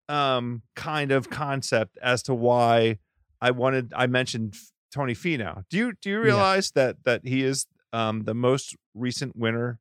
um 0.08 0.62
kind 0.76 1.10
of 1.12 1.28
concept 1.30 1.98
as 2.02 2.22
to 2.24 2.34
why 2.34 2.98
i 3.40 3.50
wanted 3.50 3.92
i 3.96 4.06
mentioned 4.06 4.54
tony 4.92 5.14
Finau. 5.14 5.64
do 5.70 5.76
you 5.78 5.92
do 6.00 6.10
you 6.10 6.18
Yeah. 6.18 6.24
realize 6.24 6.70
that 6.72 7.02
that 7.04 7.26
he 7.26 7.42
is 7.42 7.66
um 7.92 8.24
the 8.24 8.34
most 8.34 8.76
recent 8.94 9.34
winner 9.36 9.80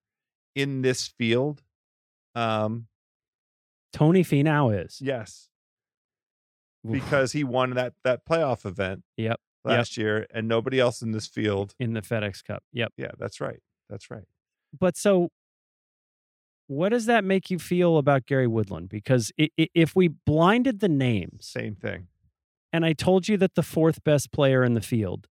in 0.55 0.81
this 0.81 1.07
field 1.07 1.61
um 2.35 2.87
Tony 3.93 4.23
Finau 4.23 4.71
is. 4.85 4.99
yes 5.01 5.49
Oof. 6.87 6.93
because 6.93 7.33
he 7.33 7.43
won 7.43 7.71
that 7.71 7.93
that 8.03 8.25
playoff 8.25 8.65
event 8.65 9.03
Yep, 9.17 9.29
yep. 9.31 9.39
last 9.65 9.97
year 9.97 10.25
and 10.33 10.47
nobody 10.47 10.79
else 10.79 11.01
in 11.01 11.11
this 11.11 11.27
field 11.27 11.75
in 11.79 11.93
the 11.93 12.01
FedEx 12.01 12.43
Cup. 12.43 12.63
Yep. 12.73 12.93
yeah 12.97 13.11
that's 13.19 13.39
right 13.41 13.59
that's 13.89 14.09
right 14.09 14.23
But 14.79 14.95
so 14.97 15.29
What 16.67 16.89
does 16.89 17.05
that 17.07 17.25
make 17.25 17.51
you 17.51 17.59
feel 17.59 17.97
about 17.97 18.25
Gary 18.25 18.47
Woodland? 18.47 18.87
Because 18.87 19.31
if 19.37 19.93
we 19.93 20.07
blinded 20.07 20.79
the 20.79 20.87
names 20.89 21.45
Same 21.45 21.75
thing. 21.75 22.07
And 22.73 22.85
I 22.85 22.93
told 22.93 23.27
you 23.27 23.37
that 23.37 23.55
the 23.55 23.63
fourth 23.63 24.03
best 24.03 24.31
player 24.31 24.63
in 24.63 24.73
the 24.73 24.81
field 24.81 25.27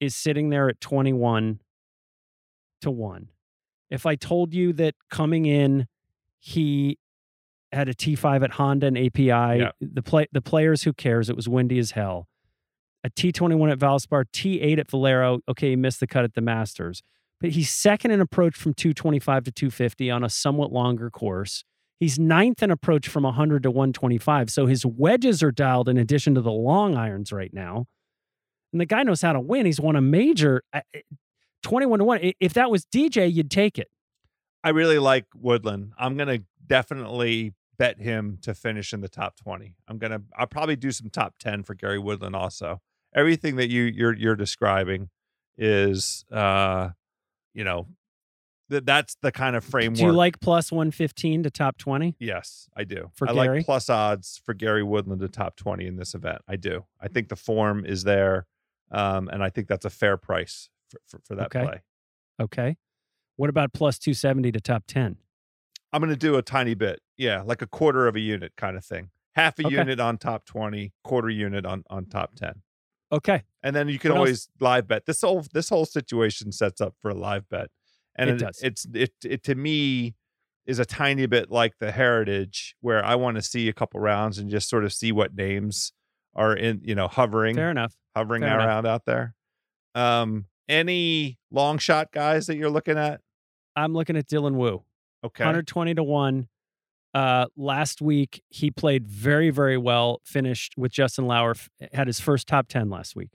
is 0.00 0.14
sitting 0.16 0.50
there 0.50 0.68
at 0.68 0.80
21 0.80 1.60
to 2.82 2.90
1. 2.90 3.28
If 3.90 4.06
I 4.06 4.16
told 4.16 4.52
you 4.54 4.72
that 4.74 4.94
coming 5.10 5.46
in 5.46 5.86
he 6.38 6.98
had 7.72 7.88
a 7.88 7.94
T5 7.94 8.44
at 8.44 8.50
Honda 8.52 8.86
and 8.88 8.98
API, 8.98 9.28
Yeah. 9.60 9.70
the 9.80 10.02
play 10.02 10.26
the 10.32 10.42
players 10.42 10.82
who 10.82 10.92
cares, 10.92 11.28
it 11.30 11.36
was 11.36 11.48
windy 11.48 11.78
as 11.78 11.92
hell. 11.92 12.28
A 13.02 13.10
T21 13.10 13.70
at 13.72 13.78
Valspar, 13.78 14.24
T8 14.32 14.78
at 14.78 14.90
Valero. 14.90 15.40
Okay, 15.48 15.70
he 15.70 15.76
missed 15.76 16.00
the 16.00 16.06
cut 16.06 16.24
at 16.24 16.34
the 16.34 16.40
Masters. 16.40 17.02
But 17.40 17.50
he's 17.50 17.68
second 17.70 18.12
in 18.12 18.20
approach 18.20 18.56
from 18.56 18.74
225 18.74 19.44
to 19.44 19.52
250 19.52 20.10
on 20.10 20.22
a 20.24 20.28
somewhat 20.30 20.72
longer 20.72 21.10
course. 21.10 21.64
He's 22.04 22.18
ninth 22.18 22.62
in 22.62 22.70
approach 22.70 23.08
from 23.08 23.22
100 23.22 23.62
to 23.62 23.70
125. 23.70 24.50
So 24.50 24.66
his 24.66 24.84
wedges 24.84 25.42
are 25.42 25.50
dialed 25.50 25.88
in 25.88 25.96
addition 25.96 26.34
to 26.34 26.42
the 26.42 26.52
long 26.52 26.98
irons 26.98 27.32
right 27.32 27.50
now. 27.50 27.86
And 28.72 28.80
the 28.82 28.84
guy 28.84 29.04
knows 29.04 29.22
how 29.22 29.32
to 29.32 29.40
win. 29.40 29.64
He's 29.64 29.80
won 29.80 29.96
a 29.96 30.02
major 30.02 30.62
I- 30.70 30.82
I- 30.94 31.02
21 31.62 32.00
to 32.00 32.04
1. 32.04 32.32
If 32.40 32.52
that 32.52 32.70
was 32.70 32.84
DJ, 32.84 33.26
you'd 33.26 33.50
take 33.50 33.78
it. 33.78 33.88
I 34.62 34.68
really 34.68 34.98
like 34.98 35.24
Woodland. 35.34 35.92
I'm 35.98 36.18
gonna 36.18 36.40
definitely 36.66 37.54
bet 37.78 37.98
him 37.98 38.36
to 38.42 38.52
finish 38.52 38.92
in 38.92 39.00
the 39.00 39.08
top 39.08 39.36
20. 39.36 39.74
I'm 39.88 39.96
gonna 39.96 40.24
I'll 40.36 40.46
probably 40.46 40.76
do 40.76 40.92
some 40.92 41.08
top 41.08 41.38
10 41.38 41.62
for 41.62 41.72
Gary 41.72 41.98
Woodland 41.98 42.36
also. 42.36 42.82
Everything 43.14 43.56
that 43.56 43.70
you 43.70 43.84
you're 43.84 44.14
you're 44.14 44.36
describing 44.36 45.08
is 45.56 46.26
uh 46.30 46.90
you 47.54 47.64
know 47.64 47.86
that 48.68 48.86
that's 48.86 49.16
the 49.22 49.30
kind 49.32 49.56
of 49.56 49.64
framework. 49.64 49.96
Do 49.98 50.04
you 50.04 50.12
like 50.12 50.40
plus 50.40 50.72
115 50.72 51.42
to 51.44 51.50
top 51.50 51.76
20? 51.78 52.16
Yes, 52.18 52.68
I 52.76 52.84
do. 52.84 53.10
For 53.14 53.28
I 53.28 53.32
Gary? 53.34 53.58
like 53.58 53.66
plus 53.66 53.90
odds 53.90 54.40
for 54.44 54.54
Gary 54.54 54.82
Woodland 54.82 55.20
to 55.20 55.28
top 55.28 55.56
20 55.56 55.86
in 55.86 55.96
this 55.96 56.14
event. 56.14 56.42
I 56.48 56.56
do. 56.56 56.84
I 57.00 57.08
think 57.08 57.28
the 57.28 57.36
form 57.36 57.84
is 57.84 58.04
there. 58.04 58.46
Um, 58.90 59.28
and 59.28 59.42
I 59.42 59.50
think 59.50 59.68
that's 59.68 59.84
a 59.84 59.90
fair 59.90 60.16
price 60.16 60.68
for, 60.88 61.00
for, 61.06 61.20
for 61.24 61.34
that 61.36 61.46
Okay. 61.46 61.62
play. 61.62 61.82
Okay. 62.40 62.76
What 63.36 63.50
about 63.50 63.72
plus 63.72 63.98
270 63.98 64.52
to 64.52 64.60
top 64.60 64.84
10? 64.86 65.16
I'm 65.92 66.00
going 66.00 66.10
to 66.10 66.16
do 66.16 66.36
a 66.36 66.42
tiny 66.42 66.74
bit. 66.74 67.00
Yeah, 67.16 67.42
like 67.42 67.62
a 67.62 67.66
quarter 67.66 68.06
of 68.06 68.16
a 68.16 68.20
unit 68.20 68.52
kind 68.56 68.76
of 68.76 68.84
thing. 68.84 69.10
Half 69.34 69.58
a 69.58 69.66
Okay. 69.66 69.74
unit 69.76 70.00
on 70.00 70.18
top 70.18 70.44
20, 70.46 70.92
quarter 71.02 71.28
unit 71.30 71.66
on 71.66 71.84
on 71.90 72.06
top 72.06 72.34
10. 72.36 72.62
Okay. 73.12 73.42
And 73.62 73.74
then 73.74 73.88
you 73.88 73.98
can 73.98 74.10
What 74.10 74.16
else? 74.18 74.20
always 74.26 74.48
live 74.60 74.86
bet. 74.88 75.06
This 75.06 75.20
whole 75.22 75.44
this 75.52 75.68
whole 75.68 75.84
situation 75.86 76.52
sets 76.52 76.80
up 76.80 76.94
for 77.00 77.10
a 77.10 77.14
live 77.14 77.48
bet. 77.48 77.70
And 78.16 78.30
It 78.30 78.36
does. 78.38 78.60
it's 78.62 78.86
it 78.94 79.12
it 79.24 79.42
to 79.44 79.54
me 79.54 80.14
is 80.66 80.78
a 80.78 80.84
tiny 80.84 81.26
bit 81.26 81.50
like 81.50 81.72
the 81.78 81.90
heritage 81.92 82.74
where 82.80 83.04
I 83.04 83.16
want 83.16 83.36
to 83.36 83.42
see 83.42 83.68
a 83.68 83.72
couple 83.72 84.00
rounds 84.00 84.38
and 84.38 84.48
just 84.50 84.68
sort 84.68 84.84
of 84.84 84.92
see 84.92 85.12
what 85.12 85.34
names 85.34 85.92
are 86.34 86.54
in, 86.56 86.80
you 86.82 86.94
know, 86.94 87.06
hovering 87.08 87.54
Fair 87.56 87.70
enough. 87.70 87.94
hovering 88.16 88.42
fair 88.42 88.54
enough. 88.54 88.66
around 88.66 88.86
out 88.86 89.04
there. 89.04 89.34
Um 89.94 90.46
any 90.68 91.38
long 91.50 91.76
shot 91.78 92.10
guys 92.12 92.46
that 92.46 92.56
you're 92.56 92.70
looking 92.70 92.96
at? 92.96 93.20
I'm 93.76 93.92
looking 93.92 94.16
at 94.16 94.26
Dylan 94.26 94.54
Wu. 94.54 94.82
Okay. 95.24 95.44
120 95.44 95.94
to 95.96 96.02
1. 96.02 96.48
Uh, 97.12 97.46
last 97.56 98.00
week, 98.02 98.42
he 98.48 98.70
played 98.70 99.06
very, 99.06 99.50
very 99.50 99.76
well, 99.78 100.20
finished 100.24 100.74
with 100.76 100.90
Justin 100.90 101.26
Lower, 101.26 101.54
had 101.92 102.06
his 102.06 102.18
first 102.18 102.48
top 102.48 102.66
10 102.68 102.88
last 102.90 103.14
week. 103.14 103.28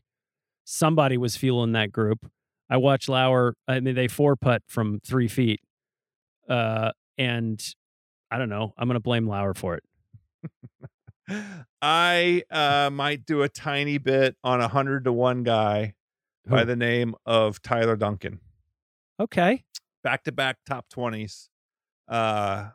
Somebody 0.66 1.18
was 1.18 1.38
fueling 1.38 1.72
that 1.74 1.92
group. 1.92 2.30
I 2.70 2.78
watched 2.78 3.10
Lower, 3.10 3.56
I 3.68 3.80
mean, 3.80 3.96
they 3.96 4.08
four 4.08 4.36
putt 4.36 4.62
from 4.68 5.00
three 5.00 5.28
feet. 5.28 5.62
Uh, 6.48 6.92
and 7.18 7.62
I 8.32 8.38
don't 8.38 8.50
know. 8.50 8.74
I'm 8.78 8.88
going 8.88 8.96
to 8.96 9.00
blame 9.00 9.28
Lower 9.28 9.54
for 9.54 9.76
it. 9.76 9.84
I 11.82 12.44
uh 12.50 12.90
might 12.92 13.26
do 13.26 13.44
a 13.44 13.50
tiny 13.50 13.98
bit 13.98 14.36
on 14.44 14.62
a 14.62 14.68
hundred 14.68 15.04
to 15.06 15.14
one 15.14 15.44
guy 15.44 15.94
by 16.48 16.64
the 16.64 16.76
name 16.76 17.14
of 17.26 17.62
Tyler 17.62 17.96
Duncan. 17.96 18.40
Okay. 19.20 19.64
Back 20.04 20.24
to 20.24 20.32
back 20.32 20.58
top 20.66 20.90
twenties. 20.90 21.50
Uh 22.08 22.70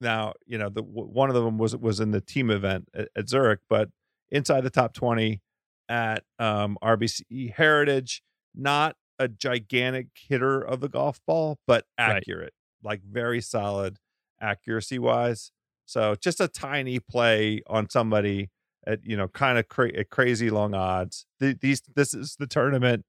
now, 0.00 0.34
you 0.46 0.58
know, 0.58 0.68
the 0.68 0.82
one 0.82 1.28
of 1.28 1.34
them 1.34 1.56
was 1.56 1.76
was 1.76 2.00
in 2.00 2.10
the 2.10 2.20
team 2.20 2.50
event 2.50 2.88
at, 2.94 3.08
at 3.16 3.28
Zurich, 3.28 3.60
but 3.68 3.90
inside 4.30 4.62
the 4.62 4.70
top 4.70 4.92
20 4.92 5.40
at 5.88 6.24
um 6.38 6.76
RBC 6.82 7.54
Heritage, 7.54 8.22
not 8.54 8.96
a 9.18 9.28
gigantic 9.28 10.08
hitter 10.14 10.60
of 10.60 10.80
the 10.80 10.88
golf 10.88 11.20
ball, 11.26 11.58
but 11.66 11.86
Right. 12.06 12.16
accurate, 12.18 12.54
like 12.82 13.02
very 13.02 13.40
solid 13.40 13.98
accuracy 14.40 14.98
wise. 14.98 15.52
So 15.86 16.14
just 16.16 16.40
a 16.40 16.48
tiny 16.48 16.98
play 17.00 17.62
on 17.66 17.88
somebody 17.90 18.50
at 18.86 19.04
you 19.04 19.16
know 19.16 19.28
kind 19.28 19.58
of 19.58 19.68
cra- 19.68 19.94
at 19.96 20.10
crazy 20.10 20.50
long 20.50 20.74
odds. 20.74 21.26
Th- 21.40 21.58
these 21.60 21.82
this 21.94 22.14
is 22.14 22.36
the 22.38 22.46
tournament. 22.46 23.04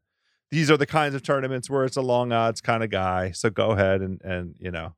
These 0.52 0.72
are 0.72 0.78
the 0.78 0.86
kinds 0.86 1.16
of 1.16 1.24
tournaments 1.24 1.70
where 1.70 1.86
it's 1.86 1.98
a 1.98 2.02
long 2.02 2.32
odds 2.32 2.62
kind 2.62 2.84
of 2.84 2.90
guy. 2.90 3.32
So 3.32 3.50
go 3.50 3.72
ahead 3.72 4.02
and 4.02 4.22
and 4.24 4.56
you 4.60 4.72
know, 4.72 4.96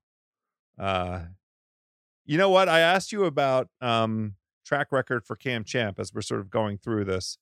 uh, 0.79 1.21
you 2.25 2.37
know 2.37 2.49
what? 2.49 2.69
I 2.69 2.79
asked 2.79 3.11
you 3.11 3.25
about 3.25 3.69
um 3.81 4.35
track 4.65 4.91
record 4.91 5.25
for 5.25 5.35
Cam 5.35 5.63
Champ 5.63 5.99
as 5.99 6.13
we're 6.13 6.21
sort 6.21 6.41
of 6.41 6.49
going 6.49 6.77
through 6.77 7.05
this, 7.05 7.37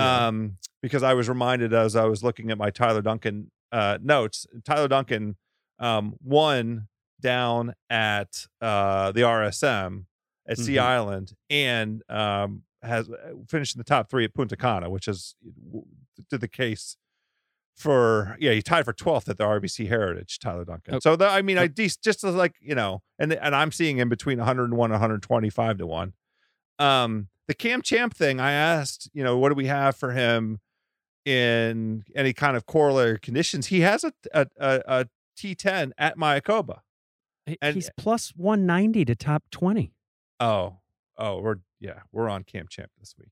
Yeah. 0.00 0.26
um 0.28 0.56
because 0.82 1.02
I 1.02 1.14
was 1.14 1.28
reminded 1.28 1.72
as 1.74 1.94
I 1.96 2.04
was 2.06 2.22
looking 2.24 2.50
at 2.50 2.58
my 2.58 2.70
Tyler 2.70 3.02
Duncan 3.02 3.50
uh 3.72 3.98
notes. 4.02 4.46
Tyler 4.64 4.88
Duncan 4.88 5.36
um 5.78 6.14
won 6.22 6.88
down 7.20 7.74
at 7.90 8.46
uh 8.60 9.12
the 9.12 9.20
RSM 9.22 10.06
at 10.48 10.58
Sea 10.58 10.74
Mhm. 10.76 10.82
Island 10.82 11.32
and 11.50 12.02
um 12.08 12.62
has 12.82 13.10
uh, 13.10 13.34
finished 13.48 13.74
in 13.76 13.78
the 13.78 13.84
top 13.84 14.08
three 14.10 14.24
at 14.24 14.32
Punta 14.34 14.56
Cana, 14.56 14.88
which 14.88 15.06
is 15.06 15.36
did 16.30 16.40
the 16.40 16.48
case 16.48 16.96
for 17.76 18.36
yeah 18.40 18.52
he 18.52 18.60
tied 18.62 18.84
for 18.84 18.92
12th 18.92 19.28
at 19.28 19.38
the 19.38 19.44
RBC 19.44 19.88
Heritage 19.88 20.38
Tyler 20.38 20.64
Duncan. 20.64 20.94
Oh. 20.96 20.98
So 20.98 21.16
the, 21.16 21.26
I 21.28 21.40
mean 21.42 21.56
I 21.58 21.66
just 21.66 22.02
just 22.02 22.22
like 22.24 22.54
you 22.60 22.74
know 22.74 23.02
and 23.18 23.32
and 23.32 23.54
I'm 23.54 23.72
seeing 23.72 23.98
in 23.98 24.08
between 24.08 24.38
101 24.38 24.90
and 24.90 24.92
125 24.92 25.78
to 25.78 25.86
1. 25.86 26.12
Um 26.78 27.28
the 27.50 27.54
Cam 27.54 27.82
Champ 27.82 28.14
thing 28.14 28.38
I 28.38 28.52
asked, 28.52 29.10
you 29.12 29.24
know, 29.24 29.36
what 29.36 29.48
do 29.48 29.56
we 29.56 29.66
have 29.66 29.96
for 29.96 30.12
him 30.12 30.60
in 31.24 32.04
any 32.14 32.32
kind 32.32 32.56
of 32.56 32.64
corollary 32.64 33.18
conditions? 33.18 33.66
He 33.66 33.80
has 33.80 34.04
a 34.04 34.12
a 34.32 34.46
a, 34.58 34.82
a 34.86 35.06
T10 35.36 35.90
at 35.98 36.16
Mayakoba. 36.16 36.80
And- 37.60 37.74
He's 37.74 37.90
plus 37.96 38.30
190 38.36 39.04
to 39.06 39.14
top 39.16 39.42
20. 39.50 39.92
Oh, 40.38 40.76
oh, 41.18 41.40
we're 41.40 41.56
yeah, 41.80 42.00
we're 42.12 42.28
on 42.28 42.44
Camp 42.44 42.68
Champ 42.70 42.92
this 43.00 43.16
week. 43.18 43.30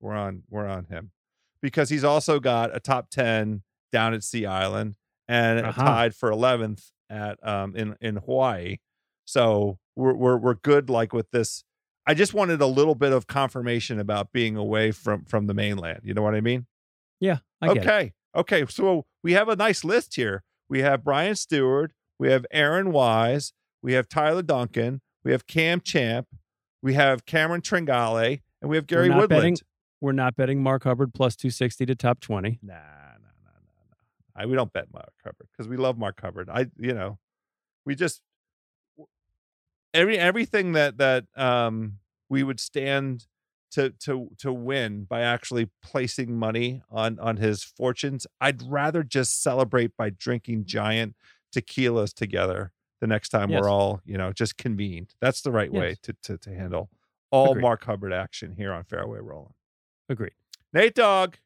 We're 0.00 0.14
on 0.16 0.42
we're 0.50 0.66
on 0.66 0.86
him 0.86 1.12
because 1.60 1.88
he's 1.88 2.02
also 2.04 2.40
got 2.40 2.74
a 2.74 2.80
top 2.80 3.10
ten 3.10 3.62
down 3.92 4.12
at 4.12 4.24
Sea 4.24 4.44
Island 4.46 4.96
and 5.28 5.64
Uh-huh. 5.64 5.80
tied 5.84 6.14
for 6.16 6.32
eleventh 6.32 6.90
at 7.08 7.38
um 7.46 7.76
in 7.76 7.94
in 8.00 8.16
Hawaii. 8.16 8.78
So 9.24 9.78
we're 9.94 10.14
we're 10.14 10.36
we're 10.36 10.54
good 10.54 10.90
like 10.90 11.12
with 11.12 11.30
this. 11.30 11.62
I 12.06 12.14
just 12.14 12.34
wanted 12.34 12.60
a 12.60 12.66
little 12.66 12.94
bit 12.94 13.12
of 13.12 13.26
confirmation 13.26 13.98
about 14.00 14.32
being 14.32 14.56
away 14.56 14.90
from 14.90 15.24
from 15.24 15.46
the 15.46 15.54
mainland. 15.54 16.00
You 16.04 16.14
know 16.14 16.22
what 16.22 16.34
I 16.34 16.40
mean? 16.40 16.66
Yeah, 17.20 17.38
I 17.60 17.68
get 17.68 17.76
it. 17.76 17.80
okay. 17.82 18.12
Okay. 18.34 18.66
So 18.68 19.04
we 19.22 19.32
have 19.34 19.48
a 19.48 19.56
nice 19.56 19.84
list 19.84 20.16
here. 20.16 20.42
We 20.68 20.80
have 20.80 21.04
Brian 21.04 21.36
Stewart, 21.36 21.92
we 22.18 22.30
have 22.30 22.46
Aaron 22.50 22.92
Wise, 22.92 23.52
we 23.82 23.92
have 23.92 24.08
Tyler 24.08 24.42
Duncan, 24.42 25.00
we 25.22 25.32
have 25.32 25.46
Cam 25.46 25.80
Champ, 25.80 26.26
we 26.82 26.94
have 26.94 27.26
Cameron 27.26 27.60
Tringale, 27.60 28.40
and 28.60 28.70
we 28.70 28.76
have 28.76 28.86
Gary 28.86 29.08
not 29.10 29.18
Woodland. 29.18 29.42
betting- 29.42 29.56
We're 30.00 30.12
not 30.12 30.34
betting 30.34 30.62
Mark 30.62 30.84
Hubbard 30.84 31.12
plus 31.14 31.36
260 31.36 31.86
to 31.86 31.94
top 31.94 32.20
20. 32.20 32.58
Nah, 32.62 32.72
nah, 32.74 32.78
nah, 32.80 33.50
nah, 33.52 33.84
nah. 34.34 34.42
I, 34.42 34.46
we 34.46 34.54
don't 34.56 34.72
bet 34.72 34.86
Mark 34.92 35.12
Hubbard 35.22 35.46
because 35.52 35.68
we 35.68 35.76
love 35.76 35.98
Mark 35.98 36.18
Hubbard. 36.20 36.48
I, 36.50 36.66
you 36.78 36.94
know, 36.94 37.18
we 37.84 37.94
just 37.94 38.22
every 39.94 40.18
everything 40.18 40.72
that 40.72 40.98
that 40.98 41.24
um 41.36 41.98
we 42.28 42.42
would 42.42 42.60
stand 42.60 43.26
to 43.72 43.90
to 44.00 44.28
to 44.38 44.52
win 44.52 45.04
by 45.04 45.20
actually 45.22 45.70
placing 45.82 46.36
money 46.36 46.82
on 46.90 47.18
on 47.18 47.38
his 47.38 47.62
fortunes. 47.64 48.26
I'd 48.40 48.62
rather 48.62 49.02
just 49.02 49.42
celebrate 49.42 49.96
by 49.96 50.10
drinking 50.10 50.66
giant 50.66 51.14
tequilas 51.54 52.12
together 52.14 52.72
the 53.00 53.06
next 53.06 53.30
time 53.30 53.50
Yes. 53.50 53.62
we're 53.62 53.70
all 53.70 54.00
you 54.04 54.16
know 54.18 54.32
just 54.32 54.56
convened. 54.58 55.14
That's 55.20 55.42
the 55.42 55.50
right 55.52 55.72
way 55.72 55.96
to 56.02 56.14
to 56.24 56.38
to 56.38 56.54
handle 56.54 56.90
all 57.30 57.52
Agreed. 57.52 57.62
Mark 57.62 57.84
Hubbard 57.84 58.12
action 58.12 58.54
here 58.56 58.72
on 58.72 58.84
Fairway 58.84 59.20
Rolling. 59.20 59.54
Agreed. 60.08 60.34
Nate 60.74 60.94
Dog, 60.94 61.38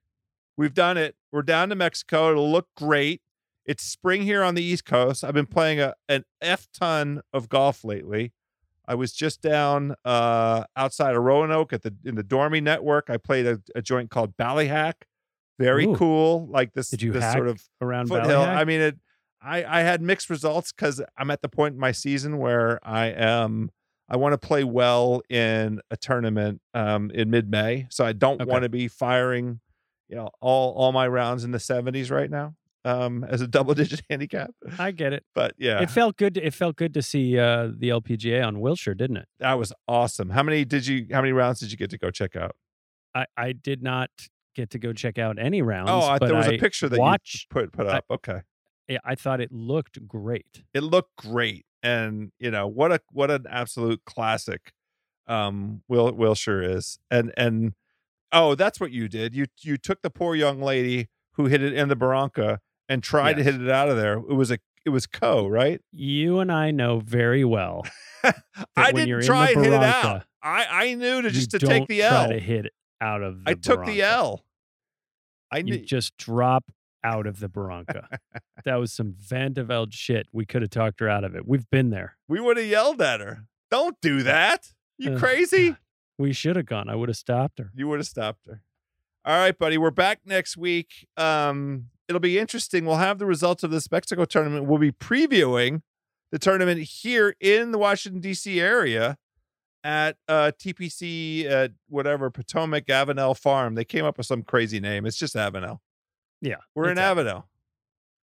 we've 0.57 0.75
done 0.75 0.97
it. 0.97 1.15
We're 1.31 1.43
down 1.43 1.69
to 1.69 1.75
Mexico. 1.77 2.31
It'll 2.33 2.51
look 2.51 2.69
great. 2.77 3.23
It's 3.65 3.83
spring 3.85 4.23
here 4.23 4.43
on 4.43 4.55
the 4.55 4.63
East 4.63 4.85
Coast. 4.85 5.23
I've 5.25 5.35
been 5.35 5.47
playing 5.47 5.81
a 5.81 5.95
an 6.09 6.25
F 6.41 6.69
ton 6.73 7.23
of 7.33 7.49
golf 7.49 7.85
lately. 7.85 8.33
I 8.89 8.95
was 8.95 9.13
just 9.13 9.41
down 9.43 9.95
uh, 10.05 10.65
outside 10.77 11.15
of 11.17 11.23
Roanoke 11.23 11.73
at 11.73 11.83
the 11.83 11.95
in 12.05 12.15
the 12.15 12.23
Dormy 12.23 12.61
Network. 12.61 13.11
I 13.11 13.17
played 13.17 13.47
a, 13.47 13.61
a 13.75 13.83
joint 13.83 14.11
called 14.11 14.37
Ballyhack. 14.37 14.95
Very 15.59 15.87
Ooh. 15.87 15.97
cool. 15.97 16.47
Like 16.49 16.73
this, 16.75 16.91
Did 16.91 17.03
you 17.03 17.13
this 17.13 17.31
sort 17.33 17.49
of 17.49 17.63
around 17.81 18.09
foothill. 18.09 18.43
Ballyhack? 18.43 18.57
I 18.57 18.65
mean, 18.65 18.81
it. 18.81 18.99
I 19.43 19.65
I 19.65 19.81
had 19.83 20.03
mixed 20.03 20.31
results 20.31 20.73
because 20.73 21.03
I'm 21.17 21.31
at 21.31 21.43
the 21.43 21.49
point 21.49 21.75
in 21.75 21.81
my 21.81 21.93
season 21.93 22.39
where 22.39 22.79
I 22.83 23.07
am 23.07 23.71
I 24.09 24.17
want 24.17 24.33
to 24.35 24.39
play 24.39 24.65
well 24.65 25.23
in 25.29 25.81
a 25.91 25.97
tournament 25.97 26.61
um 26.75 27.11
in 27.13 27.31
mid 27.31 27.51
May, 27.51 27.87
so 27.91 28.05
I 28.05 28.13
don't 28.13 28.41
Okay. 28.41 28.51
want 28.51 28.63
to 28.63 28.69
be 28.69 28.89
firing 28.89 29.61
you 30.09 30.17
know 30.17 30.31
all 30.41 30.73
all 30.75 30.93
my 30.93 31.07
rounds 31.09 31.43
in 31.45 31.51
the 31.51 31.59
70s 31.59 32.11
right 32.11 32.31
now 32.31 32.55
um 32.87 33.25
as 33.25 33.41
a 33.41 33.47
double 33.47 33.75
digit 33.75 34.01
handicap. 34.11 34.51
I 34.79 34.93
get 34.93 35.13
it. 35.13 35.25
But 35.35 35.55
yeah, 35.59 35.83
It 35.83 35.91
felt 35.91 36.17
good. 36.17 36.35
To, 36.35 36.47
it 36.47 36.55
felt 36.55 36.77
good 36.77 36.95
to 36.95 37.03
see 37.03 37.39
uh, 37.39 37.71
the 37.77 37.89
LPGA 37.91 38.47
on 38.47 38.61
Wilshire, 38.61 38.95
didn't 38.95 39.19
it? 39.19 39.29
that 39.41 39.55
was 39.55 39.73
awesome. 39.89 40.31
How 40.31 40.43
many 40.43 40.65
did 40.65 40.87
you? 40.87 41.07
How 41.13 41.21
many 41.21 41.33
rounds 41.33 41.61
did 41.61 41.71
you 41.73 41.77
get 41.77 41.91
to 41.91 41.99
go 41.99 42.11
check 42.11 42.37
out? 42.37 42.55
I, 43.15 43.27
I 43.37 43.53
did 43.53 43.83
not 43.83 44.11
get 44.55 44.71
to 44.71 44.79
go 44.79 44.93
check 44.93 45.19
out 45.19 45.39
any 45.39 45.63
rounds. 45.63 45.91
Oh, 45.91 46.01
I, 46.01 46.19
but 46.19 46.29
there 46.29 46.37
was 46.37 46.47
I 46.49 46.53
a 46.53 46.59
picture 46.59 46.89
that 46.89 46.99
watched. 46.99 47.47
you 47.51 47.55
put 47.63 47.73
put 47.73 47.87
I- 47.87 47.99
up. 47.99 48.05
okay, 48.11 48.41
yeah, 48.89 48.99
I 49.05 49.15
thought 49.17 49.41
it 49.41 49.51
looked 49.53 50.07
great. 50.07 50.63
it 50.73 50.83
looked 50.83 51.17
great, 51.17 51.67
and 51.83 52.31
you 52.39 52.51
know 52.51 52.67
what 52.69 52.93
a 52.93 53.01
what 53.11 53.31
an 53.31 53.47
absolute 53.51 54.03
classic. 54.07 54.73
Um, 55.27 55.83
Will 55.89 56.13
Wilshire 56.13 56.63
is, 56.63 56.99
and 57.11 57.33
and 57.37 57.73
oh, 58.33 58.55
that's 58.55 58.79
what 58.79 58.93
you 58.93 59.09
did. 59.09 59.35
You 59.35 59.47
you 59.63 59.77
took 59.77 60.03
the 60.03 60.11
poor 60.11 60.37
young 60.37 60.61
lady 60.63 61.09
who 61.33 61.47
hit 61.47 61.63
it 61.63 61.73
in 61.73 61.89
the 61.89 61.97
Barranca 61.97 62.61
and 62.89 63.03
tried 63.03 63.35
to 63.35 63.43
hit 63.43 63.61
it 63.61 63.71
out 63.71 63.89
of 63.89 63.97
there. 63.97 64.15
It 64.15 64.35
was 64.35 64.51
a 64.51 64.59
it 64.85 64.91
was 64.91 65.07
Co, 65.07 65.47
right? 65.47 65.81
You 65.93 66.39
and 66.41 66.51
I 66.53 66.71
know 66.71 67.01
very 67.01 67.45
well. 67.45 67.85
I 68.77 68.93
didn't 68.93 69.23
try 69.23 69.53
the 69.53 69.59
and 69.59 69.65
hit 69.65 69.73
it 69.75 69.83
out. 69.83 70.03
Barranca, 70.03 70.27
I 70.43 70.67
I 70.71 70.95
knew 70.95 71.23
to 71.23 71.31
just 71.31 71.51
to 71.51 71.59
take 71.59 71.89
the 71.89 72.01
try 72.01 72.25
L. 72.25 72.29
to 72.29 72.39
hit 72.39 72.67
it 72.67 72.73
out 73.01 73.23
of. 73.23 73.45
The 73.45 73.51
I 73.51 73.55
took 73.55 73.85
the 73.85 74.01
Barranca. 74.01 74.03
L. 74.03 74.45
I 75.53 75.59
You 75.59 75.79
just 75.79 76.17
drop 76.17 76.65
out 77.05 77.27
of 77.27 77.39
the 77.39 77.49
Barranca. 77.49 78.19
that 78.65 78.77
was 78.77 78.93
some 78.93 79.15
Van 79.17 79.53
de 79.53 79.63
Velde 79.63 79.95
shit. 79.95 80.27
We 80.33 80.45
could 80.45 80.63
have 80.63 80.71
talked 80.71 81.01
her 81.01 81.09
out 81.09 81.25
of 81.25 81.37
it. 81.37 81.47
We've 81.47 81.69
been 81.71 81.91
there. 81.91 82.17
We 82.29 82.41
would 82.41 82.57
have 82.57 82.67
yelled 82.67 83.01
at 83.01 83.21
her. 83.21 83.45
Don't 83.71 84.01
do 84.01 84.23
that. 84.25 84.73
You 84.99 85.17
crazy? 85.19 85.77
We 86.19 86.33
should 86.33 86.57
have 86.57 86.67
gone. 86.67 86.89
I 86.89 86.95
would 86.95 87.09
have 87.09 87.17
stopped 87.17 87.59
her. 87.59 87.71
You 87.75 87.89
would 87.89 87.99
have 87.99 88.07
stopped 88.07 88.47
her. 88.47 88.63
All 89.25 89.37
right, 89.37 89.57
buddy. 89.57 89.77
We're 89.77 89.91
back 89.91 90.21
next 90.25 90.57
week. 90.57 91.07
Um, 91.17 91.87
it'll 92.09 92.21
be 92.21 92.39
interesting. 92.39 92.85
We'll 92.85 92.97
have 92.97 93.19
the 93.19 93.27
results 93.27 93.63
of 93.63 93.71
this 93.71 93.91
Mexico 93.91 94.25
tournament. 94.25 94.67
We'll 94.67 94.79
be 94.79 94.93
previewing 94.93 95.83
the 96.33 96.39
tournament 96.39 96.81
here 96.83 97.35
in 97.41 97.71
the 97.73 97.79
Washington 97.79 98.21
D.C. 98.21 98.61
area 98.61 99.17
at 99.85 100.17
uh, 100.29 100.51
TPC 100.59 101.45
at 101.45 101.73
whatever 101.89 102.31
Potomac 102.31 102.87
Avenel 102.87 103.37
Farm. 103.39 103.75
They 103.75 103.85
came 103.85 104.05
up 104.05 104.19
with 104.19 104.27
some 104.27 104.43
crazy 104.43 104.81
name. 104.81 105.07
It's 105.07 105.17
just 105.17 105.35
Avenel. 105.37 105.79
Yeah, 106.41 106.57
We're 106.75 106.91
in 106.91 106.99
Avenel 106.99 107.45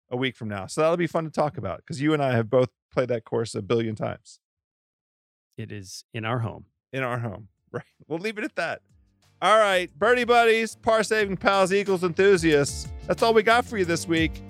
a 0.10 0.18
week 0.18 0.36
from 0.36 0.50
now, 0.50 0.66
so 0.68 0.82
that'll 0.82 0.98
be 0.98 1.08
fun 1.08 1.24
to 1.26 1.30
talk 1.32 1.58
about 1.58 1.78
because 1.78 2.02
you 2.02 2.14
and 2.14 2.22
I 2.22 2.34
have 2.34 2.50
both 2.50 2.70
played 2.92 3.08
that 3.10 3.24
course 3.24 3.56
a 3.56 3.62
billion 3.62 3.96
times 3.96 4.40
It 5.58 5.72
is 5.72 6.04
in 6.14 6.26
our 6.26 6.40
home. 6.40 6.66
in 6.92 7.04
our 7.04 7.20
home. 7.20 7.48
Right. 7.72 7.84
We'll 8.08 8.20
leave 8.20 8.38
it 8.38 8.44
at 8.44 8.56
that. 8.58 8.82
All 9.44 9.58
right, 9.58 9.90
birdie 10.00 10.24
buddies, 10.24 10.78
par 10.78 11.04
saving 11.04 11.36
pals, 11.36 11.74
Eagles 11.74 12.06
enthusiasts. 12.06 12.88
That's 13.08 13.22
all 13.22 13.34
we 13.34 13.44
got 13.44 13.66
for 13.66 13.78
you 13.78 13.84
this 13.84 14.08
week. 14.08 14.42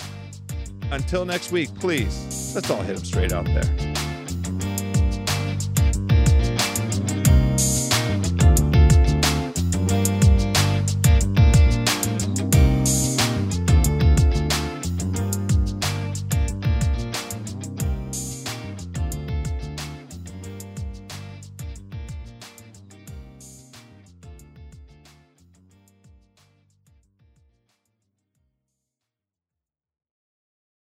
Until 0.92 1.26
next 1.26 1.52
week, 1.52 1.74
please, 1.74 2.54
let's 2.54 2.70
all 2.70 2.84
hit 2.84 2.98
them 2.98 3.04
straight 3.04 3.34
out 3.34 3.46
there. 3.46 3.93